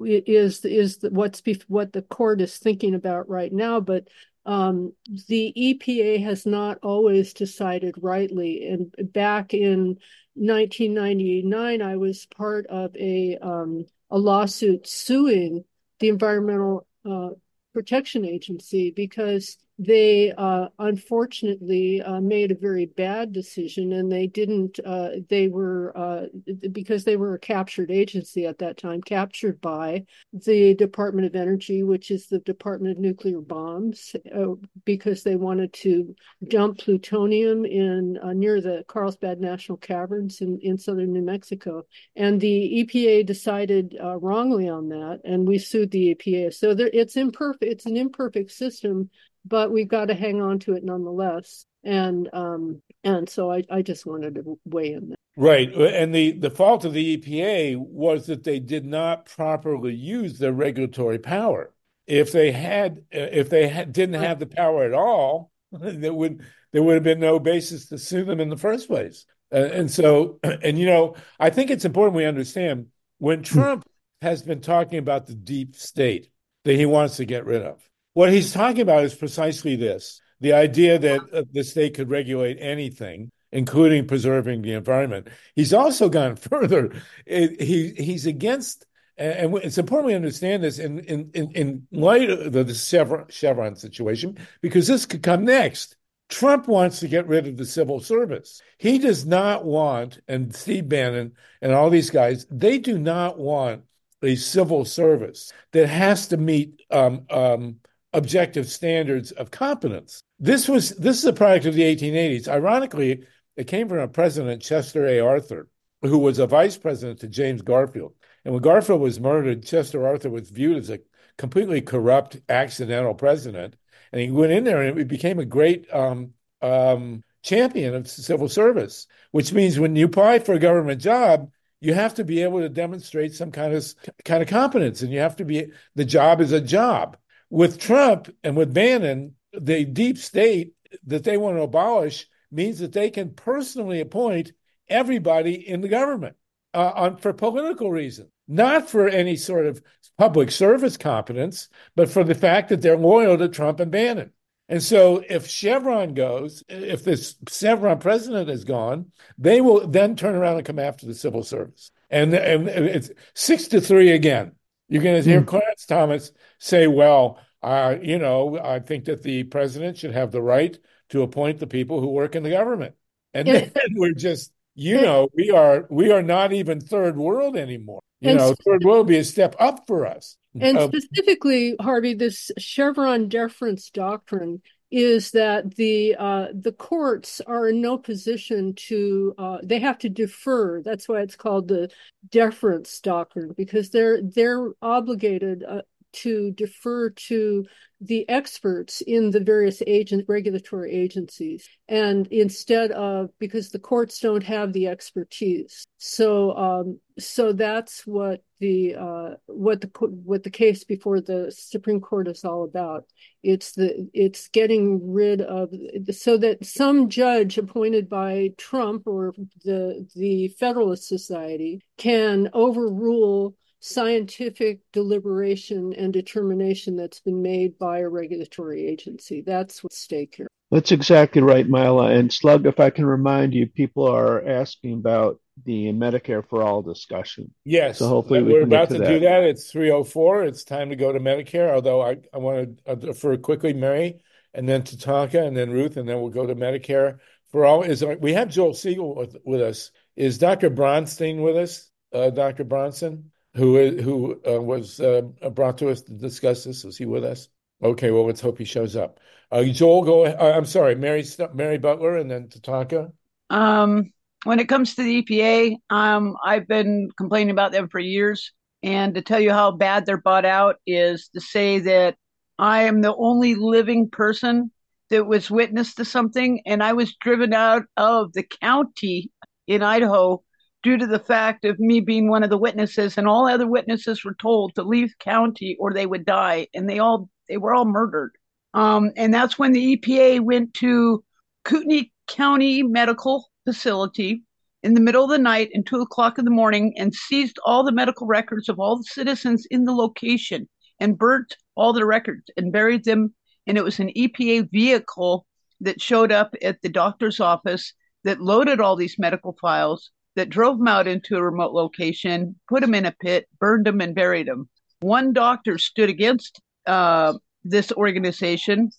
[0.00, 3.80] is is what's what the court is thinking about right now.
[3.80, 4.08] But
[4.44, 4.92] um,
[5.28, 8.68] the EPA has not always decided rightly.
[8.68, 9.96] And back in
[10.34, 15.64] 1999, I was part of a um, a lawsuit suing
[16.00, 17.30] the Environmental Uh,
[17.72, 24.78] protection Agency because they uh, unfortunately uh, made a very bad decision and they didn't
[24.84, 26.26] uh, they were uh,
[26.70, 30.04] because they were a captured agency at that time captured by
[30.44, 34.48] the department of energy which is the department of nuclear bombs uh,
[34.84, 36.14] because they wanted to
[36.48, 41.82] dump plutonium in uh, near the carlsbad national caverns in, in southern new mexico.
[42.16, 47.16] And the epa decided wrongly on that and we sued the epa so there, it's
[47.16, 49.08] imperfect it's an imperfect system
[49.44, 51.64] but we've got to hang on to it nonetheless.
[51.82, 55.16] And um, and so I, I just wanted to weigh in there.
[55.36, 60.38] Right, and the the fault of the EPA was that they did not properly use
[60.38, 61.72] their regulatory power.
[62.06, 66.82] If they had, if they had, didn't have the power at all, there would there
[66.82, 69.24] would have been no basis to sue them in the first place.
[69.52, 72.86] Uh, and so, and you know, I think it's important we understand
[73.18, 73.44] when hmm.
[73.44, 73.84] Trump
[74.20, 76.28] has been talking about the deep state
[76.64, 77.82] that he wants to get rid of
[78.14, 82.56] what he's talking about is precisely this the idea that uh, the state could regulate
[82.60, 85.28] anything, including preserving the environment.
[85.54, 86.92] He's also gone further.
[87.26, 88.86] It, he, he's against,
[89.16, 94.38] and it's important we understand this in, in, in, light of the Chevron, Chevron situation,
[94.62, 95.96] because this could come next.
[96.30, 98.62] Trump wants to get rid of the civil service.
[98.78, 103.82] He does not want, and Steve Bannon and all these guys, they do not want
[104.22, 107.79] a civil service that has to meet um, um,
[108.12, 110.22] objective standards of competence.
[110.38, 112.48] This was this is a product of the 1880s.
[112.48, 113.24] Ironically,
[113.56, 115.20] it came from a president, Chester A.
[115.20, 115.68] Arthur,
[116.02, 118.14] who was a vice president to James Garfield.
[118.44, 121.00] And when Garfield was murdered, Chester Arthur was viewed as a
[121.36, 123.76] completely corrupt, accidental president.
[124.12, 126.32] And he went in there and it became a great um,
[126.62, 131.50] um, champion of civil service, which means when you apply for a government job,
[131.80, 133.94] you have to be able to demonstrate some kind of
[134.24, 137.16] kind of competence, and you have to be the job is a job.
[137.50, 140.74] With Trump and with Bannon, the deep state
[141.06, 144.52] that they want to abolish means that they can personally appoint
[144.88, 146.36] everybody in the government
[146.74, 149.82] uh, on for political reasons, not for any sort of
[150.18, 154.32] public service competence, but for the fact that they're loyal to Trump and Bannon.
[154.68, 160.36] And so if Chevron goes, if this Chevron precedent is gone, they will then turn
[160.36, 161.90] around and come after the civil service.
[162.08, 164.52] And, and it's six to three again.
[164.90, 165.46] You're going to hear mm.
[165.46, 170.42] Clarence Thomas say, well, uh, you know, I think that the president should have the
[170.42, 170.76] right
[171.10, 172.94] to appoint the people who work in the government.
[173.32, 178.00] And then we're just, you know, we are we are not even third world anymore.
[178.20, 180.36] You know, third world be a step up for us.
[180.60, 184.60] And uh, specifically, Harvey, this Chevron deference doctrine
[184.90, 190.08] is that the uh, the courts are in no position to uh, they have to
[190.08, 190.82] defer.
[190.82, 191.90] That's why it's called the
[192.30, 195.82] deference doctrine because they're they're obligated uh,
[196.12, 197.66] to defer to
[198.00, 201.68] the experts in the various agent regulatory agencies.
[201.88, 205.84] And instead of because the courts don't have the expertise.
[205.98, 212.00] So um, so that's what the uh, what the what the case before the supreme
[212.00, 213.04] court is all about.
[213.42, 215.70] It's the it's getting rid of
[216.10, 219.34] so that some judge appointed by trump or
[219.64, 228.08] the the federalist society can overrule scientific deliberation and determination that's been made by a
[228.08, 229.40] regulatory agency.
[229.40, 230.46] That's what's at stake here.
[230.70, 232.10] That's exactly right, Myla.
[232.10, 236.82] And Slug, if I can remind you, people are asking about the Medicare for all
[236.82, 237.52] discussion.
[237.64, 237.98] Yes.
[237.98, 239.08] So hopefully we are about to, to that.
[239.08, 239.42] do that.
[239.42, 240.44] It's 304.
[240.44, 244.22] It's time to go to Medicare, although I, I want to defer quickly, Mary,
[244.54, 247.18] and then to Tatanka, and then Ruth, and then we'll go to Medicare
[247.50, 247.82] for all.
[247.82, 249.90] Is We have Joel Segal with, with us.
[250.16, 250.70] Is Dr.
[250.70, 252.64] Bronston with us, uh, Dr.
[252.64, 253.32] Bronston?
[253.54, 255.22] Who who uh, was uh,
[255.52, 256.84] brought to us to discuss this.
[256.84, 257.48] Is he with us?
[257.82, 259.18] Okay, well, let's hope he shows up.
[259.50, 260.26] Uh, Joel, go.
[260.26, 261.24] Uh, I'm sorry, Mary
[261.54, 263.12] Mary Butler, and then Tatanka.
[263.48, 264.12] Um,
[264.44, 269.14] when it comes to the EPA, um, I've been complaining about them for years, and
[269.14, 272.16] to tell you how bad they're bought out is to say that
[272.58, 274.70] I am the only living person
[275.08, 279.30] that was witness to something, and I was driven out of the county
[279.66, 280.42] in Idaho
[280.82, 284.24] due to the fact of me being one of the witnesses and all other witnesses
[284.24, 287.84] were told to leave county or they would die and they all they were all
[287.84, 288.32] murdered.
[288.74, 291.24] Um, and that's when the epa went to
[291.64, 294.44] kootenai county medical facility
[294.82, 297.84] in the middle of the night and two o'clock in the morning and seized all
[297.84, 300.68] the medical records of all the citizens in the location
[301.00, 303.34] and burnt all the records and buried them.
[303.66, 305.46] And it was an EPA vehicle
[305.80, 307.92] that showed up at the doctor's office
[308.24, 312.80] that loaded all these medical files, that drove them out into a remote location, put
[312.80, 314.68] them in a pit, burned them, and buried them.
[315.00, 318.90] One doctor stood against uh, this organization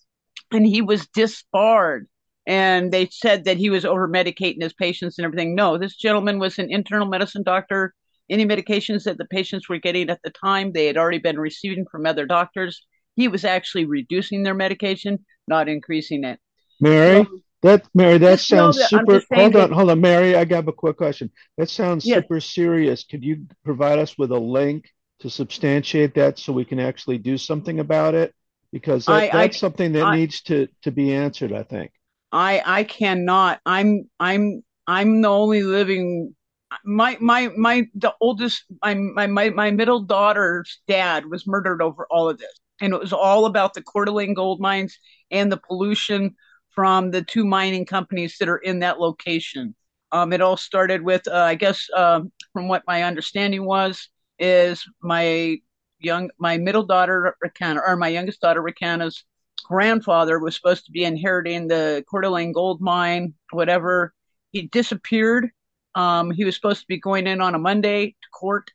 [0.52, 2.08] and he was disbarred.
[2.48, 5.56] And they said that he was over medicating his patients and everything.
[5.56, 7.94] No, this gentleman was an internal medicine doctor.
[8.30, 11.86] Any medications that the patients were getting at the time, they had already been receiving
[11.92, 12.84] from other doctors.
[13.16, 16.40] He was actually reducing their medication, not increasing it.
[16.80, 19.22] Mary, so, that Mary, that sounds that super.
[19.34, 20.36] Hold on, hold on, Mary.
[20.36, 21.32] I got a quick question.
[21.58, 22.18] That sounds yes.
[22.18, 23.04] super serious.
[23.04, 27.38] Could you provide us with a link to substantiate that so we can actually do
[27.38, 28.34] something about it?
[28.72, 31.54] Because that, I, that's I, something that I, needs to to be answered.
[31.54, 31.92] I think.
[32.32, 33.62] I I cannot.
[33.66, 36.36] I'm I'm I'm the only living.
[36.84, 42.08] My my my the oldest my my my, my middle daughter's dad was murdered over
[42.10, 44.98] all of this, and it was all about the Coeur d'Alene gold mines
[45.30, 46.36] and the pollution
[46.74, 49.76] from the two mining companies that are in that location.
[50.12, 52.22] Um, it all started with, uh, I guess, uh,
[52.54, 54.10] from what my understanding was,
[54.40, 55.58] is my
[56.00, 59.24] young, my middle daughter, Rakana, or my youngest daughter, Rakana's
[59.64, 64.14] grandfather was supposed to be inheriting the Coeur d'Alene gold mine, whatever.
[64.52, 65.50] He disappeared.
[65.96, 68.72] Um, he was supposed to be going in on a Monday to court.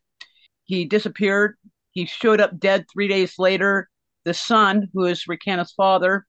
[0.64, 1.57] He disappeared.
[1.90, 3.88] He showed up dead three days later.
[4.24, 6.26] The son, who is Rakana's father,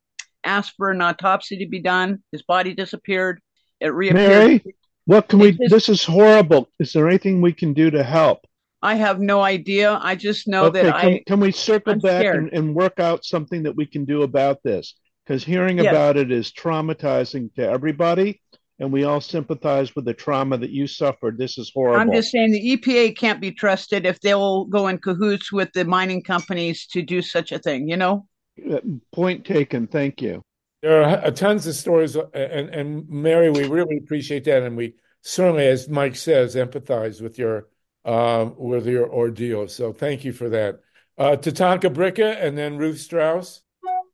[0.48, 2.24] asked for an autopsy to be done.
[2.32, 3.42] His body disappeared.
[3.80, 4.64] It reappeared.
[4.64, 4.76] Mary,
[5.06, 5.52] what can we?
[5.52, 6.70] Just, this is horrible.
[6.80, 8.46] Is there anything we can do to help?
[8.82, 10.00] I have no idea.
[10.02, 11.24] I just know okay, that can, I.
[11.26, 14.62] Can we circle I'm back and, and, work out something that we can do about
[14.64, 14.96] this?
[15.26, 15.92] Because hearing yes.
[15.92, 18.42] about it is traumatizing to everybody,
[18.80, 21.38] and we all sympathize with the trauma that you suffered.
[21.38, 22.00] This is horrible.
[22.00, 25.84] I'm just saying the EPA can't be trusted if they'll go in cahoots with the
[25.86, 27.90] mining companies to do such a thing.
[27.90, 28.28] You know.
[28.72, 28.80] Uh,
[29.14, 29.88] point taken.
[29.88, 30.42] Thank you.
[30.82, 34.94] There are tons of stories, uh, and, and Mary, we really appreciate that, and we
[35.22, 37.68] certainly, as Mike says, empathize with your
[38.06, 39.68] uh, with your ordeal.
[39.68, 40.80] So thank you for that.
[41.18, 43.62] Uh, Tatanka Bricca and then Ruth Strauss.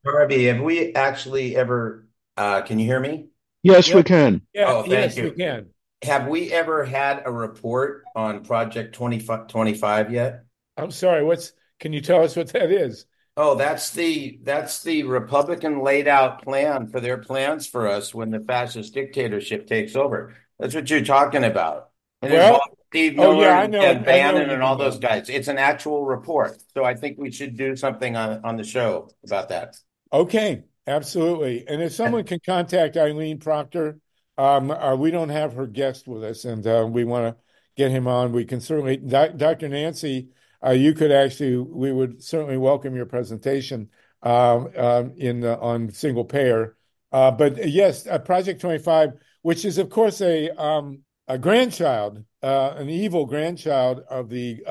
[0.05, 2.07] Harvey, have we actually ever?
[2.35, 3.27] Uh, can you hear me?
[3.61, 3.97] Yes, yep.
[3.97, 4.41] we can.
[4.53, 5.23] Yeah, oh, thank yes, you.
[5.25, 5.67] we can.
[6.01, 10.43] Have we ever had a report on Project 2025 yet?
[10.75, 11.23] I'm sorry.
[11.23, 11.53] What's?
[11.79, 13.05] Can you tell us what that is?
[13.35, 18.29] Oh, that's the that's the Republican laid out plan for their plans for us when
[18.29, 20.35] the fascist dictatorship takes over.
[20.59, 21.89] That's what you're talking about.
[22.21, 25.29] And well, Steve Miller oh, yeah, I know, and Bannon and all those guys.
[25.29, 26.61] It's an actual report.
[26.75, 29.77] So I think we should do something on on the show about that.
[30.11, 31.67] Okay, absolutely.
[31.67, 33.97] And if someone can contact Eileen Proctor,
[34.37, 37.43] um, uh, we don't have her guest with us, and uh, we want to
[37.75, 38.31] get him on.
[38.31, 39.69] We can certainly, Dr.
[39.69, 40.29] Nancy
[40.71, 43.89] you could actually, we would certainly welcome your presentation
[44.23, 46.77] um, um, in on single payer.
[47.11, 52.89] Uh, but yes, Project 25, which is of course a um, a grandchild, uh, an
[52.89, 54.63] evil grandchild of the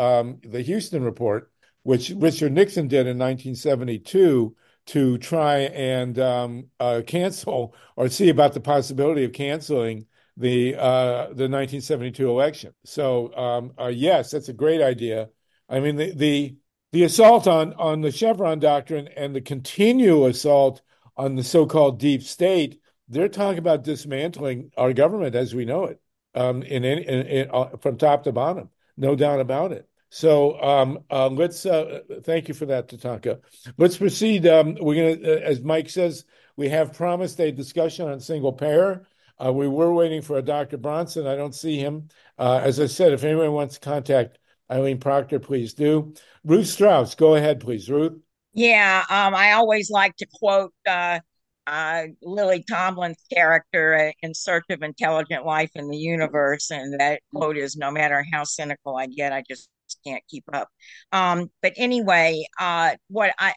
[0.42, 8.08] the Huston Report, which Richard Nixon did in 1972 to try and uh, cancel or
[8.08, 10.06] see about the possibility of canceling
[10.38, 12.72] the uh, the 1972 election.
[12.84, 15.28] So uh, yes, that's a great idea.
[15.68, 16.56] I mean, the the,
[16.92, 20.82] the assault on on the Chevron doctrine and the continual assault
[21.16, 26.00] on the so-called deep state, they're talking about dismantling our government as we know it,
[26.34, 29.88] um, in, in, in, in uh, from top to bottom, no doubt about it.
[30.14, 33.40] So um, uh, let's uh, thank you for that, Tatanka.
[33.78, 34.46] Let's proceed.
[34.46, 39.06] Um, we're gonna, uh, as Mike says, we have promised a discussion on single payer.
[39.42, 40.76] Uh, we were waiting for a Dr.
[40.76, 41.26] Bronston.
[41.26, 42.08] I don't see him.
[42.38, 44.38] Uh, as I said, if anyone wants to contact
[44.72, 46.14] Eileen Proctor, please do.
[46.44, 48.18] Ruth Strauss, go ahead, please, Ruth.
[48.54, 51.20] Yeah, um, I always like to quote uh,
[51.66, 56.70] uh, Lily Tomlin's character in Search of Intelligent Life in the Universe.
[56.70, 59.68] And that quote is no matter how cynical I get, I just
[60.06, 60.68] can't keep up.
[61.12, 63.54] Um, but anyway, uh, what I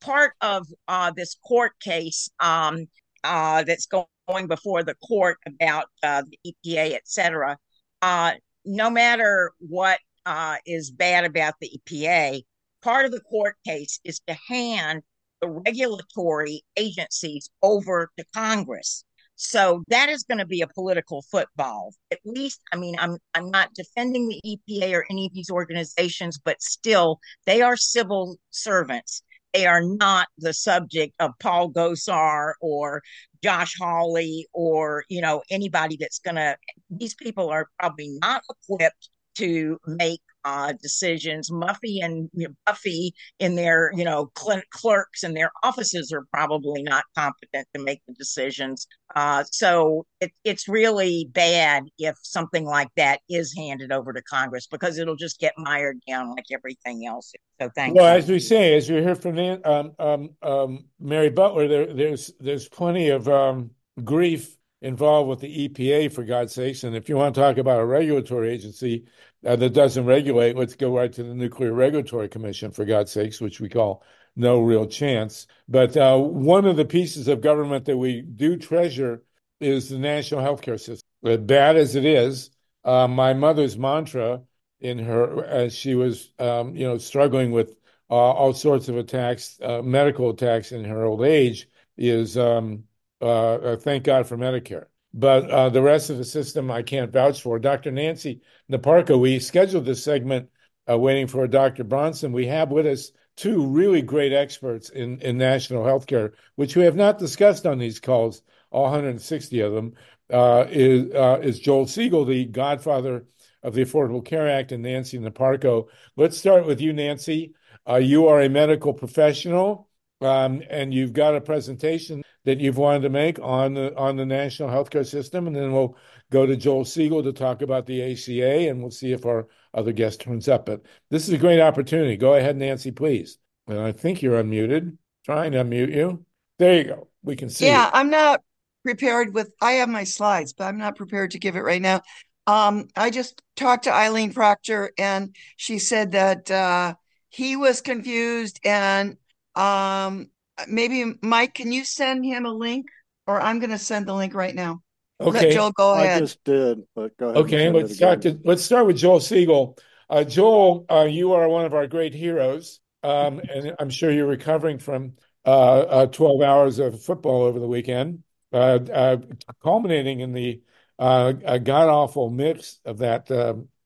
[0.00, 2.86] part of uh, this court case um,
[3.24, 7.56] uh, that's going before the court about uh, the EPA, et cetera,
[8.02, 8.32] uh,
[8.64, 12.42] no matter what uh, is bad about the EPA.
[12.82, 15.02] Part of the court case is to hand
[15.40, 19.04] the regulatory agencies over to Congress.
[19.36, 21.94] So that is going to be a political football.
[22.10, 26.38] At least, I mean, I'm I'm not defending the EPA or any of these organizations,
[26.42, 29.22] but still, they are civil servants.
[29.52, 33.02] They are not the subject of Paul Gosar or
[33.42, 36.56] Josh Hawley or you know anybody that's going to.
[36.90, 41.50] These people are probably not equipped to make uh, decisions.
[41.50, 42.30] Muffy and
[42.64, 47.82] Buffy in their, you know, cl- clerks in their offices are probably not competent to
[47.82, 48.86] make the decisions.
[49.16, 54.68] Uh, so it, it's really bad if something like that is handed over to Congress
[54.68, 57.32] because it'll just get mired down like everything else.
[57.60, 58.18] So thank well, you.
[58.18, 62.68] as we say, as we hear from um, um, um, Mary Butler, there, there's there's
[62.68, 63.70] plenty of um,
[64.04, 66.84] grief involved with the EPA, for God's sakes.
[66.84, 69.06] And if you want to talk about a regulatory agency
[69.46, 73.40] uh, that doesn't regulate, let's go right to the Nuclear Regulatory Commission, for God's sakes,
[73.40, 74.02] which we call
[74.34, 75.46] no real chance.
[75.68, 79.22] But uh, one of the pieces of government that we do treasure
[79.60, 81.06] is the national healthcare system.
[81.24, 82.50] As bad as it is,
[82.84, 84.42] uh, my mother's mantra
[84.80, 87.76] in her, as she was, um, you know, struggling with
[88.10, 92.84] uh, all sorts of attacks, uh, medical attacks in her old age, is um,
[93.20, 94.86] uh, thank God for Medicare.
[95.18, 97.58] But uh, the rest of the system, I can't vouch for.
[97.58, 97.90] Dr.
[97.90, 100.50] Nancy Niparko, we scheduled this segment
[100.88, 101.84] uh, waiting for Dr.
[101.84, 102.32] Bronston.
[102.32, 106.96] We have with us two really great experts in, in national healthcare, which we have
[106.96, 109.94] not discussed on these calls, all 160 of them,
[110.30, 113.24] uh, is, uh, is Joel Segal, the godfather
[113.62, 115.86] of the Affordable Care Act, and Nancy Niparko.
[116.16, 117.54] Let's start with you, Nancy.
[118.00, 119.88] you are a medical professional
[120.20, 124.24] um, and you've got a presentation that you've wanted to make on the on the
[124.24, 125.96] national healthcare system, and then we'll
[126.30, 129.92] go to Joel Segal to talk about the ACA, and we'll see if our other
[129.92, 130.64] guest turns up.
[130.64, 132.16] But this is a great opportunity.
[132.16, 133.38] Go ahead, Nancy, please.
[133.66, 134.96] And I think you're unmuted.
[135.24, 136.24] Trying to unmute you.
[136.60, 137.08] There you go.
[137.24, 137.66] We can see.
[137.66, 138.42] Yeah, I'm not
[138.84, 139.50] prepared with.
[139.60, 142.02] I have my slides, but I'm not prepared to give it right now.
[142.46, 146.94] Um, I just talked to Eileen Proctor, and she said that uh,
[147.28, 149.16] he was confused and
[149.56, 150.30] um,
[150.68, 152.86] maybe Mike, can you send him a link,
[153.26, 154.82] or I'm going to send the link right now.
[155.20, 156.16] Okay, Let Joel, go ahead.
[156.16, 157.44] I just did, but go ahead.
[157.44, 158.22] Okay, let's start.
[158.22, 159.78] To, let's start with Joel Segal.
[160.10, 164.26] Uh, Joel, uh, you are one of our great heroes, um, and I'm sure you're
[164.26, 169.16] recovering from uh, uh 12 hours of football over the weekend, uh, uh,
[169.62, 170.60] culminating in the
[170.98, 173.28] god awful mix of that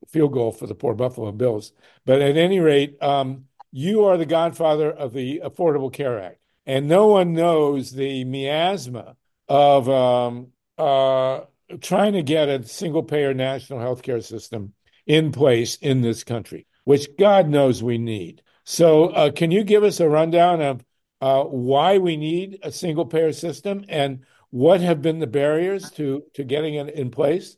[0.08, 1.72] field goal for the poor Buffalo Bills.
[2.04, 6.88] But at any rate, um, you are the godfather of the Affordable Care Act, and
[6.88, 9.16] no one knows the miasma
[9.48, 10.48] of um,
[10.78, 11.40] uh,
[11.80, 14.72] trying to get a single payer national health care system
[15.06, 18.42] in place in this country, which God knows we need.
[18.64, 20.84] So, uh, can you give us a rundown of
[21.20, 26.22] uh, why we need a single payer system and what have been the barriers to,
[26.34, 27.56] to getting it in place?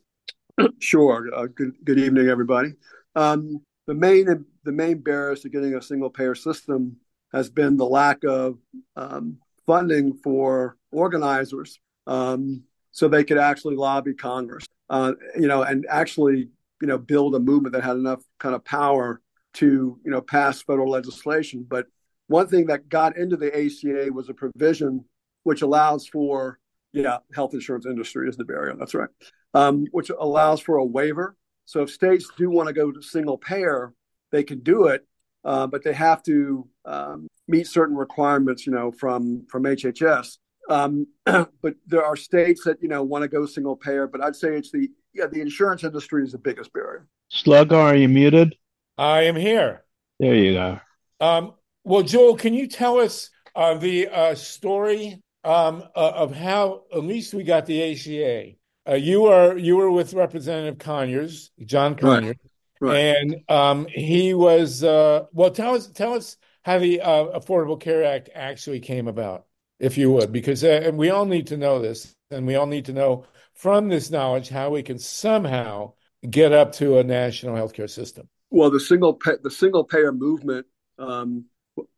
[0.80, 1.28] Sure.
[1.34, 2.74] Uh, good, good evening, everybody.
[3.14, 6.96] Um, the main the main barriers to getting a single payer system
[7.32, 8.58] has been the lack of
[8.96, 15.86] um, funding for organizers um, so they could actually lobby Congress, uh, you know, and
[15.88, 19.20] actually, you know, build a movement that had enough kind of power
[19.54, 21.64] to, you know, pass federal legislation.
[21.68, 21.86] But
[22.26, 25.04] one thing that got into the ACA was a provision
[25.44, 26.58] which allows for,
[26.92, 28.74] yeah, health insurance industry is the barrier.
[28.78, 29.08] That's right,
[29.54, 31.36] um, which allows for a waiver.
[31.64, 33.94] So if states do want to go to single payer,
[34.30, 35.06] they can do it,
[35.44, 40.38] uh, but they have to um, meet certain requirements, you know, from from HHS.
[40.68, 44.36] Um, but there are states that you know want to go single payer, but I'd
[44.36, 47.06] say it's the yeah the insurance industry is the biggest barrier.
[47.28, 48.56] Slugger, are you muted?
[48.98, 49.84] I am here.
[50.20, 50.80] There you go.
[51.20, 56.82] Um, well, Joel, can you tell us uh, the uh, story um, uh, of how
[56.92, 58.52] at least we got the ACA?
[58.88, 62.51] Uh, you were you were with Representative Conyers, John Conyers, right.
[62.82, 62.96] Right.
[62.96, 65.52] And um, he was uh, well.
[65.52, 69.46] Tell us, tell us how the uh, Affordable Care Act actually came about,
[69.78, 72.86] if you would, because uh, we all need to know this, and we all need
[72.86, 73.24] to know
[73.54, 75.92] from this knowledge how we can somehow
[76.28, 78.28] get up to a national healthcare system.
[78.50, 80.66] Well, the single pay, the single payer movement
[80.98, 81.44] um,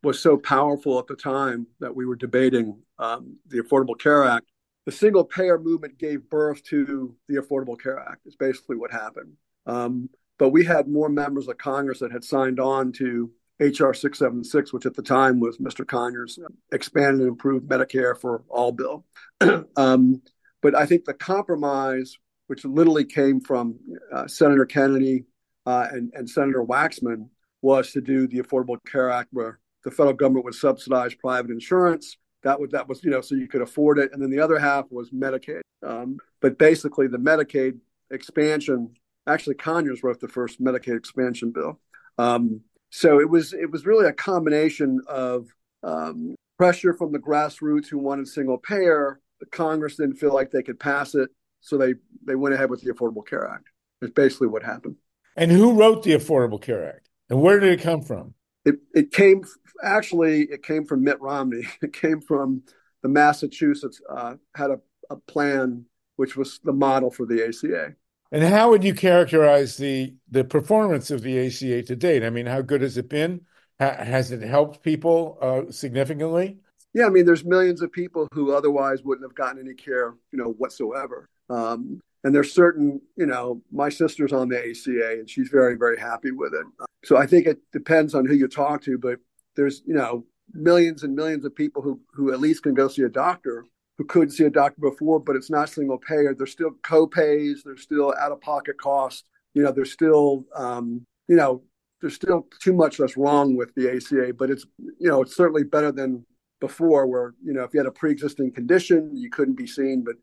[0.03, 4.45] was so powerful at the time that we were debating um, the Affordable Care Act.
[4.85, 8.27] The single payer movement gave birth to the Affordable Care Act.
[8.27, 9.33] Is basically what happened.
[9.65, 14.73] Um, but we had more members of Congress that had signed on to HR 676,
[14.73, 15.87] which at the time was Mr.
[15.87, 16.39] Conyers'
[16.71, 19.05] expanded and improved Medicare for all bill.
[19.77, 20.21] um,
[20.61, 22.17] but I think the compromise,
[22.47, 23.79] which literally came from
[24.11, 25.25] uh, Senator Kennedy
[25.65, 27.29] uh, and, and Senator Waxman,
[27.61, 32.17] was to do the Affordable Care Act, where the federal government would subsidize private insurance.
[32.43, 34.59] That was that was you know so you could afford it, and then the other
[34.59, 35.61] half was Medicaid.
[35.81, 37.79] Um, but basically, the Medicaid
[38.11, 38.95] expansion
[39.27, 41.79] Actually, Conyers wrote the first Medicaid expansion bill.
[42.17, 45.47] Um, so it was it was really a combination of
[45.83, 49.19] um, pressure from the grassroots who wanted single payer.
[49.39, 51.29] The Congress didn't feel like they could pass it,
[51.59, 51.95] so they
[52.25, 53.67] they went ahead with the Affordable Care Act.
[54.01, 54.95] It's basically what happened.
[55.35, 57.09] And who wrote the Affordable Care Act?
[57.29, 58.33] And where did it come from?
[58.63, 59.43] It, it came
[59.83, 61.63] actually it came from Mitt Romney.
[61.81, 62.63] It came from
[63.01, 64.79] the Massachusetts uh, had a,
[65.09, 65.85] a plan
[66.15, 67.93] which was the model for the ACA.
[68.31, 72.23] And how would you characterize the the performance of the ACA to date?
[72.23, 73.41] I mean, how good has it been?
[73.79, 76.57] has it helped people uh, significantly?
[76.93, 80.39] Yeah, I mean, there's millions of people who otherwise wouldn't have gotten any care, you
[80.39, 81.27] know, whatsoever.
[81.49, 85.99] Um, and there's certain, you know, my sister's on the ACA and she's very, very
[85.99, 86.65] happy with it.
[87.03, 89.19] So I think it depends on who you talk to, but
[89.55, 93.01] there's, you know, millions and millions of people who who at least can go see
[93.01, 93.65] a doctor
[93.97, 96.33] who couldn't see a doctor before, but it's not single payer.
[96.33, 97.63] There's still co-pays.
[97.63, 99.23] There's still out-of-pocket costs.
[99.53, 101.63] You know, there's still, um, you know,
[102.01, 104.65] there's still too much that's wrong with the ACA, but it's,
[104.99, 106.25] you know, it's certainly better than
[106.59, 110.15] before where, you know, if you had a pre-existing condition, you couldn't be seen, but,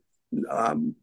[0.51, 0.95] um,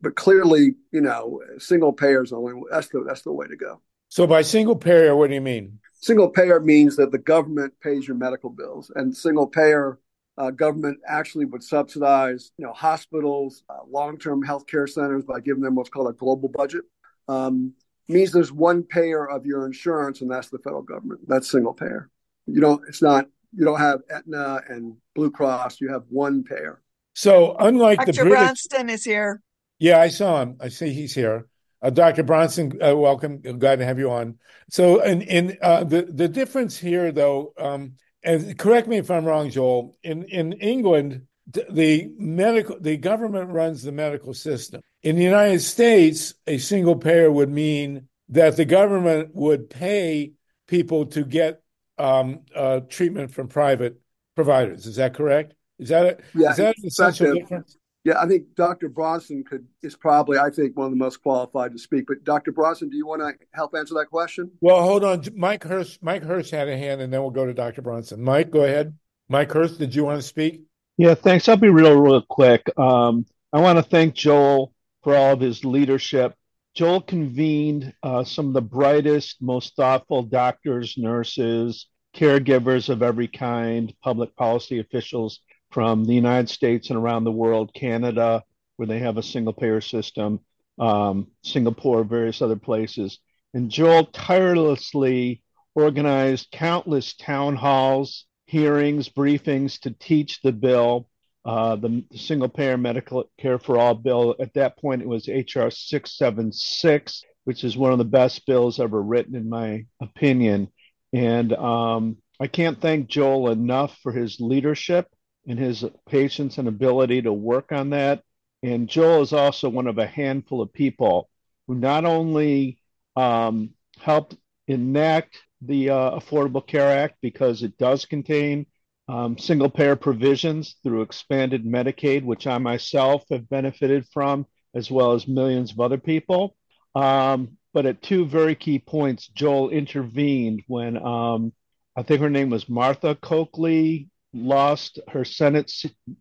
[0.00, 3.80] but clearly, you know, single payer is only, that's the, that's the way to go.
[4.08, 5.80] So by single payer, what do you mean?
[6.00, 9.98] Single payer means that the government pays your medical bills and single payer
[10.38, 15.62] uh, government actually would subsidize, you know, hospitals, uh, long-term health care centers by giving
[15.62, 16.82] them what's called a global budget.
[17.28, 17.72] Um,
[18.08, 21.20] means there's one payer of your insurance, and that's the federal government.
[21.26, 22.10] That's single payer.
[22.46, 22.82] You don't.
[22.88, 23.26] It's not.
[23.56, 25.80] You don't have Aetna and Blue Cross.
[25.80, 26.82] You have one payer.
[27.14, 28.12] So unlike Dr.
[28.12, 29.40] the British, Bronston is here.
[29.78, 30.56] Yeah, I saw him.
[30.60, 31.46] I see he's here.
[31.82, 32.22] Uh, Dr.
[32.22, 33.40] Bronston, uh, welcome.
[33.40, 34.38] Glad to have you on.
[34.70, 37.94] So, in in uh, the the difference here, though, um,
[38.26, 39.96] and correct me if I'm wrong, Joel.
[40.02, 41.22] In in England,
[41.70, 44.82] the medical the government runs the medical system.
[45.02, 50.32] In the United States, a single payer would mean that the government would pay
[50.66, 51.62] people to get
[51.98, 54.00] um, uh, treatment from private
[54.34, 54.86] providers.
[54.86, 55.54] Is that correct?
[55.78, 57.76] Is that a, Yeah, is that an essential difference?
[58.06, 58.88] Yeah, I think Dr.
[58.88, 62.04] Bronston could is probably, I think, one of the most qualified to speak.
[62.06, 62.52] But Dr.
[62.52, 64.48] Bronston, do you want to help answer that question?
[64.60, 65.24] Well, hold on.
[65.34, 67.82] Mike Hersh, Mike Hersh had a hand, and then we'll go to Dr.
[67.82, 68.22] Bronston.
[68.22, 68.96] Mike, go ahead.
[69.28, 70.62] Mike Hersh, did you want to speak?
[70.96, 71.48] Yeah, thanks.
[71.48, 72.70] I'll be real, real quick.
[72.78, 74.72] Um, I want to thank Joel
[75.02, 76.32] for all of his leadership.
[76.74, 83.92] Joel convened uh, some of the brightest, most thoughtful doctors, nurses, caregivers of every kind,
[84.00, 85.40] public policy officials
[85.76, 88.42] from the United States and around the world, Canada,
[88.76, 90.40] where they have a single payer system,
[90.78, 93.18] um, Singapore, various other places.
[93.52, 95.42] And Joel tirelessly
[95.74, 101.10] organized countless town halls, hearings, briefings to teach the bill,
[101.44, 104.34] uh, the, single payer medical care for all bill.
[104.40, 109.02] At that point, it was HR 676, which is one of the best bills ever
[109.02, 110.68] written, in my opinion.
[111.12, 115.06] And um, I can't thank Joel enough for his leadership
[115.46, 118.22] and his patience and ability to work on that.
[118.62, 121.28] And Joel is also one of a handful of people
[121.66, 122.78] who not only
[123.14, 124.36] um, helped
[124.66, 128.66] enact the uh, Affordable Care Act because it does contain
[129.08, 135.12] um, single payer provisions through expanded Medicaid, which I myself have benefited from, as well
[135.12, 136.56] as millions of other people.
[136.94, 141.52] Um, but at two very key points, Joel intervened when um,
[141.94, 145.72] I think her name was Martha Coakley lost her Senate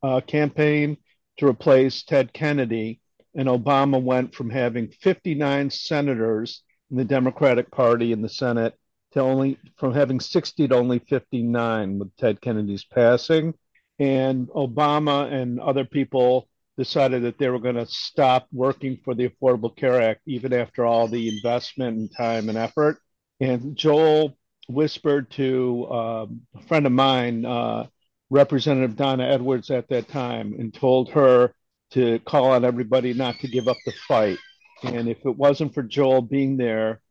[0.04, 0.98] uh, campaign
[1.38, 3.02] to replace Ted Kennedy,
[3.36, 8.74] and Obama went from having 59 senators in the Democratic Party in the Senate
[9.12, 13.54] to only from having 60 to only 59 with Ted Kennedy's passing.
[14.00, 19.30] And Obama and other people decided that they were going to stop working for the
[19.30, 23.00] Affordable Care Act even after all the investment and time and effort.
[23.40, 24.38] And Joel
[24.68, 27.88] whispered to um, a friend of mine, uh,
[28.30, 31.54] Representative Donna Edwards at that time and told her
[31.92, 34.38] to call on everybody not to give up the fight.
[34.84, 37.02] And if it wasn't for Joel being there,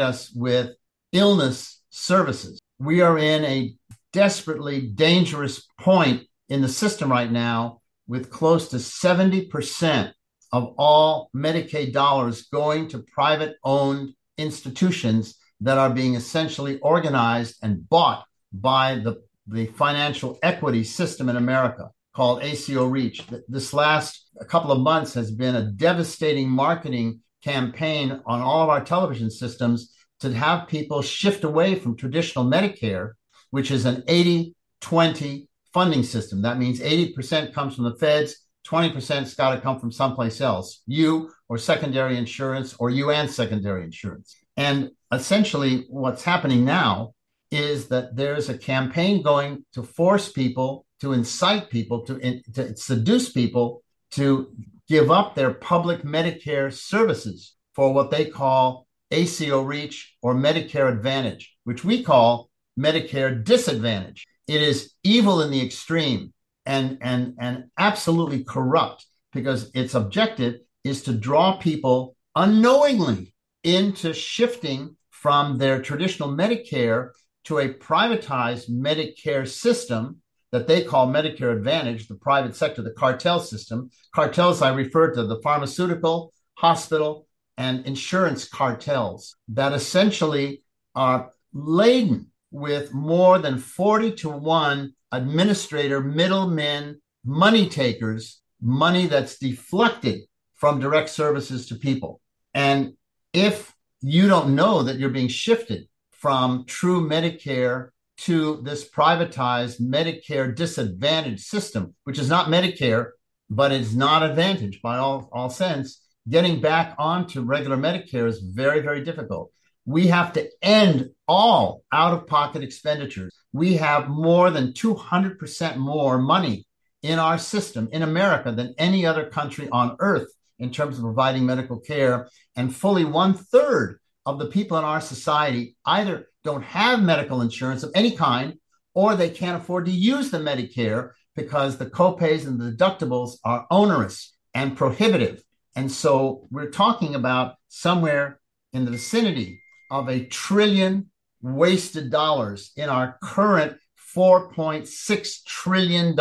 [0.00, 0.72] us with
[1.12, 2.60] illness services.
[2.78, 3.74] We are in a
[4.12, 10.12] desperately dangerous point in the system right now with close to 70%
[10.52, 17.88] of all Medicaid dollars going to private owned institutions that are being essentially organized and
[17.88, 23.24] bought by the the financial equity system in America called ACO Reach.
[23.48, 28.84] This last couple of months has been a devastating marketing campaign on all of our
[28.84, 33.12] television systems to have people shift away from traditional Medicare,
[33.50, 36.42] which is an 80 20 funding system.
[36.42, 38.36] That means 80% comes from the feds,
[38.66, 43.84] 20%'s got to come from someplace else, you or secondary insurance, or you and secondary
[43.84, 44.36] insurance.
[44.56, 47.14] And essentially, what's happening now
[47.50, 53.32] is that there's a campaign going to force people, to incite people, to, to seduce
[53.32, 53.82] people
[54.12, 54.52] to
[54.88, 61.56] give up their public Medicare services for what they call ACO REACH or Medicare Advantage,
[61.64, 64.26] which we call Medicare Disadvantage.
[64.46, 66.32] It is evil in the extreme
[66.66, 73.34] and, and, and absolutely corrupt because its objective is to draw people unknowingly
[73.64, 77.10] into shifting from their traditional Medicare
[77.44, 80.20] to a privatized Medicare system
[80.52, 83.90] that they call Medicare Advantage, the private sector, the cartel system.
[84.14, 87.26] Cartels, I refer to the pharmaceutical, hospital,
[87.56, 90.62] and insurance cartels that essentially
[90.94, 100.20] are laden with more than 40 to 1 administrator, middlemen, money takers, money that's deflected
[100.54, 102.20] from direct services to people.
[102.54, 102.94] And
[103.32, 110.54] if you don't know that you're being shifted from true Medicare to this privatized Medicare
[110.54, 113.10] disadvantaged system, which is not Medicare,
[113.48, 116.02] but it's not advantage by all, all sense.
[116.28, 119.50] Getting back onto regular Medicare is very, very difficult.
[119.90, 123.34] We have to end all out of pocket expenditures.
[123.52, 126.66] We have more than 200% more money
[127.02, 130.28] in our system in America than any other country on earth
[130.60, 132.28] in terms of providing medical care.
[132.54, 137.82] And fully one third of the people in our society either don't have medical insurance
[137.82, 138.60] of any kind
[138.94, 143.66] or they can't afford to use the Medicare because the copays and the deductibles are
[143.72, 145.42] onerous and prohibitive.
[145.74, 148.40] And so we're talking about somewhere
[148.72, 149.59] in the vicinity
[149.90, 151.10] of a trillion
[151.42, 153.76] wasted dollars in our current
[154.14, 156.16] $4.6 trillion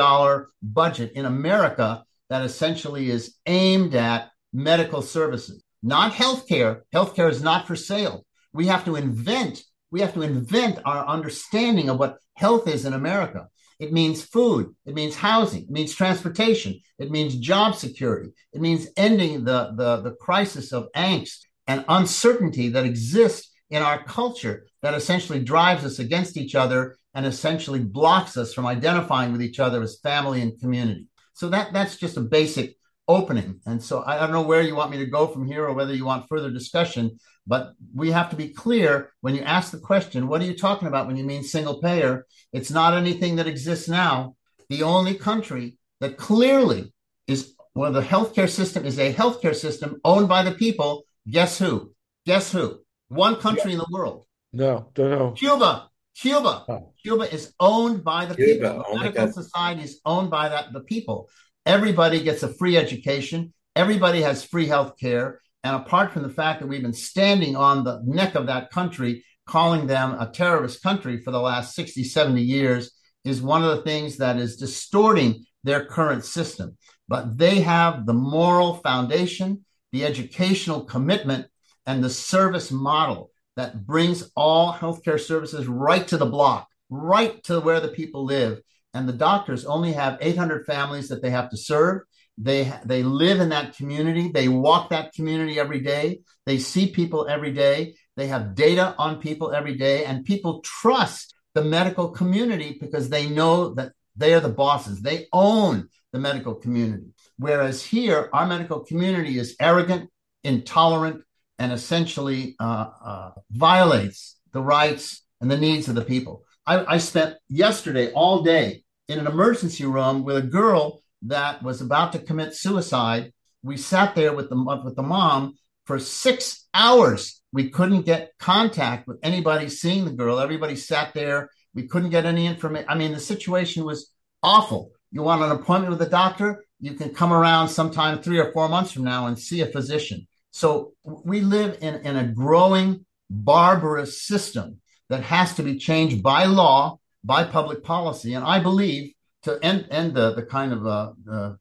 [0.61, 6.81] budget in America that essentially is aimed at medical services, not healthcare.
[6.93, 8.25] Healthcare is not for sale.
[8.53, 12.93] We have to invent, we have to invent our understanding of what health is in
[12.93, 13.47] America.
[13.79, 14.75] It means food.
[14.85, 15.63] It means housing.
[15.63, 16.79] It means transportation.
[16.99, 18.31] It means job security.
[18.51, 24.03] It means ending the, the, the crisis of angst and uncertainty that exists in our
[24.03, 29.41] culture that essentially drives us against each other and essentially blocks us from identifying with
[29.41, 31.07] each other as family and community.
[31.33, 32.75] So that that's just a basic
[33.07, 33.59] opening.
[33.65, 35.93] And so I don't know where you want me to go from here or whether
[35.93, 37.17] you want further discussion,
[37.47, 40.87] but we have to be clear when you ask the question, what are you talking
[40.87, 42.27] about when you mean single payer?
[42.53, 44.35] It's not anything that exists now.
[44.69, 46.93] The only country that clearly
[47.27, 51.03] is well, the healthcare system is a healthcare system owned by the people.
[51.29, 51.93] Guess who?
[52.25, 52.79] Guess who?
[53.09, 53.73] One country yeah.
[53.73, 54.25] in the world.
[54.53, 55.31] No, don't know.
[55.31, 55.89] Cuba.
[56.15, 56.65] Cuba.
[56.67, 56.93] Oh.
[57.01, 58.69] Cuba is owned by the Cuba.
[58.69, 58.85] people.
[58.87, 61.29] Oh Medical society is owned by that the people.
[61.65, 63.53] Everybody gets a free education.
[63.75, 65.39] Everybody has free health care.
[65.63, 69.23] And apart from the fact that we've been standing on the neck of that country,
[69.45, 72.91] calling them a terrorist country for the last 60, 70 years,
[73.25, 76.77] is one of the things that is distorting their current system.
[77.07, 81.47] But they have the moral foundation, the educational commitment,
[81.89, 87.59] and the service model that brings all healthcare services right to the block, right to
[87.59, 88.59] where the people live.
[88.93, 92.03] And the doctors only have 800 families that they have to serve.
[92.37, 94.29] They, they live in that community.
[94.31, 96.19] They walk that community every day.
[96.45, 97.95] They see people every day.
[98.17, 100.05] They have data on people every day.
[100.05, 105.01] And people trust the medical community because they know that they are the bosses.
[105.01, 107.15] They own the medical community.
[107.37, 110.11] Whereas here, our medical community is arrogant,
[110.43, 111.23] intolerant,
[111.59, 116.43] and essentially uh, uh, violates the rights and the needs of the people.
[116.65, 121.81] I, I, spent yesterday all day in an emergency room with a girl that was
[121.81, 123.33] about to commit suicide.
[123.61, 127.41] We sat there with the with the mom for six hours.
[127.51, 130.39] We couldn't get contact with anybody seeing the girl.
[130.39, 131.49] Everybody sat there.
[131.73, 132.87] We couldn't get any information.
[132.89, 134.11] I mean, the situation was
[134.41, 134.91] awful.
[135.11, 136.63] You want an appointment with a doctor?
[136.79, 140.27] You can come around sometime three or four months from now and see a physician.
[140.51, 146.45] So we live in, in a growing barbarous system that has to be changed by
[146.45, 148.33] law, by public policy.
[148.33, 149.13] And I believe
[149.43, 151.53] to end, end the, the kind of uh, uh,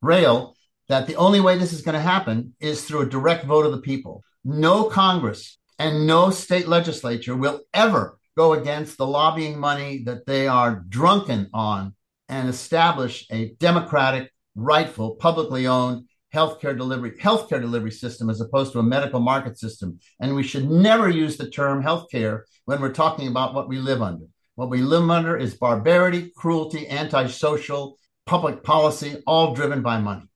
[0.00, 0.56] rail
[0.88, 3.72] that the only way this is going to happen is through a direct vote of
[3.72, 4.22] the people.
[4.44, 10.46] No Congress and no state legislature will ever go against the lobbying money that they
[10.46, 11.94] are drunken on
[12.28, 18.80] and establish a democratic, rightful, publicly owned healthcare delivery healthcare delivery system as opposed to
[18.80, 19.98] a medical market system.
[20.20, 24.02] And we should never use the term healthcare when we're talking about what we live
[24.02, 24.26] under.
[24.56, 27.96] What we live under is barbarity, cruelty, antisocial,
[28.26, 30.28] public policy, all driven by money.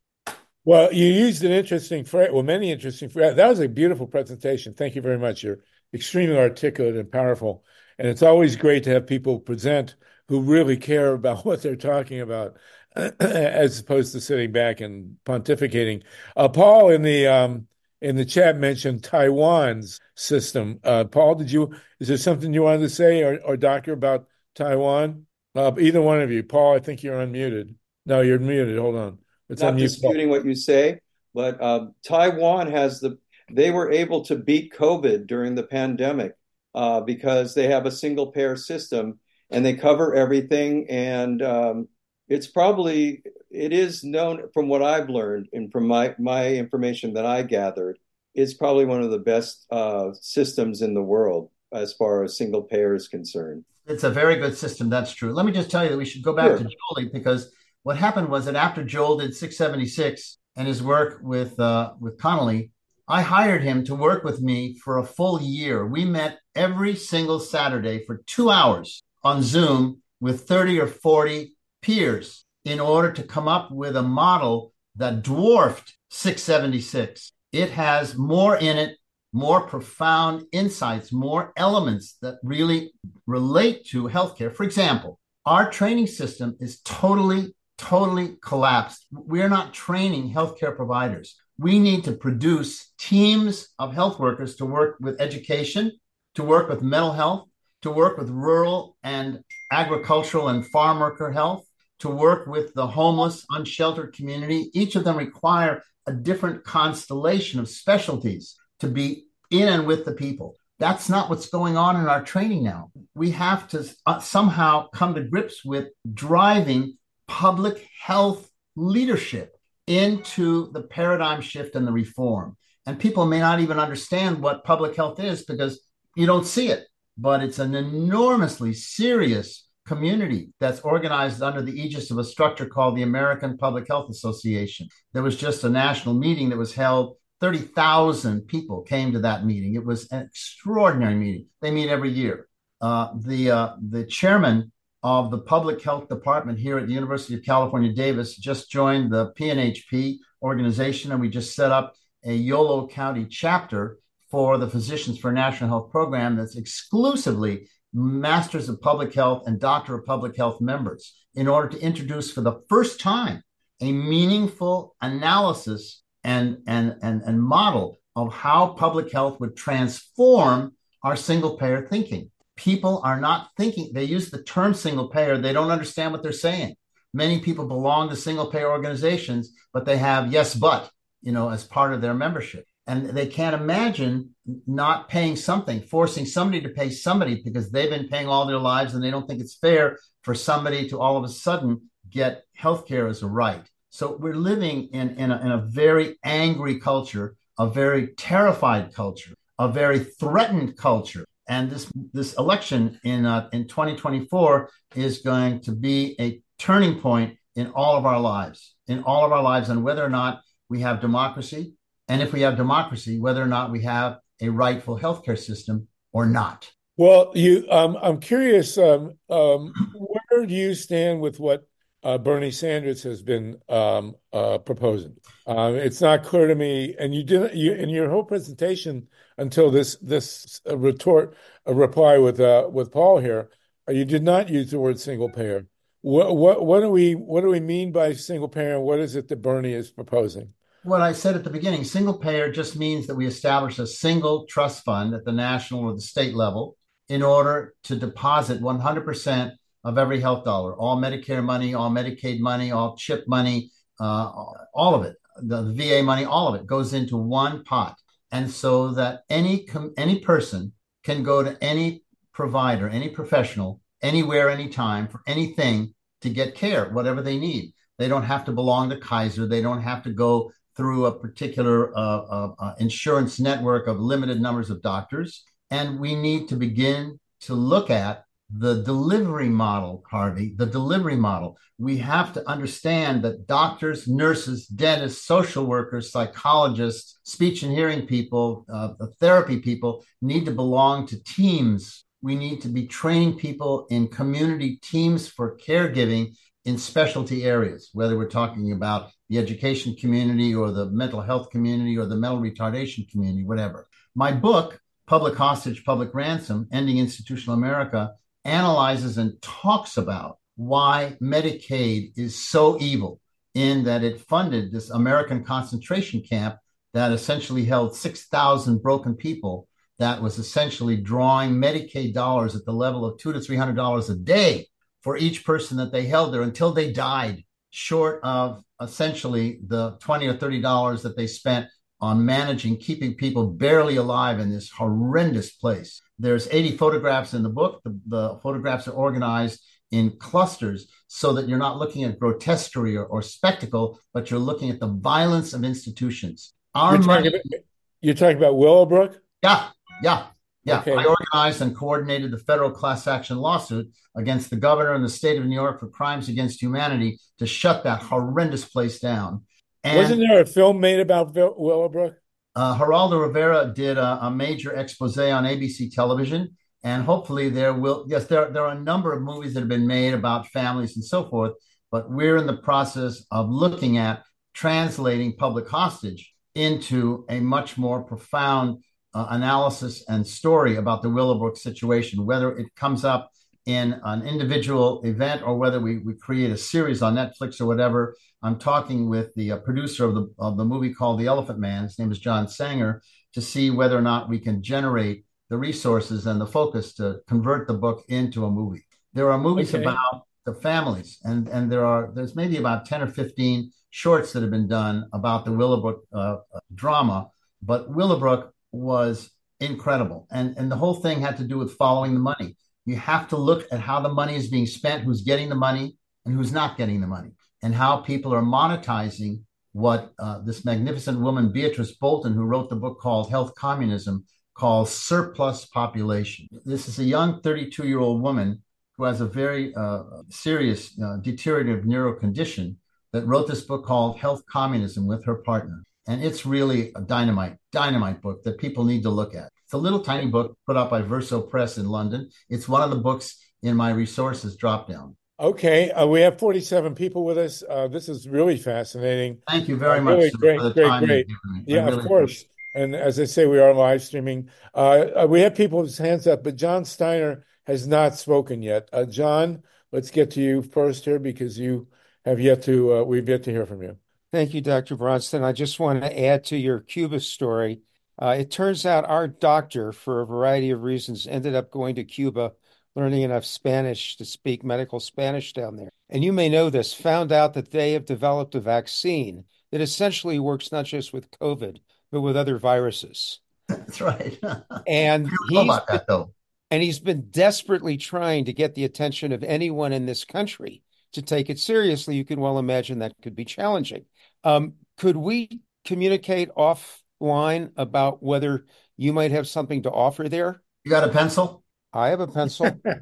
[0.64, 3.36] Well, you used an interesting phrase, well, many interesting phrases.
[3.36, 4.74] That was a beautiful presentation.
[4.74, 5.42] Thank you very much.
[5.42, 5.60] You're
[5.94, 7.64] extremely articulate and powerful.
[7.98, 9.96] And it's always great to have people present
[10.28, 12.56] who really care about what they're talking about,
[13.20, 16.02] as opposed to sitting back and pontificating.
[16.36, 17.68] Uh, Paul in the um,
[18.00, 20.80] in the chat mentioned Taiwan's system.
[20.82, 24.26] Uh, Paul, did you is there something you wanted to say or, or Doctor about
[24.54, 25.26] Taiwan?
[25.54, 26.74] Uh, either one of you, Paul.
[26.74, 27.74] I think you're unmuted.
[28.04, 28.78] No, you're muted.
[28.78, 29.18] Hold on.
[29.48, 31.00] It's not disputing what you say,
[31.34, 33.18] but uh, Taiwan has the.
[33.50, 36.34] They were able to beat COVID during the pandemic
[36.74, 39.20] uh, because they have a single payer system
[39.50, 40.86] and they cover everything.
[40.90, 41.88] And um,
[42.28, 47.26] it's probably it is known from what I've learned and from my my information that
[47.26, 47.98] I gathered.
[48.34, 52.62] It's probably one of the best uh, systems in the world as far as single
[52.62, 53.64] payer is concerned.
[53.86, 54.90] It's a very good system.
[54.90, 55.32] That's true.
[55.32, 56.58] Let me just tell you that we should go back sure.
[56.58, 57.50] to Jolie because
[57.82, 62.70] what happened was that after Joel did 676 and his work with uh, with Connolly,
[63.08, 65.86] I hired him to work with me for a full year.
[65.86, 71.52] We met every single Saturday for two hours on Zoom with 30 or 40
[71.82, 77.32] peers in order to come up with a model that dwarfed 676.
[77.52, 78.98] It has more in it,
[79.32, 82.92] more profound insights, more elements that really
[83.26, 84.54] relate to healthcare.
[84.54, 89.06] For example, our training system is totally, totally collapsed.
[89.10, 91.36] We're not training healthcare providers.
[91.58, 95.92] We need to produce teams of health workers to work with education,
[96.34, 97.48] to work with mental health,
[97.82, 99.40] to work with rural and
[99.72, 101.64] agricultural and farm worker health,
[102.00, 104.70] to work with the homeless, unsheltered community.
[104.72, 110.12] Each of them require a different constellation of specialties to be in and with the
[110.12, 110.56] people.
[110.78, 112.92] That's not what's going on in our training now.
[113.14, 116.96] We have to uh, somehow come to grips with driving
[117.26, 119.56] public health leadership
[119.86, 122.56] into the paradigm shift and the reform.
[122.86, 125.80] And people may not even understand what public health is because
[126.14, 132.10] you don't see it, but it's an enormously serious community that's organized under the aegis
[132.10, 134.86] of a structure called the American Public Health Association.
[135.14, 137.16] There was just a national meeting that was held.
[137.40, 139.74] 30,000 people came to that meeting.
[139.74, 141.46] It was an extraordinary meeting.
[141.62, 142.48] They meet every year.
[142.80, 144.70] Uh, the, uh, the chairman
[145.02, 149.32] of the public health department here at the University of California, Davis, just joined the
[149.32, 151.94] PNHP organization, and we just set up
[152.24, 153.98] a Yolo County chapter
[154.30, 159.94] for the Physicians for National Health program that's exclusively Masters of Public Health and Doctor
[159.96, 163.42] of Public Health members in order to introduce for the first time
[163.80, 171.16] a meaningful analysis and, and, and, and model of how public health would transform our
[171.16, 172.30] single payer thinking.
[172.56, 176.32] People are not thinking, they use the term single payer, they don't understand what they're
[176.32, 176.74] saying.
[177.14, 180.90] Many people belong to single payer organizations, but they have yes, but,
[181.22, 184.34] you know, as part of their membership and they can't imagine
[184.66, 188.94] not paying something, forcing somebody to pay somebody because they've been paying all their lives
[188.94, 193.10] and they don't think it's fair for somebody to all of a sudden get healthcare
[193.10, 193.68] as a right.
[193.90, 199.34] So we're living in, in, a, in a very angry culture, a very terrified culture,
[199.58, 201.26] a very threatened culture.
[201.46, 207.36] And this, this election in, uh, in 2024 is going to be a turning point
[207.54, 210.40] in all of our lives, in all of our lives, and whether or not
[210.70, 211.74] we have democracy,
[212.08, 216.26] and if we have democracy, whether or not we have a rightful healthcare system or
[216.26, 216.70] not.
[216.96, 218.76] Well, you, um, I'm curious.
[218.76, 221.68] Um, um, where do you stand with what
[222.02, 225.16] uh, Bernie Sanders has been um, uh, proposing?
[225.46, 227.54] Um, it's not clear to me, and you didn't.
[227.54, 229.06] You, in your whole presentation
[229.36, 231.36] until this this uh, retort,
[231.66, 233.50] reply with uh, with Paul here,
[233.88, 235.66] uh, you did not use the word single payer.
[236.00, 238.80] What what what do we what do we mean by single payer?
[238.80, 240.52] What is it that Bernie is proposing?
[240.88, 244.46] What I said at the beginning single payer just means that we establish a single
[244.46, 246.76] trust fund at the national or the state level
[247.10, 249.52] in order to deposit 100%
[249.84, 253.70] of every health dollar, all Medicare money, all Medicaid money, all CHIP money,
[254.00, 254.32] uh,
[254.74, 257.96] all of it, the, VA money, all of it goes into one pot.
[258.32, 259.66] And so that any
[259.96, 262.02] any person can go to any
[262.32, 267.72] provider, any professional, anywhere, anytime for anything to get care, whatever they need.
[267.98, 269.46] They don't have to belong to Kaiser.
[269.46, 274.40] They don't have to go through a particular uh, uh, uh, insurance network of limited
[274.40, 275.44] numbers of doctors.
[275.72, 281.58] And we need to begin to look at the delivery model, Harvey, the delivery model.
[281.78, 288.64] We have to understand that doctors, nurses, dentists, social workers, psychologists, speech and hearing people,
[288.72, 288.90] uh,
[289.20, 292.04] therapy people need to belong to teams.
[292.22, 296.34] We need to be training people in community teams for caregiving
[296.68, 301.96] in specialty areas, whether we're talking about the education community or the mental health community
[301.96, 303.88] or the mental retardation community, whatever.
[304.14, 308.12] My book, Public Hostage, Public Ransom Ending Institutional America,
[308.44, 313.18] analyzes and talks about why Medicaid is so evil
[313.54, 316.56] in that it funded this American concentration camp
[316.92, 319.68] that essentially held 6,000 broken people
[319.98, 324.10] that was essentially drawing Medicaid dollars at the level of two to three hundred dollars
[324.10, 324.66] a day
[325.08, 330.26] for each person that they held there until they died, short of essentially the twenty
[330.26, 331.66] or thirty dollars that they spent
[331.98, 336.02] on managing keeping people barely alive in this horrendous place.
[336.18, 337.80] There's 80 photographs in the book.
[337.84, 343.06] The, the photographs are organized in clusters so that you're not looking at grotesquerie or,
[343.06, 346.52] or spectacle, but you're looking at the violence of institutions.
[346.74, 347.60] Our you're, money, talking about,
[348.02, 349.18] you're talking about Willowbrook?
[349.42, 349.70] Yeah,
[350.02, 350.26] yeah,
[350.68, 350.80] yeah.
[350.80, 350.94] Okay.
[350.94, 355.38] I organized and coordinated the federal class action lawsuit against the governor and the state
[355.38, 359.44] of New York for crimes against humanity to shut that horrendous place down.
[359.84, 362.16] And, Wasn't there a film made about Willowbrook?
[362.54, 368.04] Uh, Geraldo Rivera did a, a, major expose on ABC television, and hopefully there will.
[368.08, 371.04] Yes, there there are a number of movies that have been made about families and
[371.04, 371.52] so forth.
[371.92, 374.24] But we're in the process of looking at
[374.54, 378.82] translating public hostage into a much more profound
[379.14, 383.30] uh, analysis and story about the Willowbrook situation, whether it comes up
[383.66, 388.16] in an individual event or whether we, we create a series on Netflix or whatever.
[388.42, 391.82] I'm talking with the uh, producer of the, of the movie called The Elephant Man.
[391.82, 393.02] His name is John Sanger
[393.34, 397.66] to see whether or not we can generate the resources and the focus to convert
[397.66, 398.84] the book into a movie.
[399.12, 399.82] There are movies okay.
[399.82, 404.42] about the families, and and there are there's maybe about ten or fifteen shorts that
[404.42, 406.36] have been done about the Willowbrook uh,
[406.74, 407.28] drama.
[407.62, 409.30] But Willowbrook was
[409.60, 410.26] incredible.
[410.30, 412.56] And, and the whole thing had to do with following the money.
[412.84, 415.96] You have to look at how the money is being spent, who's getting the money
[416.24, 417.30] and who's not getting the money,
[417.62, 419.42] and how people are monetizing
[419.72, 424.24] what uh, this magnificent woman, Beatrice Bolton, who wrote the book called Health Communism,
[424.54, 426.48] calls surplus population.
[426.64, 428.62] This is a young 32 year old woman
[428.96, 432.76] who has a very uh, serious uh, deteriorative neuro condition
[433.12, 435.84] that wrote this book called Health Communism with her partner.
[436.08, 439.50] And it's really a dynamite, dynamite book that people need to look at.
[439.64, 442.30] It's a little tiny book put out by Verso Press in London.
[442.48, 445.16] It's one of the books in my resources drop down.
[445.38, 447.62] Okay, uh, we have 47 people with us.
[447.68, 449.38] Uh, this is really fascinating.
[449.46, 450.16] Thank you very uh, much.
[450.16, 451.26] Really great, great, great.
[451.66, 452.44] Yeah, really of course.
[452.74, 454.48] And as I say, we are live streaming.
[454.74, 458.88] Uh, uh, we have people with hands up, but John Steiner has not spoken yet.
[458.94, 459.62] Uh, John,
[459.92, 461.88] let's get to you first here because you
[462.24, 463.04] have yet to.
[463.04, 463.98] we've yet to hear from you.
[464.30, 464.94] Thank you, Dr.
[464.96, 465.42] Bronston.
[465.42, 467.80] I just want to add to your Cuba story.
[468.20, 472.04] Uh, it turns out our doctor, for a variety of reasons, ended up going to
[472.04, 472.52] Cuba,
[472.94, 475.90] learning enough Spanish to speak medical Spanish down there.
[476.10, 480.38] And you may know this, found out that they have developed a vaccine that essentially
[480.38, 481.78] works not just with COVID,
[482.10, 483.40] but with other viruses.
[483.68, 484.38] That's right.
[484.86, 486.32] and he's about that, though.
[486.70, 490.82] And he's been desperately trying to get the attention of anyone in this country
[491.12, 492.16] to take it seriously.
[492.16, 494.04] You can well imagine that could be challenging.
[494.44, 498.66] Um, could we communicate offline about whether
[498.96, 500.62] you might have something to offer there?
[500.84, 501.62] You got a pencil?
[501.92, 502.66] I have a pencil.
[502.86, 503.00] I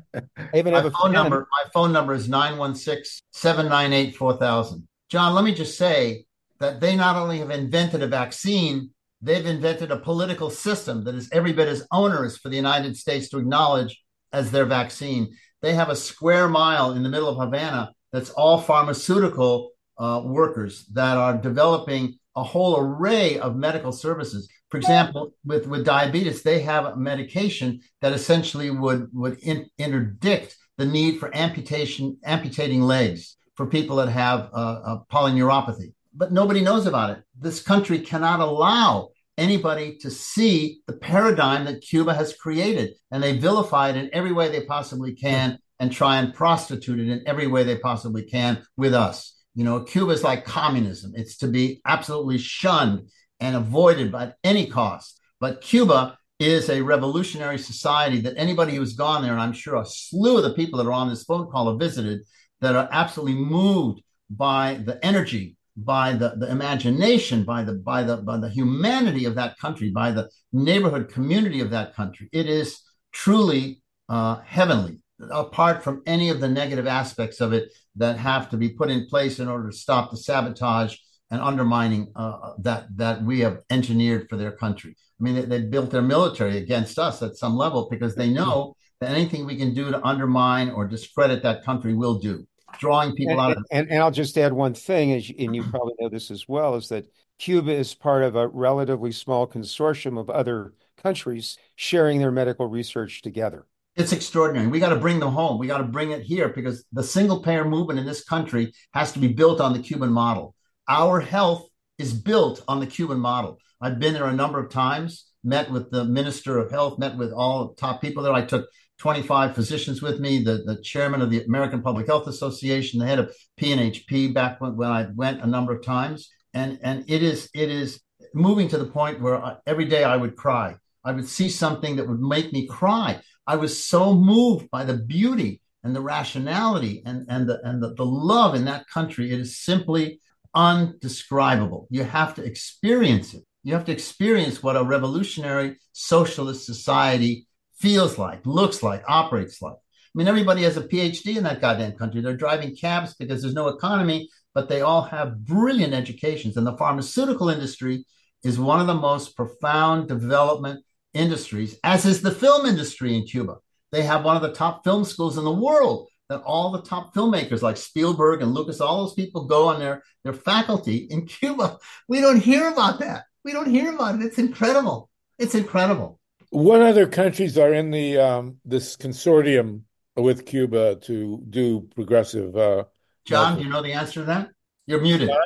[0.55, 1.13] even my have a phone pen.
[1.13, 1.47] number.
[1.51, 4.83] My phone number is 916-798-4000.
[5.09, 6.25] John, let me just say
[6.61, 8.91] that they not only have invented a vaccine,
[9.21, 13.29] they've invented a political system that is every bit as onerous for the United States
[13.31, 14.03] to acknowledge
[14.33, 15.37] as their vaccine.
[15.63, 20.87] They have a square mile in the middle of Havana that's all pharmaceutical uh, workers
[20.93, 24.49] that are developing a whole array of medical services.
[24.69, 30.57] For example, with, with diabetes, they have a medication that essentially would, would in, interdict
[30.77, 35.95] the need for amputation, amputating legs for people that have uh, a polyneuropathy.
[36.15, 37.23] But nobody knows about it.
[37.39, 43.39] This country cannot allow anybody to see the paradigm that Cuba has created, and they
[43.39, 47.47] vilify it in every way they possibly can and try and prostitute it in every
[47.47, 49.36] way they possibly can with us.
[49.57, 51.13] You know, Cuba is like communism.
[51.17, 53.09] It's to be absolutely shunned
[53.41, 55.19] and avoided at any cost.
[55.41, 59.87] But Cuba is a revolutionary society that anybody who's gone there, and I'm sure a
[59.87, 62.21] slew of the people that are on this phone call have visited,
[62.61, 68.19] that are absolutely moved by the energy, by the, the imagination, by the by the
[68.19, 72.29] by the humanity of that country, by the neighborhood community of that country.
[72.31, 75.01] It is truly uh, heavenly
[75.31, 79.07] apart from any of the negative aspects of it that have to be put in
[79.07, 80.97] place in order to stop the sabotage
[81.31, 84.95] and undermining uh, that that we have engineered for their country.
[85.19, 88.77] I mean, they, they, built their military against us at some level because they know
[89.01, 92.47] that anything we can do to undermine or discredit that country will do.
[92.79, 95.95] Drawing people and, out of and, and I'll just add one thing, and you probably
[95.99, 97.07] know this as well, is that
[97.39, 103.23] Cuba is part of a relatively small consortium of other countries sharing their medical research
[103.23, 103.67] together.
[103.97, 104.67] It's extraordinary.
[104.67, 105.59] We got to bring them home.
[105.59, 109.13] We got to bring it here because the single payer movement in this country has
[109.13, 110.55] to be built on the Cuban model.
[110.87, 111.67] Our health
[111.99, 113.59] is built on the Cuban model.
[113.81, 117.33] I've been there a number of times, met with the Minister of Health, met with
[117.33, 118.35] all top people there.
[118.35, 118.69] I took
[118.99, 123.19] 25 physicians with me, the, the chairman of the American Public Health Association, the head
[123.19, 126.31] of PNHP back when, when I went a number of times.
[126.53, 128.01] And, and it is it is
[128.35, 130.77] moving to the point where I, every day I would cry.
[131.05, 133.21] I would see something that would make me cry.
[133.47, 137.95] I was so moved by the beauty and the rationality and, and, the, and the,
[137.95, 139.33] the love in that country.
[139.33, 140.21] It is simply
[140.55, 141.87] undescribable.
[141.91, 143.45] You have to experience it.
[143.63, 147.47] You have to experience what a revolutionary socialist society
[147.79, 149.75] feels like, looks like, operates like.
[149.75, 152.23] I mean, everybody has a PhD in that goddamn country.
[152.23, 156.57] They're driving cabs because there's no economy, but they all have brilliant educations.
[156.57, 158.07] And the pharmaceutical industry
[158.43, 160.86] is one of the most profound development
[161.17, 163.57] industries, as is the film industry in Cuba.
[163.93, 167.15] They have one of the top film schools in the world that all the top
[167.15, 171.79] filmmakers like Spielberg and Lucas, all those people go on their, their faculty in Cuba.
[172.09, 173.25] We don't hear about that.
[173.45, 174.23] We don't hear about it.
[174.23, 175.09] It's incredible.
[175.39, 176.21] It's incredible.
[176.51, 179.83] What other countries are in the um, this consortium
[180.17, 182.57] with Cuba to do progressive?
[182.57, 182.85] Uh,
[183.25, 184.51] John, do you know the answer to that?
[184.87, 185.29] You're muted.
[185.29, 185.39] John?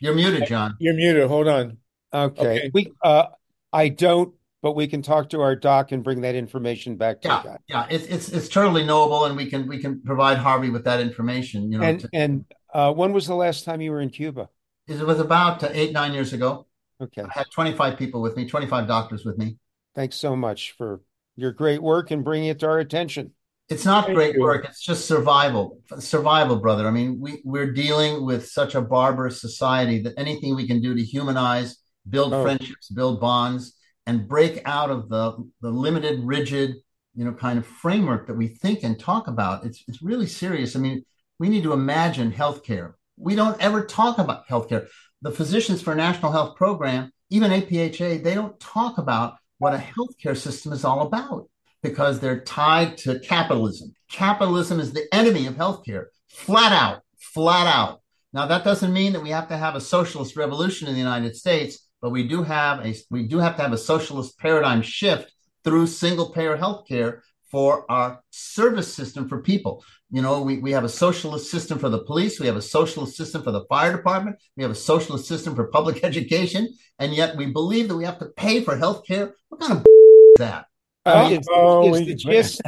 [0.00, 0.76] You're muted, John.
[0.78, 1.28] You're muted.
[1.28, 1.78] Hold on.
[2.12, 2.42] Okay.
[2.42, 2.70] okay.
[2.72, 3.26] We uh,
[3.72, 4.34] I don't,
[4.66, 7.60] but we can talk to our doc and bring that information back to yeah, that.
[7.68, 10.98] Yeah, it's it's it's totally knowable, and we can we can provide Harvey with that
[10.98, 11.70] information.
[11.70, 12.44] You know, and to, and
[12.74, 14.48] uh, when was the last time you were in Cuba?
[14.88, 16.66] It was about eight nine years ago.
[17.00, 19.56] Okay, I had twenty five people with me, twenty five doctors with me.
[19.94, 21.00] Thanks so much for
[21.36, 23.34] your great work and bringing it to our attention.
[23.68, 24.40] It's not Thank great you.
[24.40, 24.64] work.
[24.64, 25.80] It's just survival.
[26.00, 26.88] Survival, brother.
[26.88, 30.92] I mean, we, we're dealing with such a barbarous society that anything we can do
[30.96, 31.76] to humanize,
[32.08, 32.42] build oh.
[32.42, 33.75] friendships, build bonds,
[34.06, 36.76] and break out of the, the limited, rigid,
[37.14, 40.76] you know, kind of framework that we think and talk about, it's, it's really serious.
[40.76, 41.04] I mean,
[41.38, 42.92] we need to imagine healthcare.
[43.16, 44.88] We don't ever talk about healthcare.
[45.22, 50.36] The Physicians for National Health Program, even APHA, they don't talk about what a healthcare
[50.36, 51.48] system is all about
[51.82, 53.94] because they're tied to capitalism.
[54.10, 58.02] Capitalism is the enemy of healthcare, flat out, flat out.
[58.32, 61.36] Now that doesn't mean that we have to have a socialist revolution in the United
[61.36, 65.32] States, but we do have a we do have to have a socialist paradigm shift
[65.64, 67.20] through single payer healthcare
[67.50, 69.84] for our service system for people.
[70.10, 73.16] You know, we, we have a socialist system for the police, we have a socialist
[73.16, 76.68] system for the fire department, we have a socialist system for public education,
[76.98, 79.34] and yet we believe that we have to pay for health care.
[79.48, 80.66] What kind of is that?
[81.04, 82.62] Uh, is, oh, is, the gist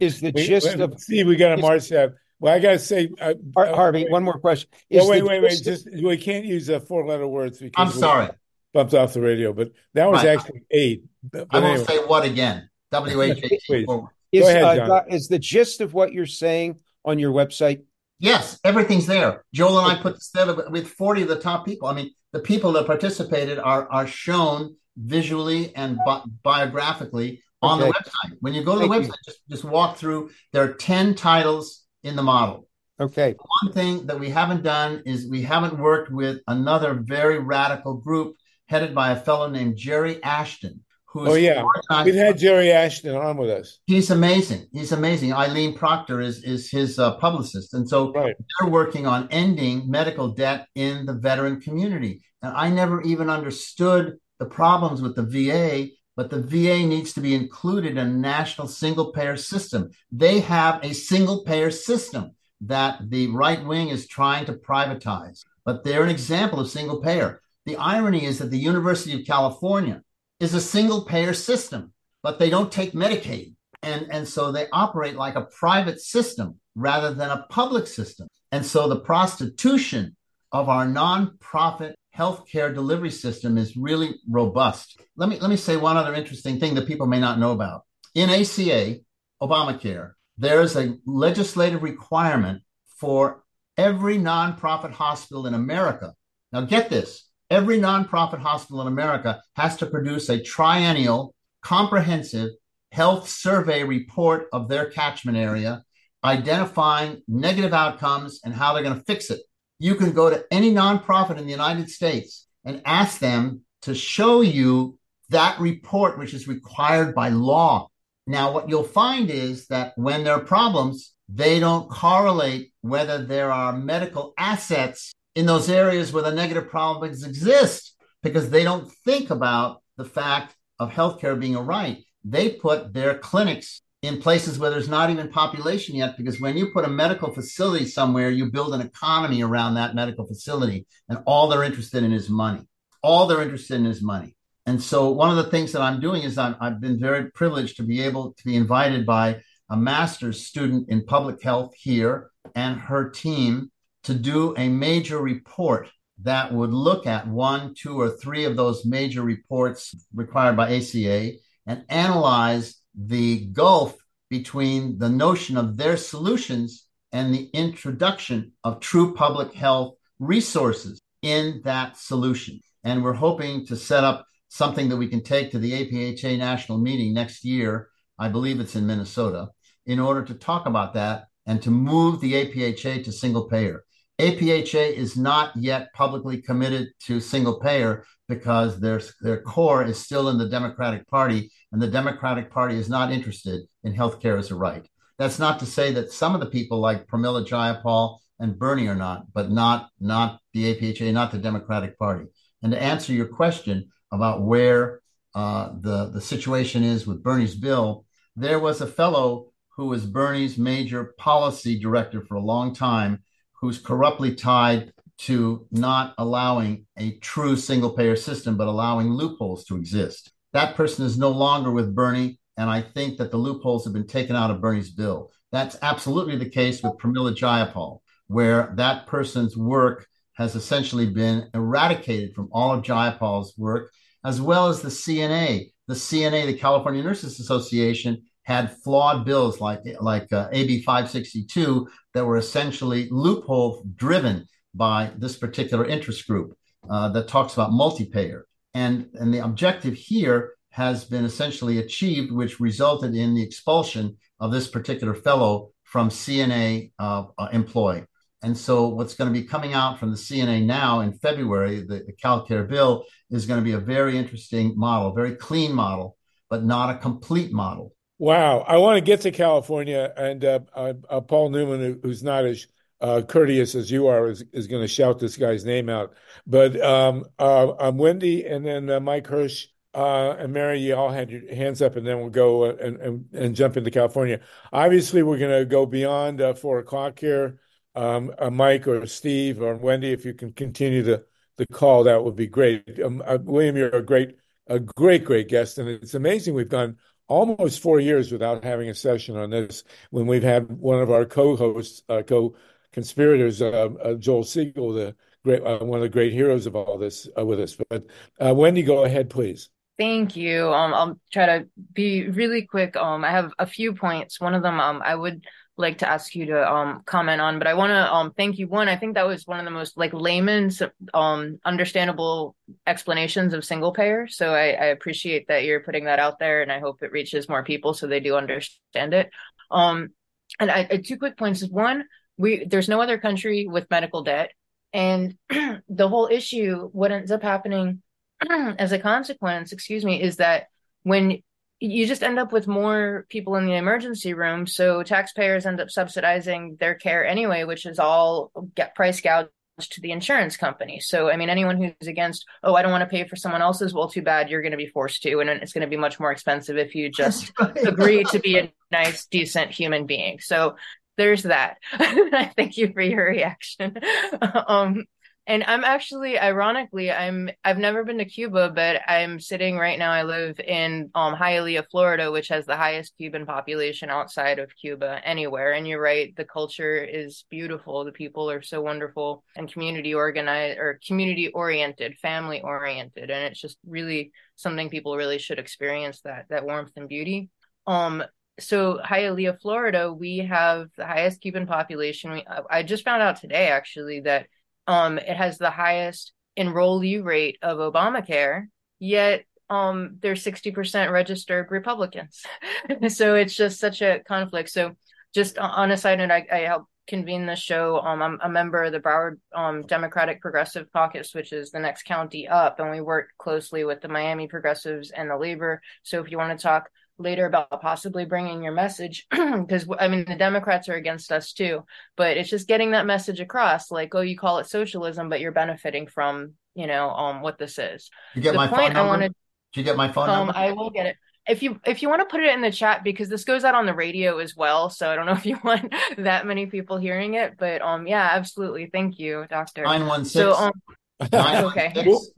[0.00, 2.12] is the gist wait, of see we got a Marcia.
[2.38, 4.70] Well, I gotta say, uh, Harvey, one more question.
[4.88, 5.60] Is wait, wait, wait.
[5.62, 8.30] Just we can't use uh, four letter words because I'm sorry,
[8.72, 9.52] bumped off the radio.
[9.52, 10.38] But that was right.
[10.38, 11.04] actually eight.
[11.22, 12.68] But I won't say what again.
[12.92, 13.86] W H A T.
[14.32, 17.82] Is, ahead, uh, is the gist of what you're saying on your website?
[18.20, 19.44] Yes, everything's there.
[19.52, 21.88] Joel and I put this together with 40 of the top people.
[21.88, 27.90] I mean, the people that participated are are shown visually and bi- biographically on okay.
[27.90, 28.36] the website.
[28.40, 29.14] When you go to the Thank website, you.
[29.26, 30.30] just just walk through.
[30.52, 32.68] There are 10 titles in the model.
[33.00, 33.34] Okay.
[33.62, 38.36] One thing that we haven't done is we haven't worked with another very radical group
[38.70, 41.64] headed by a fellow named Jerry Ashton, Who's oh yeah,
[42.04, 43.80] we've had Jerry Ashton on with us.
[43.86, 44.68] He's amazing.
[44.72, 45.32] He's amazing.
[45.32, 48.36] Eileen Proctor is is his uh, publicist, and so right.
[48.60, 52.22] they're working on ending medical debt in the veteran community.
[52.42, 57.20] And I never even understood the problems with the VA, but the VA needs to
[57.20, 59.90] be included in a national single payer system.
[60.12, 65.82] They have a single payer system that the right wing is trying to privatize, but
[65.82, 67.42] they're an example of single payer.
[67.66, 70.02] The irony is that the University of California
[70.38, 71.92] is a single payer system,
[72.22, 73.54] but they don't take Medicaid.
[73.82, 78.28] And, and so they operate like a private system rather than a public system.
[78.52, 80.16] And so the prostitution
[80.52, 85.00] of our nonprofit healthcare delivery system is really robust.
[85.16, 87.82] Let me, let me say one other interesting thing that people may not know about.
[88.14, 88.96] In ACA,
[89.40, 92.62] Obamacare, there's a legislative requirement
[92.98, 93.44] for
[93.76, 96.14] every nonprofit hospital in America.
[96.52, 102.50] Now, get this every nonprofit hospital in America has to produce a triennial, comprehensive
[102.92, 105.82] health survey report of their catchment area,
[106.24, 109.40] identifying negative outcomes and how they're going to fix it.
[109.78, 114.42] You can go to any nonprofit in the United States and ask them to show
[114.42, 114.98] you
[115.30, 117.88] that report, which is required by law.
[118.26, 123.50] Now, what you'll find is that when there are problems, they don't correlate whether there
[123.50, 129.30] are medical assets in those areas where the negative problems exist because they don't think
[129.30, 131.98] about the fact of healthcare being a right.
[132.24, 136.70] They put their clinics in places where there's not even population yet, because when you
[136.72, 141.48] put a medical facility somewhere, you build an economy around that medical facility, and all
[141.48, 142.66] they're interested in is money.
[143.02, 144.34] All they're interested in is money.
[144.64, 147.76] And so, one of the things that I'm doing is i have been very privileged
[147.76, 152.80] to be able to be invited by a master's student in public health here and
[152.80, 153.70] her team
[154.04, 155.88] to do a major report
[156.22, 161.32] that would look at one, two, or three of those major reports required by ACA
[161.66, 163.96] and analyze the gulf
[164.28, 171.60] between the notion of their solutions and the introduction of true public health resources in
[171.64, 172.60] that solution.
[172.84, 176.78] And we're hoping to set up something that we can take to the APHA national
[176.78, 177.88] meeting next year.
[178.18, 179.48] I believe it's in Minnesota,
[179.86, 183.84] in order to talk about that and to move the APHA to single payer.
[184.20, 190.28] APHA is not yet publicly committed to single payer because their, their core is still
[190.28, 194.54] in the Democratic Party, and the Democratic Party is not interested in healthcare as a
[194.54, 194.86] right.
[195.18, 198.94] That's not to say that some of the people like Pramila Jayapal and Bernie are
[198.94, 202.26] not, but not not the APHA, not the Democratic Party.
[202.62, 205.00] And to answer your question about where
[205.34, 208.04] uh, the the situation is with Bernie's bill,
[208.36, 213.22] there was a fellow who was Bernie's major policy director for a long time
[213.60, 219.76] who's corruptly tied to not allowing a true single payer system, but allowing loopholes to
[219.76, 220.32] exist.
[220.52, 224.06] That person is no longer with Bernie, and I think that the loopholes have been
[224.06, 225.30] taken out of Bernie's bill.
[225.52, 232.34] That's absolutely the case with Pramila Jayapal, where that person's work has essentially been eradicated
[232.34, 233.92] from all of Jayapal's work,
[234.24, 235.70] as well as the CNA.
[235.86, 242.24] The CNA, the California Nurses Association, had flawed bills like like uh, AB 562 that
[242.24, 246.56] were essentially loophole driven by this particular interest group
[246.88, 248.46] uh, that talks about multi-payer.
[248.74, 254.52] And, and the objective here has been essentially achieved, which resulted in the expulsion of
[254.52, 258.04] this particular fellow from CNA uh, uh, employ.
[258.42, 262.04] And so, what's going to be coming out from the CNA now in February, the,
[262.06, 266.16] the CalCare bill, is going to be a very interesting model, very clean model,
[266.48, 267.92] but not a complete model.
[268.20, 272.44] Wow, I want to get to California, and uh, uh, uh, Paul Newman, who's not
[272.44, 272.66] as
[273.00, 276.12] uh, courteous as you are, is, is going to shout this guy's name out.
[276.46, 280.80] But um, uh, I'm Wendi, and then uh, Mike Hersh and Mary.
[280.80, 283.90] You all had your hands up, and then we'll go and, and, and jump into
[283.90, 284.40] California.
[284.70, 287.58] Obviously, we're going to go beyond four o'clock here.
[287.94, 291.24] Um, Mike or Steve or Wendi, if you can continue the
[291.56, 293.00] the call, that would be great.
[293.02, 294.36] Um, William, you're a great,
[294.66, 296.98] a great, great guest, and it's amazing we've done
[297.30, 301.24] almost four years without having a session on this when we've had one of our
[301.24, 306.66] co-hosts, uh, co-conspirators, uh, uh, Joel Segal, the great uh, one of the great heroes
[306.66, 307.76] of all this, uh, with us.
[307.88, 308.06] But
[308.40, 309.70] Wendi, go ahead, please.
[309.96, 310.68] Thank you.
[310.72, 312.96] Um, I'll try to be really quick.
[312.96, 314.40] Um, I have a few points.
[314.40, 315.44] One of them, um, I would
[315.80, 318.68] like to ask you to um comment on but i want to um thank you.
[318.68, 320.82] One i think that was one of the most like layman's
[321.14, 322.54] um understandable
[322.86, 324.28] explanations of single payer.
[324.28, 327.48] So I, I appreciate that you're putting that out there and i hope it reaches
[327.48, 329.30] more people so they do understand it.
[329.70, 330.10] Um
[330.58, 331.62] and I, I two quick points.
[331.62, 332.04] Is one
[332.36, 334.52] we there's no other country with medical debt
[334.92, 338.02] and the whole issue what ends up happening
[338.50, 340.66] as a consequence excuse me is that
[341.02, 341.42] when
[341.80, 344.66] you just end up with more people in the emergency room.
[344.66, 349.50] So taxpayers end up subsidizing their care anyway, which is all get price gouged
[349.92, 351.00] to the insurance company.
[351.00, 353.94] So, I mean, anyone who's against, oh, I don't want to pay for someone else's,
[353.94, 355.40] well, too bad, you're going to be forced to.
[355.40, 357.86] And it's going to be much more expensive if you just right.
[357.86, 360.38] agree to be a nice, decent human being.
[360.38, 360.76] So,
[361.16, 361.76] there's that.
[361.92, 363.98] I thank you for your reaction.
[364.66, 365.04] um,
[365.50, 370.12] and I'm actually, ironically, I'm I've never been to Cuba, but I'm sitting right now.
[370.12, 375.20] I live in um, Hialeah, Florida, which has the highest Cuban population outside of Cuba
[375.24, 375.72] anywhere.
[375.72, 378.04] And you're right, the culture is beautiful.
[378.04, 383.60] The people are so wonderful and community organized or community oriented, family oriented, and it's
[383.60, 387.48] just really something people really should experience that that warmth and beauty.
[387.88, 388.22] Um,
[388.60, 392.30] so Hialeah, Florida, we have the highest Cuban population.
[392.30, 394.46] We, I just found out today actually that
[394.86, 398.66] um, it has the highest enrollee rate of Obamacare,
[398.98, 402.42] yet um, they're 60% registered Republicans.
[403.08, 404.70] so it's just such a conflict.
[404.70, 404.96] So
[405.32, 408.00] just on a side note, I, I help convene the show.
[408.00, 412.04] Um, I'm a member of the Broward um, Democratic Progressive Caucus, which is the next
[412.04, 415.80] county up, and we work closely with the Miami Progressives and the Labor.
[416.02, 416.88] So if you want to talk
[417.20, 421.84] later about possibly bringing your message because I mean the Democrats are against us too,
[422.16, 425.52] but it's just getting that message across like oh you call it socialism but you're
[425.52, 428.10] benefiting from you know um what this is.
[428.34, 429.00] You get the my phone number?
[429.00, 429.34] I wanted,
[429.72, 430.52] Did you get my phone um, number?
[430.56, 431.16] I will get it.
[431.48, 433.74] if you if you want to put it in the chat because this goes out
[433.74, 436.98] on the radio as well so i don't know if you want that many people
[436.98, 440.72] hearing it but um yeah absolutely thank you doctor 916 so, um,
[441.32, 441.92] okay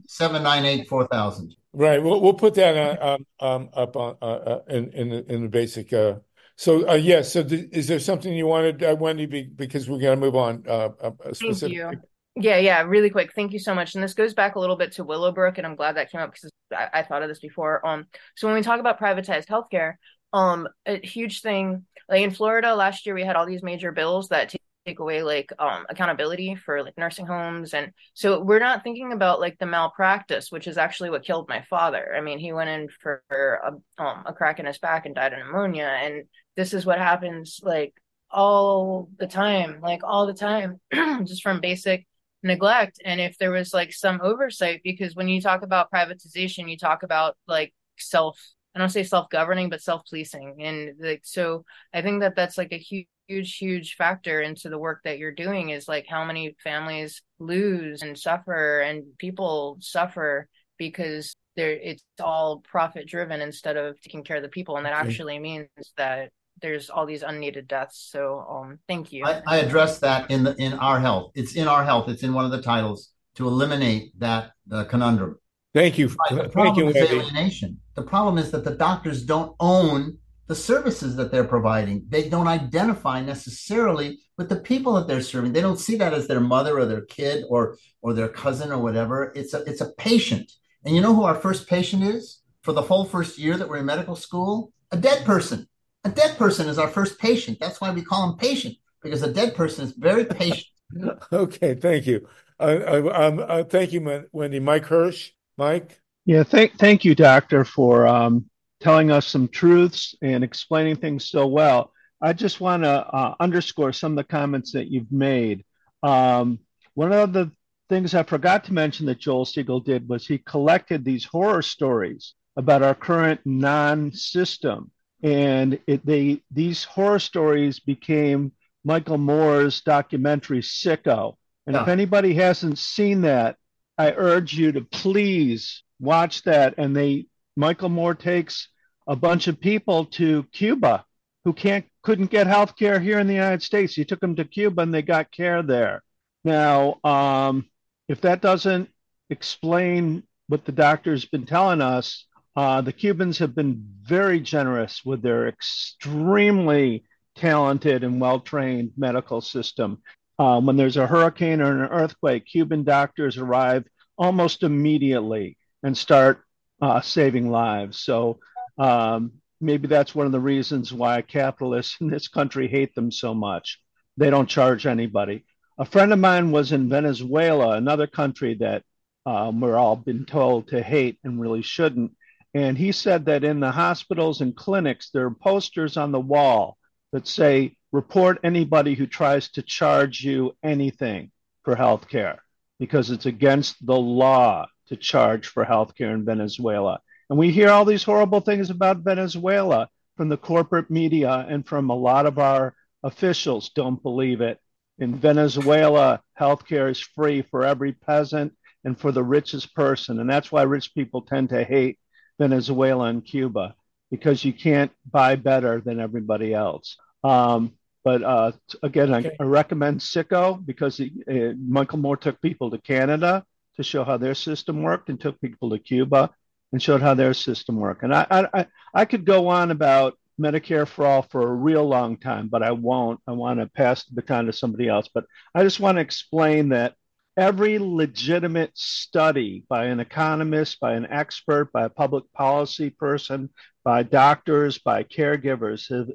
[0.07, 5.09] 798 4000 right we'll, we'll put that um, um up on uh, uh, in in
[5.09, 6.15] the, in the basic uh
[6.55, 9.89] so uh yes yeah, so th- is there something you wanted uh, wendy be, because
[9.89, 11.91] we're going to move on uh, uh thank you
[12.35, 13.33] yeah, yeah, really quick.
[13.33, 13.93] Thank you so much.
[13.93, 16.33] And this goes back a little bit to Willowbrook, and I'm glad that came up
[16.33, 17.85] because I, I, thought of this before.
[17.85, 19.95] Um, so when we talk about privatized healthcare,
[20.33, 24.29] um, a huge thing like in Florida last year, we had all these major bills
[24.29, 28.83] that take, take away like um accountability for like nursing homes, and so we're not
[28.83, 32.13] thinking about like the malpractice, which is actually what killed my father.
[32.15, 33.71] I mean, he went in for a,
[34.03, 36.23] um a crack in his back and died of pneumonia, and
[36.55, 37.93] this is what happens like
[38.29, 40.79] all the time, like all the time,
[41.25, 42.07] just from basic
[42.43, 46.77] neglect and if there was like some oversight because when you talk about privatization you
[46.77, 48.37] talk about like self
[48.75, 52.77] i don't say self-governing but self-policing and like so i think that that's like a
[52.77, 57.21] huge huge huge factor into the work that you're doing is like how many families
[57.39, 60.47] lose and suffer and people suffer
[60.77, 64.93] because they're it's all profit driven instead of taking care of the people and that
[64.93, 65.67] actually means
[65.97, 66.29] that
[66.61, 68.09] there's all these unneeded deaths.
[68.11, 69.25] So um, thank you.
[69.25, 71.31] I, I address that in the in our health.
[71.35, 72.09] It's in our health.
[72.09, 75.37] It's in one of the titles to eliminate that uh, conundrum.
[75.73, 76.07] Thank you.
[76.07, 76.43] Right.
[76.43, 77.79] The problem Thank you, is alienation.
[77.95, 80.17] The problem is that the doctors don't own
[80.47, 82.05] the services that they're providing.
[82.09, 85.53] They don't identify necessarily with the people that they're serving.
[85.53, 88.77] They don't see that as their mother or their kid or or their cousin or
[88.79, 89.31] whatever.
[89.35, 90.51] It's a it's a patient.
[90.83, 93.77] And you know who our first patient is for the whole first year that we're
[93.77, 94.73] in medical school?
[94.91, 95.67] A dead person.
[96.03, 97.59] A dead person is our first patient.
[97.59, 100.67] That's why we call him patient because a dead person is very patient.
[101.33, 102.27] okay, thank you.
[102.59, 104.61] Uh, uh, um, uh, thank you, Wendi.
[104.61, 105.99] Mike Hersh, Mike.
[106.25, 108.49] Yeah, thank thank you, Doctor, for um,
[108.83, 111.91] telling us some truths and explaining things so well.
[112.21, 115.65] I just want to uh, underscore some of the comments that you've made.
[116.03, 116.59] Um,
[116.93, 117.51] one of the
[117.89, 122.33] things I forgot to mention that Joel Segal did was he collected these horror stories
[122.55, 124.91] about our current non-system
[125.23, 128.51] and it, they these horror stories became
[128.83, 131.37] Michael Moore's documentary Sicko.
[131.65, 131.83] And yeah.
[131.83, 133.55] if anybody hasn't seen that,
[133.97, 136.75] I urge you to please watch that.
[136.77, 138.67] And they Michael Moore takes
[139.07, 141.05] a bunch of people to Cuba
[141.45, 143.93] who can't couldn't get health care here in the United States.
[143.93, 146.03] He took them to Cuba and they got care there.
[146.43, 147.65] Now, um,
[148.09, 148.89] if that doesn't
[149.29, 152.25] explain what the doctor's been telling us,
[152.55, 157.03] uh, the Cubans have been very generous with their extremely
[157.35, 160.01] talented and well trained medical system.
[160.37, 163.85] Um, when there's a hurricane or an earthquake, Cuban doctors arrive
[164.17, 166.43] almost immediately and start
[166.81, 167.99] uh, saving lives.
[167.99, 168.39] So
[168.77, 173.33] um, maybe that's one of the reasons why capitalists in this country hate them so
[173.33, 173.79] much.
[174.17, 175.45] They don't charge anybody.
[175.77, 178.83] A friend of mine was in Venezuela, another country that
[179.25, 182.11] um, we're all been told to hate and really shouldn't.
[182.53, 186.77] And he said that in the hospitals and clinics, there are posters on the wall
[187.11, 191.31] that say, report anybody who tries to charge you anything
[191.63, 192.43] for health care
[192.79, 196.99] because it's against the law to charge for health care in Venezuela.
[197.29, 201.89] And we hear all these horrible things about Venezuela from the corporate media and from
[201.89, 204.59] a lot of our officials don't believe it.
[204.99, 210.19] In Venezuela, healthcare is free for every peasant and for the richest person.
[210.19, 211.99] And that's why rich people tend to hate
[212.39, 213.75] Venezuela and Cuba
[214.11, 216.97] because you can't buy better than everybody else.
[217.23, 217.73] Um,
[218.03, 218.51] but uh,
[218.83, 219.35] again, okay.
[219.39, 223.45] I, I, recommend Sicko because uh, Michael Moore took people to Canada
[223.77, 226.29] to show how their system worked and took people to Cuba
[226.73, 228.03] and showed how their system worked.
[228.03, 232.17] And I, I, I could go on about Medicare for all for a real long
[232.17, 233.19] time, but I won't.
[233.27, 235.07] I want to pass the baton to somebody else.
[235.13, 236.95] But I just want to explain that
[237.37, 243.51] every legitimate study by an economist, by an expert, by a public policy person,
[243.83, 246.09] by doctors, by caregivers have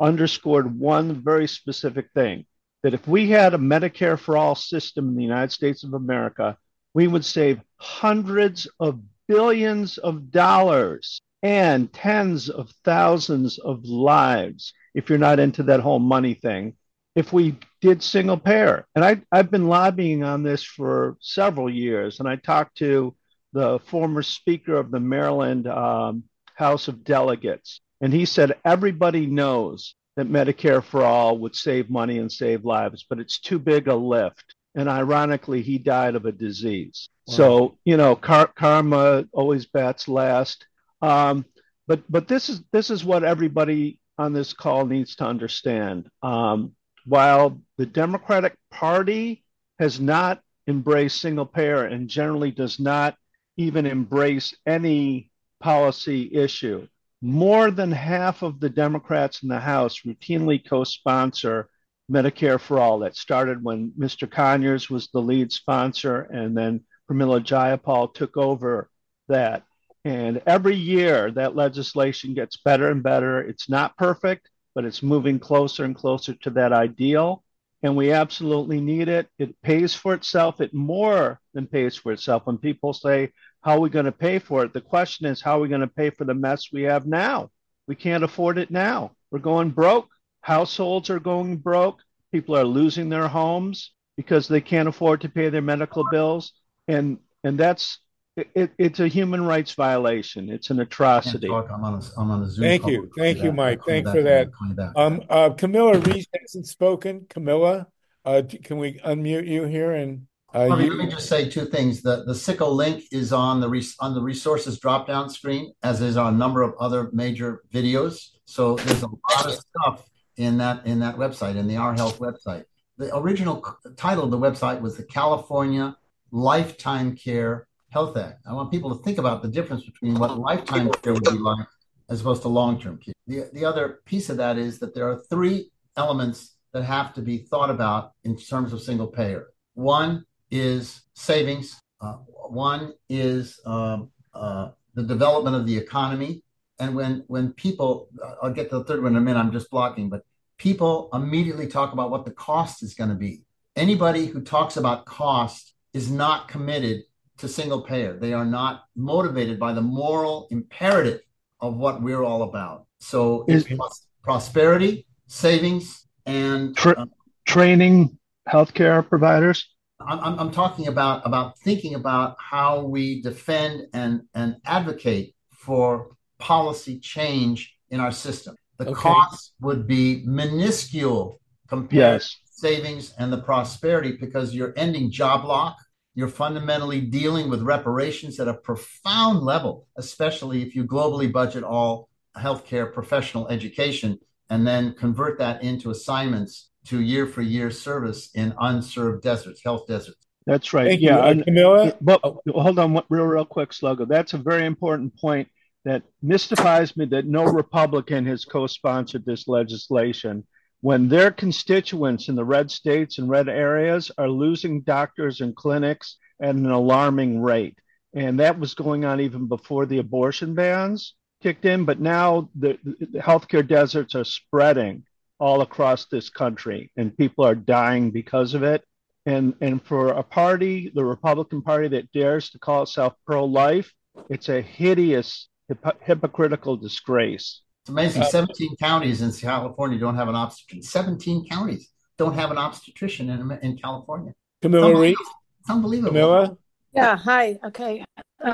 [0.00, 2.46] underscored one very specific thing
[2.84, 6.56] that if we had a Medicare for all system in the United States of America,
[6.92, 15.08] we would save hundreds of billions of dollars and tens of thousands of lives if
[15.08, 16.74] you're not into that whole money thing
[17.14, 18.86] if we did single payer.
[18.94, 22.18] And I, I've been lobbying on this for several years.
[22.18, 23.14] And I talked to
[23.52, 26.24] the former Speaker of the Maryland um,
[26.54, 32.18] House of Delegates, and he said everybody knows that Medicare for all would save money
[32.18, 34.53] and save lives, but it's too big a lift.
[34.74, 37.08] And ironically, he died of a disease.
[37.26, 37.34] Wow.
[37.34, 40.66] So, you know, car- karma always bats last.
[41.00, 41.44] Um,
[41.86, 46.08] but but this is this is what everybody on this call needs to understand.
[46.22, 46.74] Um,
[47.04, 49.44] while the Democratic Party
[49.78, 53.16] has not embraced single payer and generally does not
[53.56, 55.30] even embrace any
[55.60, 56.86] policy issue,
[57.20, 61.68] more than half of the Democrats in the House routinely co sponsor
[62.10, 63.00] Medicare for All.
[63.00, 64.30] That started when Mr.
[64.30, 68.88] Conyers was the lead sponsor, and then Pramila Jayapal took over
[69.28, 69.62] that.
[70.04, 73.40] And every year that legislation gets better and better.
[73.40, 77.42] It's not perfect, but it's moving closer and closer to that ideal.
[77.82, 79.28] And we absolutely need it.
[79.38, 80.60] It pays for itself.
[80.60, 82.46] It more than pays for itself.
[82.46, 83.32] When people say,
[83.62, 84.72] How are we going to pay for it?
[84.72, 87.50] The question is, How are we going to pay for the mess we have now?
[87.86, 89.12] We can't afford it now.
[89.30, 90.08] We're going broke.
[90.44, 92.00] Households are going broke.
[92.30, 96.52] People are losing their homes because they can't afford to pay their medical bills.
[96.86, 97.98] And and that's
[98.36, 100.50] it, it's a human rights violation.
[100.50, 101.48] It's an atrocity.
[101.48, 103.10] I'm on a, I'm on a Zoom Thank you.
[103.16, 103.80] Thank you, Mike.
[103.86, 104.50] Thank for that.
[104.94, 107.24] Um, uh, Camilla Reese hasn't spoken.
[107.30, 107.86] Camilla,
[108.26, 109.92] uh, can we unmute you here?
[109.92, 110.94] And uh, you...
[110.94, 112.02] let me just say two things.
[112.02, 116.02] The the Sicko link is on the res- on the resources drop down screen, as
[116.02, 118.32] is on a number of other major videos.
[118.44, 120.04] So there's a lot of stuff
[120.36, 122.64] in that in that website, in the Our Health website.
[122.96, 123.64] The original
[123.96, 125.96] title of the website was the California
[126.30, 128.40] Lifetime Care Health Act.
[128.46, 131.66] I want people to think about the difference between what lifetime care would be like
[132.08, 133.14] as opposed to long term care.
[133.26, 137.22] The, the other piece of that is that there are three elements that have to
[137.22, 139.48] be thought about in terms of single payer.
[139.74, 146.43] One is savings, uh, one is um, uh, the development of the economy.
[146.78, 149.52] And when, when people, uh, I'll get to the third one in a minute, I'm
[149.52, 150.22] just blocking, but
[150.58, 153.42] people immediately talk about what the cost is going to be.
[153.76, 157.02] Anybody who talks about cost is not committed
[157.38, 158.16] to single payer.
[158.16, 161.20] They are not motivated by the moral imperative
[161.60, 162.86] of what we're all about.
[162.98, 167.06] So it's pros- prosperity, savings, and Tra- uh,
[167.46, 168.18] training
[168.48, 169.68] healthcare providers.
[170.00, 176.98] I'm, I'm talking about about thinking about how we defend and and advocate for policy
[176.98, 178.56] change in our system.
[178.78, 178.94] The okay.
[178.94, 182.30] cost would be minuscule compared yes.
[182.30, 185.76] to savings and the prosperity because you're ending job lock
[186.14, 192.08] you're fundamentally dealing with reparations at a profound level, especially if you globally budget all
[192.36, 194.18] healthcare professional education
[194.50, 199.86] and then convert that into assignments to year for year service in unserved deserts, health
[199.88, 200.26] deserts.
[200.46, 200.88] That's right.
[200.88, 201.94] Thank yeah, you, uh, Camilla.
[202.00, 204.06] But hold on, real, real quick, Sluggo.
[204.06, 205.48] That's a very important point
[205.84, 210.46] that mystifies me that no Republican has co-sponsored this legislation
[210.80, 216.18] when their constituents in the red states and red areas are losing doctors and clinics
[216.42, 217.78] at an alarming rate.
[218.14, 221.84] And that was going on even before the abortion bans kicked in.
[221.84, 225.04] But now the, the healthcare deserts are spreading
[225.38, 228.84] all across this country, and people are dying because of it.
[229.26, 233.92] And, and for a party, the Republican Party, that dares to call itself pro life,
[234.28, 237.62] it's a hideous, hip- hypocritical disgrace.
[237.82, 238.22] It's amazing.
[238.22, 240.82] Uh, 17 counties in California don't have an obstetrician.
[240.82, 244.32] 17 counties don't have an obstetrician in, in California.
[244.62, 245.16] Camilla Reese.
[245.60, 246.10] It's unbelievable.
[246.10, 246.56] Camilla?
[246.94, 247.58] Yeah, hi.
[247.64, 248.04] Okay.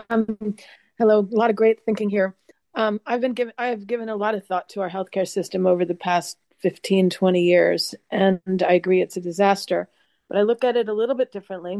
[0.08, 0.56] Um,
[0.98, 1.20] hello.
[1.20, 2.34] A lot of great thinking here.
[2.74, 5.84] Um, I've been given I've given a lot of thought to our healthcare system over
[5.84, 9.88] the past 15, 20 years, and I agree it's a disaster.
[10.28, 11.78] But I look at it a little bit differently.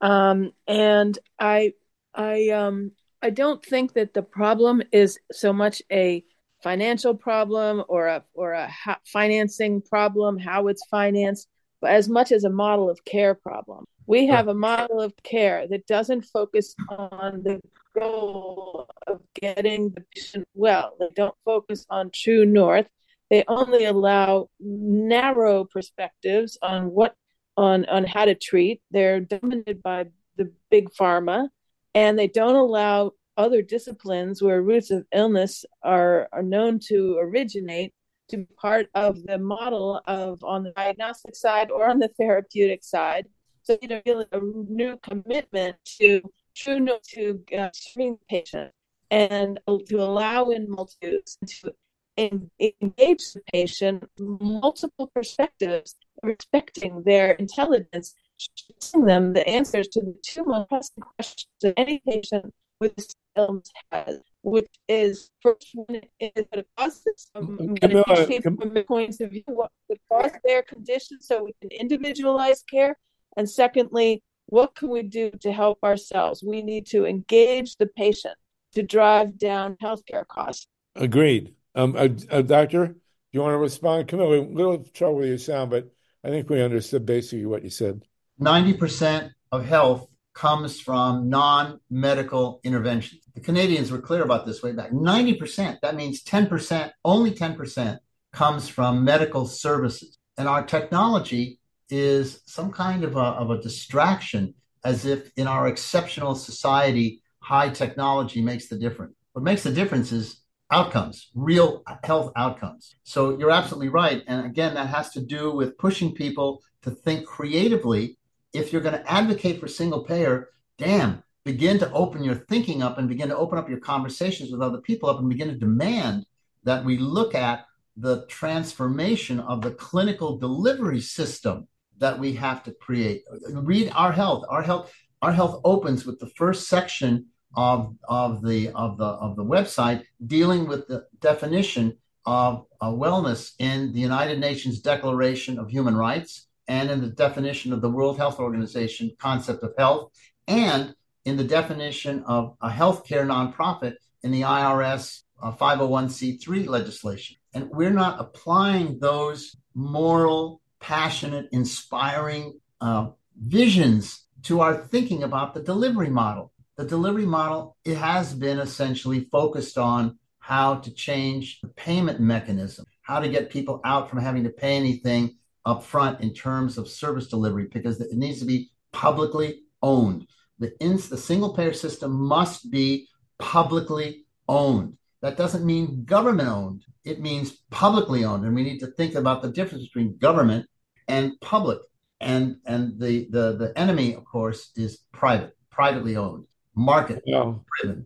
[0.00, 1.72] Um, and I
[2.14, 2.92] I um
[3.22, 6.24] I don't think that the problem is so much a
[6.62, 11.48] financial problem or a or a ha- financing problem, how it's financed,
[11.80, 13.84] but as much as a model of care problem.
[14.06, 17.60] We have a model of care that doesn't focus on the
[17.94, 20.96] goal of getting the patient well.
[20.98, 22.88] They don't focus on true north.
[23.30, 27.14] They only allow narrow perspectives on what
[27.56, 28.82] on on how to treat.
[28.90, 31.48] They're dominated by the big pharma,
[31.94, 37.94] and they don't allow other disciplines where roots of illness are, are known to originate
[38.28, 42.82] to be part of the model of on the diagnostic side or on the therapeutic
[42.84, 43.26] side.
[43.62, 46.20] So, you know, really a new commitment to
[46.54, 48.72] true to uh, screen patient
[49.10, 51.72] and to allow in multitudes to
[52.18, 58.14] engage the patient multiple perspectives, respecting their intelligence,
[58.54, 63.14] showing them the answers to the two most pressing questions that any patient with this
[63.36, 69.70] illness has, which is first one is it causes from medication points of view, what
[69.88, 72.98] could cause their condition so we can individualize care.
[73.36, 76.42] And secondly, what can we do to help ourselves?
[76.42, 78.36] We need to engage the patient.
[78.74, 80.66] to drive down healthcare costs.
[80.96, 81.54] Agreed.
[81.74, 82.94] Um, uh, uh, doctor, do
[83.32, 84.08] you want to respond?
[84.08, 85.90] Camilla, a little trouble with your sound, but
[86.24, 88.04] I think we understood basically what you said.
[88.42, 93.22] 90% of health comes from non medical interventions.
[93.34, 94.90] The Canadians were clear about this way back.
[94.90, 97.98] 90%, that means 10%, only 10%
[98.32, 100.18] comes from medical services.
[100.36, 101.60] And our technology
[101.90, 104.54] is some kind of a, of a distraction,
[104.84, 109.14] as if in our exceptional society, high technology makes the difference.
[109.32, 112.96] What makes the difference is outcomes, real health outcomes.
[113.04, 114.22] So you're absolutely right.
[114.26, 118.16] And again, that has to do with pushing people to think creatively.
[118.52, 122.98] If you're going to advocate for single payer, damn, begin to open your thinking up
[122.98, 126.26] and begin to open up your conversations with other people up and begin to demand
[126.64, 127.66] that we look at
[127.96, 131.66] the transformation of the clinical delivery system
[131.98, 133.24] that we have to create.
[133.52, 134.44] Read our health.
[134.48, 134.92] Our health.
[135.20, 140.02] Our health opens with the first section of of the of the of the website
[140.26, 146.46] dealing with the definition of uh, wellness in the United Nations Declaration of Human Rights
[146.68, 150.12] and in the definition of the World Health Organization concept of health
[150.48, 150.94] and
[151.24, 157.36] in the definition of a healthcare nonprofit in the IRS uh, 501c3 legislation.
[157.54, 165.62] And we're not applying those moral, passionate, inspiring uh, visions to our thinking about the
[165.62, 166.52] delivery model.
[166.76, 172.84] The delivery model it has been essentially focused on how to change the payment mechanism,
[173.02, 176.88] how to get people out from having to pay anything up front in terms of
[176.88, 180.26] service delivery because it needs to be publicly owned.
[180.58, 183.08] The, ins- the single payer system must be
[183.38, 184.96] publicly owned.
[185.20, 188.44] That doesn't mean government owned, it means publicly owned.
[188.44, 190.66] And we need to think about the difference between government
[191.08, 191.78] and public.
[192.20, 198.04] And, and the, the, the enemy, of course, is private, privately owned, market driven.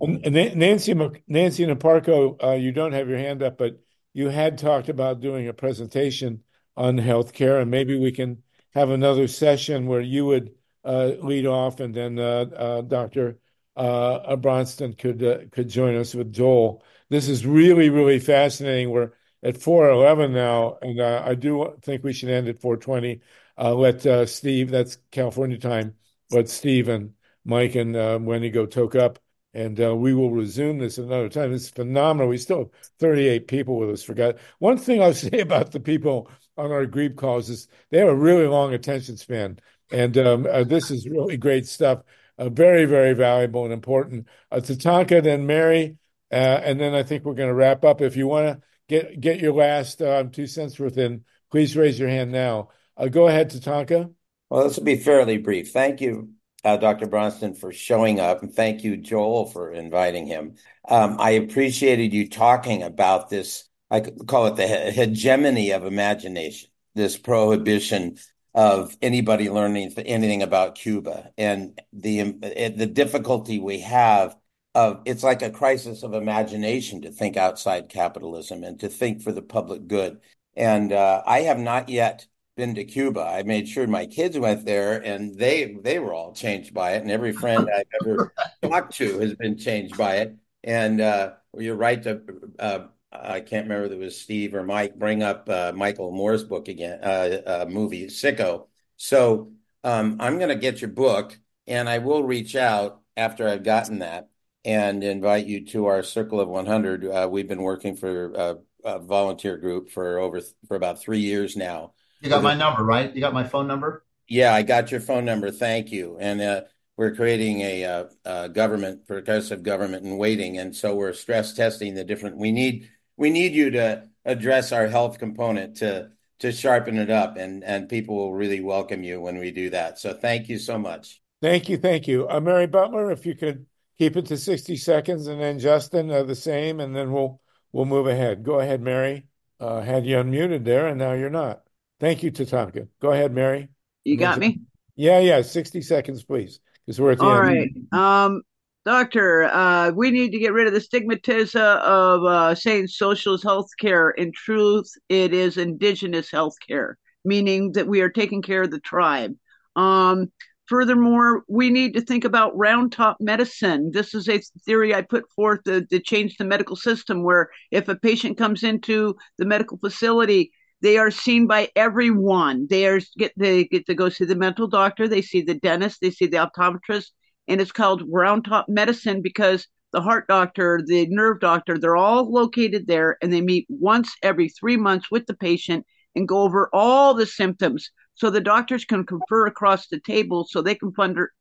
[0.59, 0.95] Nancy,
[1.29, 3.79] Nancy Niparko, uh, you don't have your hand up, but
[4.15, 6.41] you had talked about doing a presentation
[6.77, 8.43] on healthcare, and maybe we can
[8.75, 10.55] have another session where you would
[10.85, 13.39] uh, lead off, and then uh, uh, Dr.
[13.77, 16.83] Bronston could could join us with Joel.
[17.09, 18.91] This is really really fascinating.
[18.91, 19.13] We're
[19.43, 23.21] at four eleven now, and I do think we should end at four twenty.
[23.59, 25.95] let Steve, that's California time.
[26.31, 29.19] Let Steve and Mike and Wendi go toke up
[29.57, 31.51] and uh, we will resume this another time.
[31.55, 32.29] It's phenomenal.
[32.29, 34.03] We still have 38 people with us.
[34.03, 38.15] Forgot one thing I'll say about the people on our group calls they have a
[38.15, 39.59] really long attention span.
[39.91, 42.03] And um, uh, this is really great stuff.
[42.39, 44.27] Uh, very, very valuable and important.
[44.51, 45.97] Uh, Tatanka, then Mary,
[46.31, 48.01] uh, and then I think we're going to wrap up.
[48.03, 51.99] If you want to get get your last um, two cents worth in, please raise
[51.99, 52.71] your hand now.
[52.97, 54.13] Uh, go ahead, Tatanka.
[54.51, 55.73] Well, this will be fairly brief.
[55.73, 56.31] Thank you,
[56.63, 57.07] uh, Dr.
[57.07, 60.57] Bronston, for showing up, and thank you, Joel, for inviting him.
[60.89, 63.65] Um, I appreciated you talking about this.
[63.91, 68.19] I call it the hegemony of imagination, this prohibition
[68.55, 74.37] of anybody learning anything about Cuba and the the difficulty we have
[74.75, 79.33] of it's like a crisis of imagination to think outside capitalism and to think for
[79.33, 80.21] the public good.
[80.55, 82.27] And uh, I have not yet
[82.57, 83.21] been to Cuba.
[83.21, 87.03] I made sure my kids went there, and they they were all changed by it.
[87.03, 88.33] And every friend I've ever
[88.63, 90.37] talked to has been changed by it.
[90.65, 92.23] And uh, you're right to
[92.59, 92.79] uh,
[93.13, 96.69] I can't remember if it was Steve or Mike bring up uh, Michael Moore's book
[96.69, 98.67] again, uh, uh, movie Sicko.
[98.97, 99.53] So
[99.85, 104.01] um, I'm going to get your book, and I will reach out after I've gotten
[104.01, 104.29] that
[104.65, 107.07] and invite you to our Circle of 100.
[107.07, 108.55] Uh, we've been working for a, uh,
[108.85, 111.93] a, volunteer group for over for about three years now.
[112.21, 113.15] You got my number, right?
[113.15, 114.05] You got my phone number.
[114.29, 115.51] Yeah, I got your phone number.
[115.53, 116.17] Thank you.
[116.19, 116.63] And uh,
[116.97, 121.95] we're creating a, a, a government progressive government in waiting, and so we're stress testing
[121.95, 122.39] the different.
[122.39, 126.11] We need we need you to address our health component to
[126.41, 129.99] to sharpen it up and and people will really welcome you when we do that.
[129.99, 131.21] So thank you so much.
[131.41, 132.29] Thank you thank you.
[132.29, 133.67] Uh, mary butler if you could
[133.99, 137.41] keep it to 60 seconds and then justin uh, the same and then we'll
[137.73, 138.43] we'll move ahead.
[138.43, 139.27] Go ahead mary.
[139.59, 141.63] Uh, had you unmuted there and now you're not.
[141.99, 142.89] Thank you tatanka.
[143.01, 143.69] Go ahead mary.
[144.05, 144.61] You got me?
[144.97, 147.87] Yeah yeah 60 seconds please because we're at the all end.
[147.93, 148.27] right.
[148.27, 148.43] Um
[148.87, 153.69] Doctor, uh, we need to get rid of the stigmatism of uh, saying socialist health
[153.81, 154.11] care.
[154.11, 158.79] In truth, it is indigenous health care, meaning that we are taking care of the
[158.79, 159.35] tribe.
[159.75, 160.31] Um,
[160.69, 163.91] furthermore, we need to think about round top medicine.
[163.93, 167.89] This is a theory I put forth to, to change the medical system, where if
[167.89, 172.69] a patient comes into the medical facility, they are seen by everyone.
[172.71, 176.01] They are get they get to go see the mental doctor, they see the dentist,
[176.01, 177.11] they see the optometrist,
[177.49, 182.31] and it's called round top medicine because the heart doctor, the nerve doctor, they're all
[182.31, 186.69] located there and they meet once every three months with the patient and go over
[186.73, 190.93] all the symptoms so the doctors can confer across the table so they can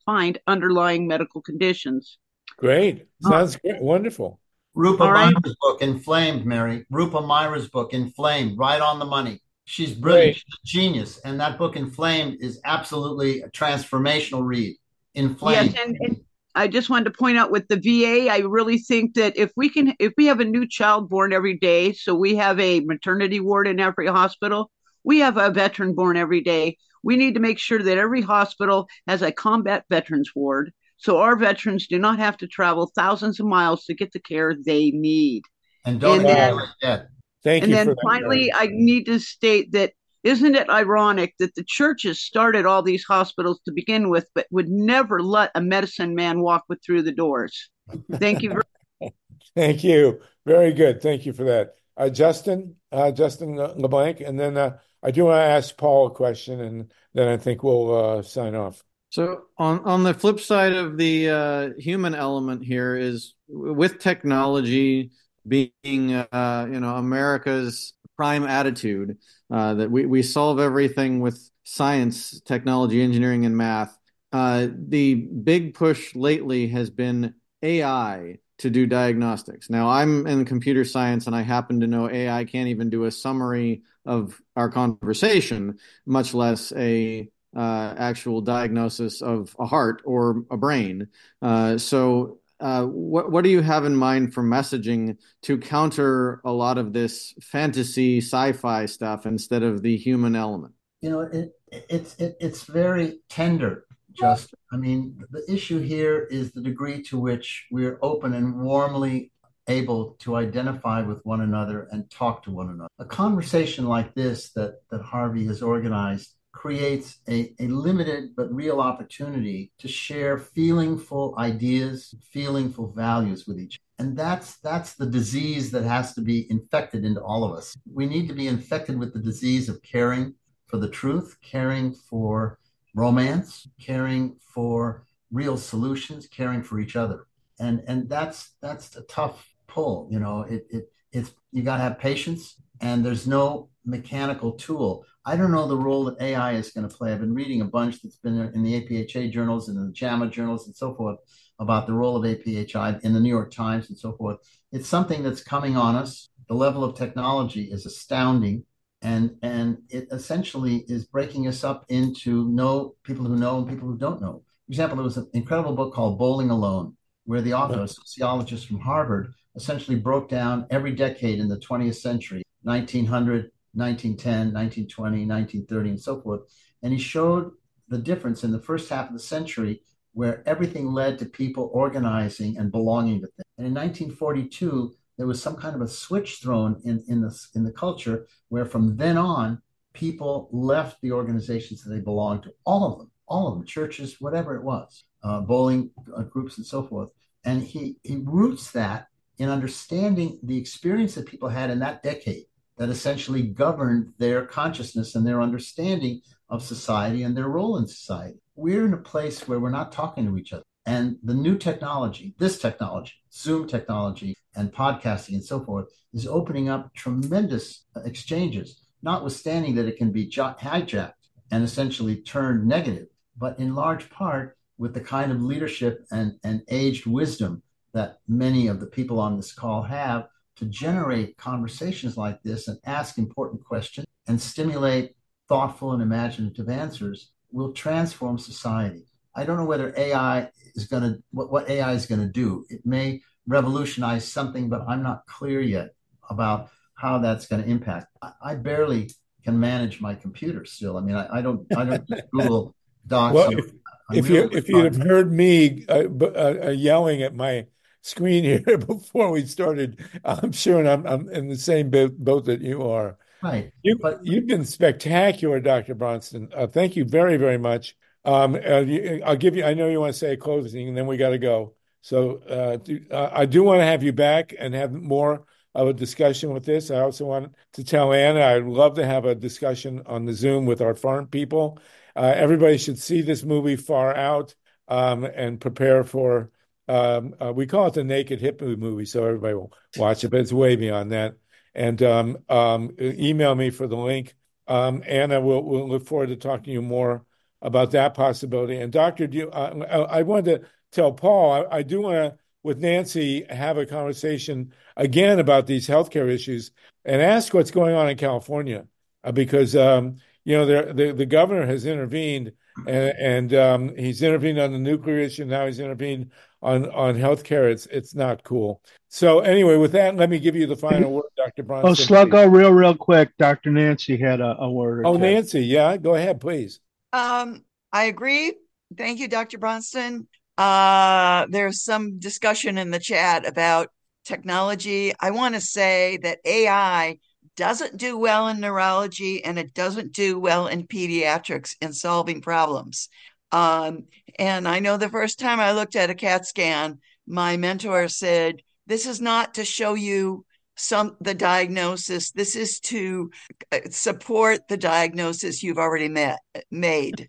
[0.06, 2.18] find underlying medical conditions.
[2.58, 3.08] Great.
[3.22, 3.82] Sounds uh, great.
[3.82, 4.40] Wonderful.
[4.74, 5.34] Rupa right.
[5.34, 6.86] Marya's book, Inflamed, Mary.
[6.90, 9.42] Rupa Marya's book, Inflamed, right on the money.
[9.64, 10.36] She's brilliant.
[10.36, 11.20] She's a genius.
[11.20, 14.76] And that book, Inflamed, is absolutely a transformational read.
[15.16, 15.74] Inflamed.
[15.74, 16.22] Yes, and, and
[16.54, 19.70] I just wanted to point out with the VA, I really think that if we
[19.70, 23.40] can, if we have a new child born every day, so we have a maternity
[23.40, 24.72] ward in every hospital,
[25.04, 26.78] we have a veteran born every day.
[27.04, 31.36] We need to make sure that every hospital has a combat veterans ward so our
[31.36, 35.44] veterans do not have to travel thousands of miles to get the care they need.
[35.86, 37.08] And don't and then, that.
[37.44, 37.78] Thank and you.
[37.78, 39.94] And then finally, I need to state that
[40.26, 44.68] isn't it ironic that the churches started all these hospitals to begin with, but would
[44.68, 47.70] never let a medicine man walk with through the doors?
[48.12, 48.50] Thank you.
[48.50, 49.14] Very-
[49.56, 50.20] Thank you.
[50.46, 51.02] Very good.
[51.02, 51.76] Thank you for that.
[51.96, 56.12] Uh, Justin, uh, Justin LeBlanc, and then uh, I do want to ask Paul a
[56.12, 58.84] question, and then I think we'll uh, sign off.
[59.12, 65.12] So on on the flip side of the uh, human element here is with technology
[65.48, 69.18] being uh, you know America's prime attitude
[69.52, 73.98] uh, that we we solve everything with science, technology, engineering, and math.
[74.32, 79.70] Uh, the big push lately has been AI to do diagnostics.
[79.70, 83.12] Now I'm in computer science and I happen to know AI can't even do a
[83.12, 90.58] summary of our conversation, much less a uh, actual diagnosis of a heart or a
[90.58, 91.08] brain.
[91.42, 96.52] Uh, so, uh, what what do you have in mind for messaging to counter a
[96.52, 100.74] lot of this fantasy sci-fi stuff instead of the human element?
[101.02, 103.86] You know, it, it's it, it's very tender.
[104.14, 109.32] Just, I mean, the issue here is the degree to which we're open and warmly
[109.68, 112.90] able to identify with one another and talk to one another.
[112.98, 118.80] A conversation like this that that Harvey has organized creates a, a limited but real
[118.80, 124.08] opportunity to share feelingful ideas, feelingful values with each other.
[124.08, 127.76] And that's that's the disease that has to be infected into all of us.
[127.94, 130.34] We need to be infected with the disease of caring
[130.68, 132.58] for the truth, caring for
[132.96, 137.28] romance, caring for real solutions, caring for each other.
[137.60, 140.08] And and that's that's a tough pull.
[140.10, 145.06] You know, it it it's you gotta have patience and there's no mechanical tool.
[145.28, 147.12] I don't know the role that AI is going to play.
[147.12, 150.68] I've been reading a bunch that's been in the APHA journals and the JAMA journals
[150.68, 151.18] and so forth
[151.58, 154.38] about the role of APHI in the New York Times and so forth.
[154.72, 156.30] It's something that's coming on us.
[156.48, 158.66] The level of technology is astounding.
[159.02, 163.88] And, and it essentially is breaking us up into know people who know and people
[163.88, 164.44] who don't know.
[164.68, 166.96] For example, there was an incredible book called Bowling Alone,
[167.26, 171.96] where the author, a sociologist from Harvard, essentially broke down every decade in the 20th
[171.96, 176.42] century 1900, 1910, 1920, 1930, and so forth.
[176.82, 177.52] And he showed
[177.88, 179.82] the difference in the first half of the century
[180.14, 183.46] where everything led to people organizing and belonging to things.
[183.58, 187.64] And in 1942, there was some kind of a switch thrown in, in, the, in
[187.64, 189.62] the culture where from then on,
[189.94, 194.20] people left the organizations that they belonged to, all of them, all of them, churches,
[194.20, 197.10] whatever it was, uh, bowling uh, groups and so forth.
[197.44, 199.08] And he, he roots that
[199.38, 202.46] in understanding the experience that people had in that decade
[202.78, 208.40] that essentially governed their consciousness and their understanding of society and their role in society.
[208.56, 210.64] We're in a place where we're not talking to each other.
[210.86, 216.70] And the new technology, this technology, Zoom technology, and podcasting and so forth, is opening
[216.70, 221.14] up tremendous exchanges, notwithstanding that it can be hijacked
[221.52, 223.08] and essentially turned negative,
[223.38, 228.68] but in large part with the kind of leadership and, and aged wisdom that many
[228.68, 233.64] of the people on this call have to generate conversations like this and ask important
[233.64, 235.16] questions and stimulate
[235.48, 239.06] thoughtful and imaginative answers will transform society.
[239.36, 242.66] I don't know whether AI is going to, what, what AI is going to do.
[242.70, 245.90] It may revolutionize something, but I'm not clear yet
[246.30, 248.08] about how that's going to impact.
[248.22, 249.12] I, I barely
[249.44, 250.98] can manage my computer still.
[250.98, 252.76] I mean, I, I don't, I don't Google
[253.06, 253.34] Docs.
[253.34, 253.72] Well, if,
[254.14, 257.66] if you if you'd have heard me uh, uh, yelling at my
[258.06, 260.04] screen here before we started.
[260.24, 263.18] I'm sure I'm, I'm in the same boat that you are.
[263.42, 263.72] Right.
[263.84, 265.96] You, but you've been spectacular, Dr.
[265.96, 266.50] Bronston.
[266.56, 267.96] Uh, thank you very, very much.
[268.24, 268.86] Um, uh,
[269.26, 271.30] I'll give you, I know you want to say a closing and then we got
[271.30, 271.76] to go.
[272.02, 275.88] So uh, do, uh, I do want to have you back and have more of
[275.88, 276.90] a discussion with this.
[276.90, 280.66] I also want to tell Anna I'd love to have a discussion on the Zoom
[280.66, 281.80] with our farm people.
[282.16, 284.56] Uh, everybody should see this movie far out
[284.88, 286.52] um, and prepare for
[286.88, 290.40] Um, uh, we call it the Naked Hippie movie, so everybody will watch it, but
[290.40, 291.36] it's way beyond that.
[291.74, 294.36] And um, um, email me for the link.
[294.68, 297.26] Um, Anna, we'll, we'll look forward to talking to you more
[297.62, 298.78] about that possibility.
[298.78, 302.38] And Doctor, do you, uh, I wanted to tell Paul, I, I do want to,
[302.64, 306.72] with Nancy, have a conversation again about these healthcare issues
[307.04, 308.88] and ask what's going on in California,
[309.24, 312.54] uh, because um, you know the the governor has intervened
[312.88, 315.46] and, and um, he's intervened on the nuclear issue.
[315.46, 316.32] Now he's intervened
[316.66, 317.72] on on healthcare.
[317.72, 318.82] It's it's not cool.
[319.08, 321.64] So anyway, with that, let me give you the final word, Dr.
[321.64, 321.92] Bronston.
[321.92, 323.30] Oh, Sluggo, real real quick.
[323.38, 323.70] Dr.
[323.70, 325.06] Nancy had a, a word.
[325.06, 326.80] Oh, Nancy, yeah, go ahead, please.
[327.14, 327.64] Um,
[327.94, 328.54] I agree.
[328.98, 329.58] Thank you, Dr.
[329.58, 330.28] Bronston.
[330.58, 333.90] Uh, there's some discussion in the chat about
[334.26, 335.14] technology.
[335.20, 337.20] I want to say that AI
[337.56, 343.08] doesn't do well in neurology and it doesn't do well in pediatrics in solving problems.
[343.52, 344.06] Um,
[344.38, 348.62] and I know the first time I looked at a CAT scan, my mentor said,
[348.88, 350.46] This is not to show you
[350.76, 352.32] some the diagnosis.
[352.32, 353.32] This is to
[353.72, 356.40] uh, support the diagnosis you've already met
[356.70, 357.28] made.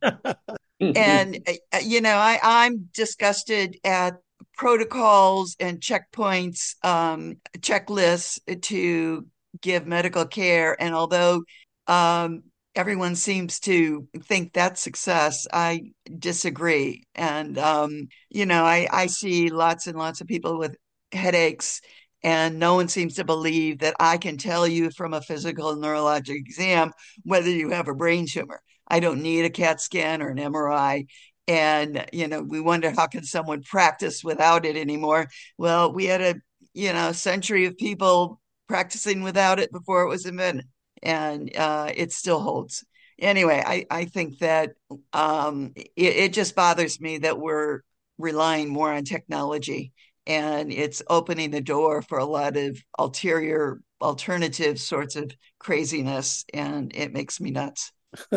[0.94, 1.38] And
[1.72, 4.16] uh, you know i i'm disgusted at
[4.58, 9.26] protocols and checkpoints um checklists to
[9.60, 10.80] give medical care.
[10.80, 11.42] And although
[11.86, 12.42] um,
[12.76, 17.04] everyone seems to think that's success, I disagree.
[17.14, 20.76] And, um, you know, I, I see lots and lots of people with
[21.12, 21.80] headaches
[22.22, 26.36] and no one seems to believe that I can tell you from a physical neurologic
[26.36, 26.92] exam
[27.22, 28.60] whether you have a brain tumor.
[28.88, 31.06] I don't need a CAT scan or an MRI.
[31.48, 35.28] And, you know, we wonder how can someone practice without it anymore?
[35.56, 36.34] Well, we had a,
[36.74, 40.66] you know, century of people practicing without it before it was invented,
[41.02, 42.84] and uh, it still holds.
[43.18, 44.72] Anyway, I, I think that
[45.12, 47.80] um, it, it just bothers me that we're
[48.18, 49.92] relying more on technology
[50.26, 56.94] and it's opening the door for a lot of ulterior alternative sorts of craziness and
[56.94, 57.92] it makes me nuts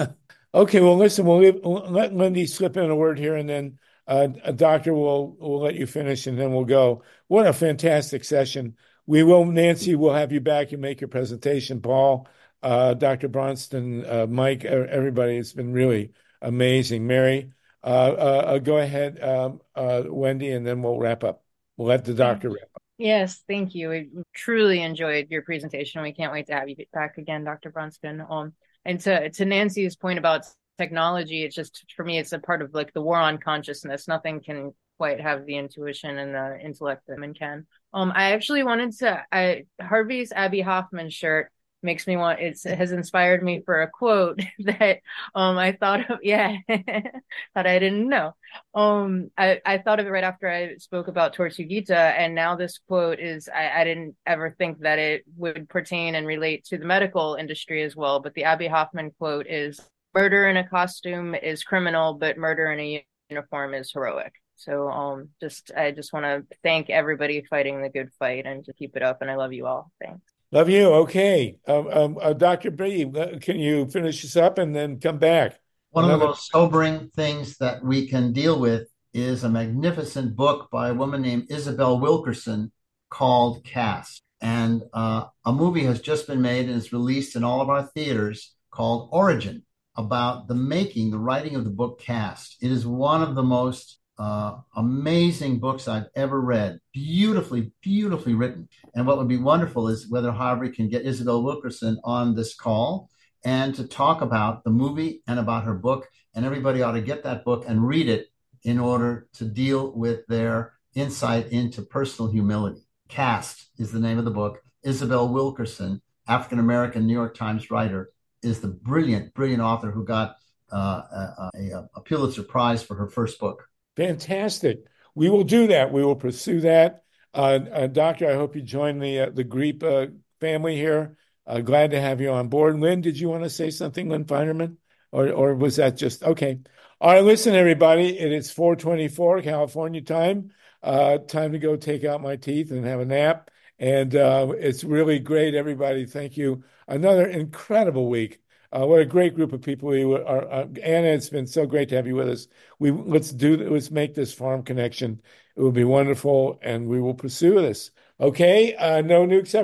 [0.53, 3.77] okay well listen we'll, leave, let lindy slip in a word here and then
[4.07, 8.23] uh, a doctor will will let you finish and then we'll go what a fantastic
[8.23, 8.76] session
[9.10, 10.72] we will, Nancy, we'll have you back.
[10.72, 11.81] You make your presentation.
[11.81, 12.27] Paul,
[12.61, 13.27] uh, Dr.
[13.27, 15.38] Bronston, uh, Mike, everybody.
[15.38, 17.07] It's been really amazing.
[17.07, 17.52] Mary,
[17.84, 21.44] uh, uh, uh go ahead, um, uh, Wendi, and then we'll wrap up.
[21.77, 22.84] We'll let the doctor wrap up.
[22.98, 23.90] Yes, thank you.
[23.90, 26.02] We truly enjoyed your presentation.
[26.02, 27.69] We can't wait to have you back again, Dr.
[27.69, 28.22] Bronston.
[28.30, 28.53] Um,
[28.84, 30.45] and to, to Nancy's point about
[30.77, 34.10] technology, it's just, for me, it's a part of like the war on consciousness.
[34.10, 37.65] Nothing can quite have the intuition and the intellect that men can.
[37.94, 39.23] Um, I actually wanted to.
[39.31, 42.39] I Harvey's Abbie Hoffman shirt makes me want.
[42.39, 44.99] It has inspired me for a quote that
[45.35, 46.19] um I thought of.
[46.23, 48.35] Yeah, that I didn't know.
[48.76, 52.80] Um, I I thought of it right after I spoke about Tortuguita, and now this
[52.88, 53.49] quote is.
[53.49, 57.84] I I didn't ever think that it would pertain and relate to the medical industry
[57.84, 58.19] as well.
[58.19, 59.80] But the Abbie Hoffman quote is:
[60.14, 65.30] "Murder in a costume is criminal, but murder in a uniform is heroic." So um
[65.39, 69.03] just I just want to thank everybody fighting the good fight and to keep it
[69.03, 69.91] up and I love you all.
[70.03, 70.38] Thanks.
[70.51, 70.88] Love you.
[70.88, 71.57] Okay.
[71.67, 72.71] Um, um uh, Dr.
[72.71, 75.59] B, uh, can you finish this up and then come back?
[75.91, 76.15] One Another...
[76.15, 80.89] of the most sobering things that we can deal with is a magnificent book by
[80.89, 82.71] a woman named Isabel Wilkerson
[83.09, 84.23] called Caste.
[84.41, 87.84] And uh, a movie has just been made and is released in all of our
[87.84, 89.63] theaters called Origin
[89.95, 92.57] about the making, the writing of the book Caste.
[92.61, 96.79] It is one of the most uh, amazing books I've ever read.
[96.93, 98.67] Beautifully, beautifully written.
[98.93, 103.09] And what would be wonderful is whether Harvey can get Isabel Wilkerson on this call
[103.45, 106.07] and to talk about the movie and about her book.
[106.35, 108.27] And everybody ought to get that book and read it
[108.63, 112.81] in order to deal with their insight into personal humility.
[113.07, 114.61] Caste is the name of the book.
[114.83, 118.11] Isabel Wilkerson, African American New York Times writer,
[118.43, 120.35] is the brilliant, brilliant author who got
[120.71, 123.68] uh, a, a, a Pulitzer Prize for her first book.
[123.99, 124.85] Fantastic.
[125.13, 125.91] We will do that.
[125.91, 127.03] We will pursue that.
[127.34, 130.07] Uh, uh, doctor, I hope you join the uh, the GREEP uh,
[130.39, 131.17] family here.
[131.45, 132.80] Uh, glad to have you on board.
[132.80, 134.77] Lynne, did you want to say something, Lynne Feinerman?
[135.11, 136.59] Or, or was that just okay?
[137.01, 138.17] All right, listen, everybody.
[138.17, 140.51] It is 424 California time.
[140.81, 143.51] Uh, time to go take out my teeth and have a nap.
[143.80, 146.05] And it's really great, everybody.
[146.05, 146.63] Thank you.
[146.88, 148.39] Another incredible week.
[148.71, 150.51] Uh, what a great group of people we are.
[150.51, 152.47] Uh, Anna, it's been so great to have you with us.
[152.77, 155.21] We let's do let's make this farm connection.
[155.55, 157.91] It will be wonderful, and we will pursue this.
[158.19, 159.55] Okay, uh, no nukes.